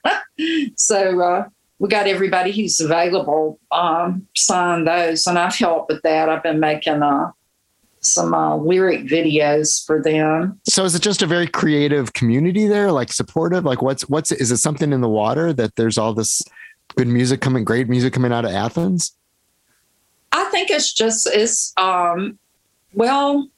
so 0.76 1.20
uh, 1.20 1.44
we 1.78 1.88
got 1.88 2.06
everybody 2.06 2.52
who's 2.52 2.80
available 2.80 3.58
um, 3.70 4.26
those, 4.48 5.26
and 5.26 5.38
I've 5.38 5.54
helped 5.54 5.90
with 5.90 6.02
that. 6.02 6.28
I've 6.28 6.42
been 6.42 6.60
making 6.60 7.02
uh, 7.02 7.30
some 8.00 8.34
uh, 8.34 8.56
lyric 8.56 9.02
videos 9.02 9.84
for 9.86 10.02
them. 10.02 10.60
So 10.68 10.84
is 10.84 10.94
it 10.94 11.02
just 11.02 11.22
a 11.22 11.26
very 11.26 11.46
creative 11.46 12.12
community 12.12 12.66
there, 12.66 12.92
like 12.92 13.12
supportive? 13.12 13.64
Like 13.64 13.80
what's 13.80 14.08
what's 14.08 14.32
is 14.32 14.50
it 14.50 14.58
something 14.58 14.92
in 14.92 15.00
the 15.00 15.08
water 15.08 15.52
that 15.52 15.76
there's 15.76 15.98
all 15.98 16.12
this 16.12 16.42
good 16.96 17.08
music 17.08 17.40
coming, 17.40 17.64
great 17.64 17.88
music 17.88 18.12
coming 18.12 18.32
out 18.32 18.44
of 18.44 18.50
Athens? 18.50 19.16
I 20.32 20.44
think 20.44 20.70
it's 20.70 20.92
just 20.92 21.28
it's 21.32 21.72
um 21.76 22.38
well 22.94 23.48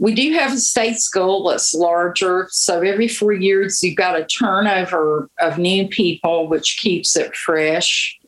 we 0.00 0.14
do 0.14 0.32
have 0.32 0.54
a 0.54 0.58
state 0.58 0.96
school 0.96 1.46
that's 1.46 1.74
larger. 1.74 2.48
So 2.50 2.80
every 2.80 3.06
four 3.06 3.34
years, 3.34 3.82
you've 3.82 3.98
got 3.98 4.18
a 4.18 4.24
turnover 4.24 5.28
of 5.38 5.58
new 5.58 5.88
people, 5.88 6.48
which 6.48 6.78
keeps 6.80 7.16
it 7.16 7.36
fresh. 7.36 8.18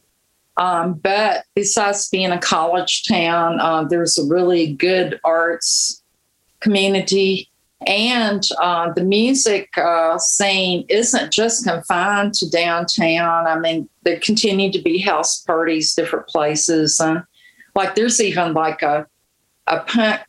Um, 0.59 0.93
but 0.93 1.47
besides 1.55 2.11
being 2.11 2.31
a 2.31 2.39
college 2.39 3.05
town, 3.05 3.59
uh, 3.59 3.85
there's 3.85 4.19
a 4.19 4.27
really 4.27 4.75
good 4.75 5.19
arts 5.25 6.03
community. 6.61 7.49
And 7.87 8.47
uh, 8.61 8.93
the 8.93 9.03
music 9.03 9.71
uh, 9.79 10.19
scene 10.19 10.85
isn't 10.91 11.33
just 11.33 11.65
confined 11.65 12.35
to 12.35 12.51
downtown. 12.51 13.47
I 13.47 13.59
mean, 13.59 13.89
there 14.03 14.21
continue 14.21 14.71
to 14.73 14.83
be 14.83 14.99
house 14.99 15.41
parties, 15.41 15.95
different 15.95 16.29
places. 16.29 17.01
And 17.01 17.23
like 17.75 17.95
there's 17.95 18.21
even 18.21 18.55
like 18.55 18.83
a, 18.83 19.07
a 19.67 19.81
punk 19.81 20.23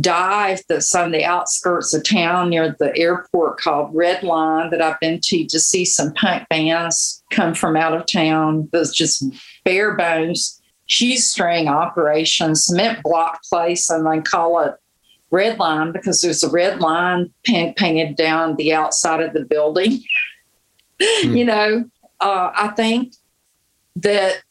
dive 0.00 0.62
that's 0.68 0.94
on 0.94 1.12
the 1.12 1.24
outskirts 1.24 1.92
of 1.92 2.02
town 2.02 2.48
near 2.48 2.74
the 2.78 2.96
airport 2.96 3.60
called 3.60 3.94
Red 3.94 4.22
Line 4.22 4.70
that 4.70 4.80
I've 4.80 4.98
been 5.00 5.20
to 5.24 5.46
to 5.46 5.60
see 5.60 5.84
some 5.84 6.14
punk 6.14 6.48
bands 6.48 7.22
come 7.30 7.54
from 7.54 7.76
out 7.76 7.94
of 7.94 8.06
town. 8.06 8.68
There's 8.72 8.92
just 8.92 9.24
bare 9.64 9.94
bones 9.96 10.62
shoestring 10.86 11.68
operations, 11.68 12.66
cement 12.66 13.02
block 13.02 13.42
place, 13.44 13.88
and 13.88 14.06
they 14.06 14.20
call 14.20 14.60
it 14.60 14.74
Red 15.30 15.58
Line 15.58 15.92
because 15.92 16.20
there's 16.20 16.42
a 16.42 16.50
red 16.50 16.80
line 16.80 17.32
paint, 17.44 17.76
painted 17.76 18.16
down 18.16 18.56
the 18.56 18.72
outside 18.72 19.20
of 19.20 19.32
the 19.32 19.44
building. 19.44 20.02
Hmm. 21.04 21.34
You 21.34 21.44
know, 21.46 21.84
uh, 22.20 22.52
I 22.54 22.68
think 22.76 23.14
that 23.96 24.42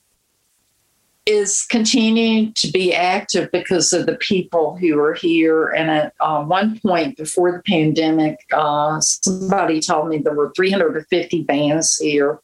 is 1.26 1.64
continuing 1.70 2.54
to 2.54 2.72
be 2.72 2.94
active 2.94 3.52
because 3.52 3.94
of 3.94 4.06
the 4.06 4.16
people 4.16 4.76
who 4.76 5.00
are 5.00 5.14
here. 5.14 5.68
And 5.68 5.90
at 5.92 6.14
uh, 6.20 6.44
one 6.44 6.80
point 6.80 7.18
before 7.18 7.52
the 7.52 7.62
pandemic, 7.64 8.38
uh, 8.52 9.00
somebody 9.02 9.82
told 9.82 10.10
me 10.10 10.18
there 10.18 10.34
were 10.34 10.52
350 10.56 11.44
bands 11.44 11.98
here. 11.98 12.40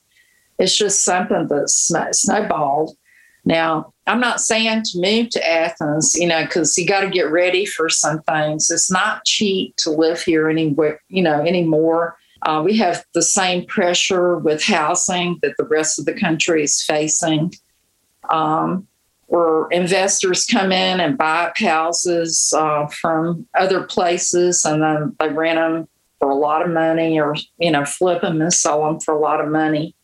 It's 0.59 0.77
just 0.77 1.03
something 1.03 1.47
that 1.47 1.69
snow- 1.69 2.11
snowballed. 2.11 2.95
Now, 3.45 3.93
I'm 4.05 4.19
not 4.19 4.41
saying 4.41 4.83
to 4.83 4.99
move 4.99 5.29
to 5.31 5.49
Athens, 5.49 6.15
you 6.15 6.27
know, 6.27 6.43
because 6.43 6.77
you 6.77 6.85
got 6.85 7.01
to 7.01 7.09
get 7.09 7.31
ready 7.31 7.65
for 7.65 7.89
some 7.89 8.21
things. 8.23 8.69
It's 8.69 8.91
not 8.91 9.25
cheap 9.25 9.75
to 9.77 9.89
live 9.89 10.21
here 10.21 10.49
anywhere, 10.49 11.01
you 11.07 11.23
know, 11.23 11.41
anymore. 11.41 12.17
Uh, 12.43 12.61
we 12.63 12.77
have 12.77 13.03
the 13.13 13.21
same 13.21 13.65
pressure 13.65 14.37
with 14.37 14.63
housing 14.63 15.39
that 15.41 15.55
the 15.57 15.65
rest 15.65 15.97
of 15.97 16.05
the 16.05 16.13
country 16.13 16.63
is 16.63 16.83
facing 16.83 17.53
um, 18.29 18.87
where 19.27 19.67
investors 19.69 20.45
come 20.45 20.71
in 20.71 20.99
and 20.99 21.17
buy 21.17 21.51
houses 21.57 22.53
uh, 22.55 22.87
from 22.87 23.45
other 23.53 23.83
places 23.83 24.63
and 24.63 24.81
then 24.81 25.15
they 25.19 25.29
rent 25.29 25.57
them 25.57 25.87
for 26.19 26.29
a 26.29 26.35
lot 26.35 26.65
of 26.65 26.71
money 26.71 27.19
or 27.19 27.35
you 27.59 27.71
know 27.71 27.85
flip 27.85 28.21
them 28.21 28.41
and 28.41 28.53
sell 28.53 28.83
them 28.85 28.99
for 28.99 29.13
a 29.13 29.19
lot 29.19 29.41
of 29.41 29.49
money. 29.49 29.95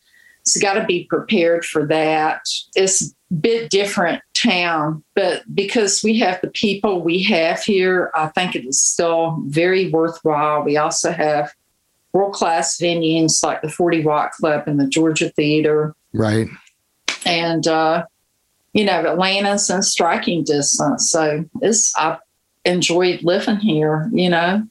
So 0.44 0.60
got 0.60 0.74
to 0.74 0.84
be 0.84 1.06
prepared 1.08 1.64
for 1.64 1.86
that. 1.86 2.42
It's 2.74 3.14
a 3.30 3.34
bit 3.34 3.70
different 3.70 4.22
town 4.34 5.02
but 5.14 5.42
because 5.54 6.02
we 6.04 6.18
have 6.18 6.38
the 6.42 6.50
people 6.50 7.02
we 7.02 7.22
have 7.22 7.62
here 7.62 8.10
i 8.14 8.26
think 8.28 8.54
it 8.54 8.64
is 8.66 8.80
still 8.80 9.42
very 9.46 9.88
worthwhile. 9.90 10.62
We 10.62 10.76
also 10.76 11.10
have 11.10 11.50
world 12.14 12.32
class 12.32 12.78
venues 12.78 13.44
like 13.44 13.60
the 13.60 13.68
40 13.68 14.04
Watt 14.04 14.30
Club 14.30 14.62
and 14.66 14.80
the 14.80 14.86
Georgia 14.86 15.28
Theater. 15.30 15.94
Right. 16.14 16.46
And 17.26 17.66
uh, 17.66 18.06
you 18.74 18.84
know, 18.84 19.06
Atlanta's 19.06 19.70
in 19.70 19.82
striking 19.82 20.44
distance. 20.44 21.10
So 21.10 21.44
it's, 21.62 21.96
I 21.96 22.18
enjoyed 22.64 23.22
living 23.22 23.56
here, 23.56 24.10
you 24.12 24.28
know. 24.28 24.66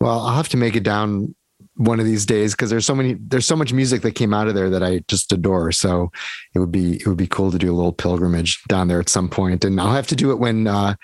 Well, 0.00 0.20
I'll 0.20 0.36
have 0.36 0.50
to 0.50 0.56
make 0.56 0.76
it 0.76 0.82
down 0.82 1.34
one 1.76 2.00
of 2.00 2.06
these 2.06 2.24
days 2.24 2.54
because 2.54 2.70
there's 2.70 2.86
so 2.86 2.94
many 2.94 3.14
there's 3.14 3.46
so 3.46 3.56
much 3.56 3.72
music 3.72 4.02
that 4.02 4.12
came 4.12 4.32
out 4.32 4.48
of 4.48 4.54
there 4.54 4.70
that 4.70 4.82
I 4.82 5.00
just 5.08 5.32
adore. 5.32 5.72
So 5.72 6.10
it 6.54 6.58
would 6.58 6.72
be 6.72 6.96
it 6.96 7.06
would 7.06 7.16
be 7.16 7.26
cool 7.26 7.50
to 7.50 7.58
do 7.58 7.72
a 7.72 7.76
little 7.76 7.92
pilgrimage 7.92 8.62
down 8.64 8.88
there 8.88 9.00
at 9.00 9.08
some 9.08 9.28
point, 9.28 9.64
and 9.64 9.80
I'll 9.80 9.92
have 9.92 10.06
to 10.08 10.16
do 10.16 10.30
it 10.30 10.38
when 10.38 10.66
uh, 10.66 10.94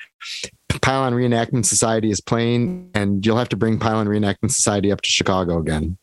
Pylon 0.80 1.14
Reenactment 1.14 1.66
Society 1.66 2.10
is 2.10 2.20
playing, 2.20 2.90
and 2.94 3.24
you'll 3.24 3.38
have 3.38 3.50
to 3.50 3.56
bring 3.56 3.78
Pylon 3.78 4.06
Reenactment 4.06 4.50
Society 4.50 4.90
up 4.92 5.00
to 5.02 5.10
Chicago 5.10 5.58
again. 5.58 5.96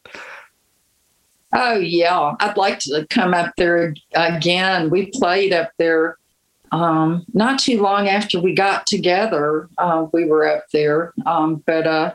Oh 1.53 1.77
yeah, 1.77 2.35
I'd 2.39 2.57
like 2.57 2.79
to 2.79 3.07
come 3.09 3.33
up 3.33 3.53
there 3.57 3.95
again. 4.13 4.89
We 4.89 5.07
played 5.07 5.51
up 5.51 5.71
there 5.77 6.17
um, 6.71 7.25
not 7.33 7.59
too 7.59 7.81
long 7.81 8.07
after 8.07 8.39
we 8.39 8.53
got 8.53 8.85
together. 8.85 9.67
Uh, 9.77 10.07
we 10.13 10.25
were 10.25 10.47
up 10.47 10.65
there, 10.71 11.13
um, 11.25 11.63
but 11.65 11.87
uh, 11.87 12.13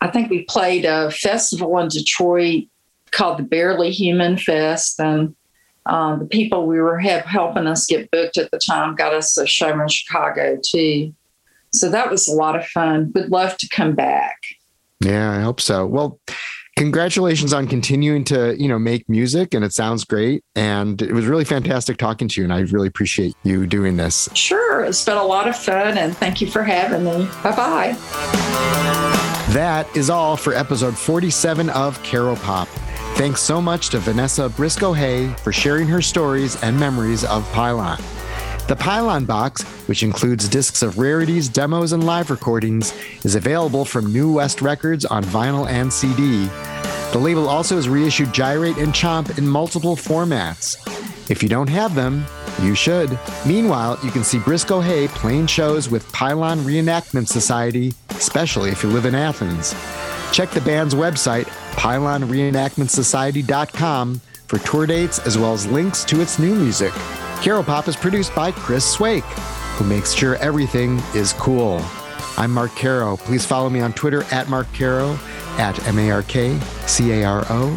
I 0.00 0.08
think 0.08 0.30
we 0.30 0.44
played 0.44 0.84
a 0.84 1.10
festival 1.10 1.78
in 1.78 1.88
Detroit 1.88 2.64
called 3.10 3.38
the 3.38 3.42
Barely 3.42 3.90
Human 3.90 4.36
Fest, 4.36 5.00
and 5.00 5.34
um, 5.86 6.20
the 6.20 6.26
people 6.26 6.66
we 6.66 6.80
were 6.80 6.98
have, 6.98 7.24
helping 7.24 7.66
us 7.66 7.86
get 7.86 8.10
booked 8.10 8.36
at 8.36 8.50
the 8.50 8.58
time 8.58 8.94
got 8.94 9.14
us 9.14 9.36
a 9.36 9.46
show 9.46 9.80
in 9.80 9.88
Chicago 9.88 10.58
too. 10.62 11.12
So 11.72 11.90
that 11.90 12.10
was 12.10 12.28
a 12.28 12.34
lot 12.34 12.56
of 12.56 12.66
fun. 12.66 13.10
Would 13.14 13.30
love 13.30 13.56
to 13.58 13.68
come 13.68 13.94
back. 13.94 14.36
Yeah, 15.00 15.32
I 15.32 15.40
hope 15.40 15.60
so. 15.60 15.86
Well, 15.86 16.18
congratulations 16.78 17.52
on 17.52 17.66
continuing 17.66 18.24
to 18.24 18.54
you 18.60 18.68
know 18.68 18.78
make 18.78 19.08
music 19.08 19.52
and 19.52 19.64
it 19.64 19.72
sounds 19.72 20.04
great. 20.04 20.44
And 20.54 21.00
it 21.02 21.12
was 21.12 21.26
really 21.26 21.44
fantastic 21.44 21.96
talking 21.96 22.28
to 22.28 22.40
you 22.40 22.44
and 22.44 22.52
i 22.52 22.60
really 22.60 22.88
appreciate 22.88 23.34
you 23.42 23.66
doing 23.66 23.96
this. 23.96 24.28
Sure. 24.34 24.84
It's 24.84 25.04
been 25.04 25.16
a 25.16 25.24
lot 25.24 25.48
of 25.48 25.56
fun 25.56 25.98
and 25.98 26.16
thank 26.16 26.40
you 26.40 26.46
for 26.50 26.62
having 26.62 27.04
me. 27.04 27.28
Bye 27.42 27.56
bye 27.56 27.96
that 29.48 29.88
is 29.96 30.10
all 30.10 30.36
for 30.36 30.52
episode 30.52 30.96
47 30.96 31.70
of 31.70 31.98
Caropop. 32.02 32.66
Thanks 33.16 33.40
so 33.40 33.62
much 33.62 33.88
to 33.90 33.98
vanessa 33.98 34.48
briscoe 34.50 34.92
hay 34.92 35.32
for 35.42 35.52
sharing 35.52 35.88
her 35.88 36.02
stories 36.02 36.62
and 36.62 36.78
memories 36.78 37.24
of 37.24 37.50
pylon 37.52 37.98
the 38.68 38.76
Pylon 38.76 39.24
box, 39.24 39.62
which 39.88 40.02
includes 40.02 40.46
discs 40.46 40.82
of 40.82 40.98
rarities, 40.98 41.48
demos, 41.48 41.92
and 41.92 42.04
live 42.04 42.30
recordings, 42.30 42.92
is 43.24 43.34
available 43.34 43.86
from 43.86 44.12
New 44.12 44.34
West 44.34 44.60
Records 44.60 45.06
on 45.06 45.24
vinyl 45.24 45.66
and 45.66 45.90
CD. 45.90 46.44
The 47.12 47.18
label 47.18 47.48
also 47.48 47.76
has 47.76 47.88
reissued 47.88 48.34
Gyrate 48.34 48.76
and 48.76 48.92
Chomp 48.92 49.38
in 49.38 49.48
multiple 49.48 49.96
formats. 49.96 50.76
If 51.30 51.42
you 51.42 51.48
don't 51.48 51.70
have 51.70 51.94
them, 51.94 52.26
you 52.60 52.74
should. 52.74 53.18
Meanwhile, 53.46 53.98
you 54.02 54.10
can 54.10 54.22
see 54.22 54.38
Briscoe 54.38 54.80
Hay 54.80 55.08
playing 55.08 55.46
shows 55.46 55.88
with 55.88 56.12
Pylon 56.12 56.58
Reenactment 56.58 57.28
Society, 57.28 57.94
especially 58.10 58.68
if 58.68 58.82
you 58.82 58.90
live 58.90 59.06
in 59.06 59.14
Athens. 59.14 59.74
Check 60.30 60.50
the 60.50 60.60
band's 60.60 60.94
website, 60.94 61.46
pylonreenactmentsociety.com, 61.72 64.20
for 64.46 64.58
tour 64.58 64.86
dates 64.86 65.20
as 65.20 65.38
well 65.38 65.54
as 65.54 65.66
links 65.66 66.04
to 66.04 66.20
its 66.20 66.38
new 66.38 66.54
music. 66.54 66.92
Caropop 67.40 67.86
is 67.86 67.96
produced 67.96 68.34
by 68.34 68.50
Chris 68.50 68.84
Swake, 68.84 69.24
who 69.24 69.84
makes 69.84 70.12
sure 70.12 70.36
everything 70.36 70.98
is 71.14 71.32
cool. 71.34 71.80
I'm 72.36 72.52
Mark 72.52 72.74
Caro. 72.76 73.16
Please 73.16 73.46
follow 73.46 73.70
me 73.70 73.80
on 73.80 73.92
Twitter 73.92 74.24
at 74.32 74.48
Mark 74.48 74.66
Caro, 74.74 75.18
at 75.56 75.84
M 75.86 75.98
A 75.98 76.10
R 76.10 76.22
K 76.22 76.58
C 76.86 77.12
A 77.12 77.24
R 77.24 77.44
O, 77.48 77.68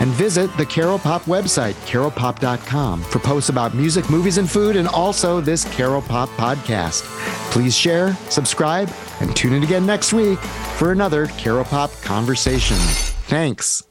and 0.00 0.10
visit 0.10 0.56
the 0.56 0.64
Caropop 0.64 1.22
website, 1.22 1.74
caropop.com, 1.86 3.02
for 3.02 3.18
posts 3.18 3.48
about 3.48 3.74
music, 3.74 4.08
movies, 4.08 4.38
and 4.38 4.48
food, 4.48 4.76
and 4.76 4.86
also 4.88 5.40
this 5.40 5.64
Caropop 5.64 6.28
podcast. 6.36 7.02
Please 7.50 7.76
share, 7.76 8.14
subscribe, 8.28 8.88
and 9.20 9.34
tune 9.34 9.52
in 9.52 9.62
again 9.64 9.84
next 9.84 10.12
week 10.12 10.38
for 10.78 10.92
another 10.92 11.26
Caropop 11.26 12.02
conversation. 12.02 12.76
Thanks. 13.26 13.87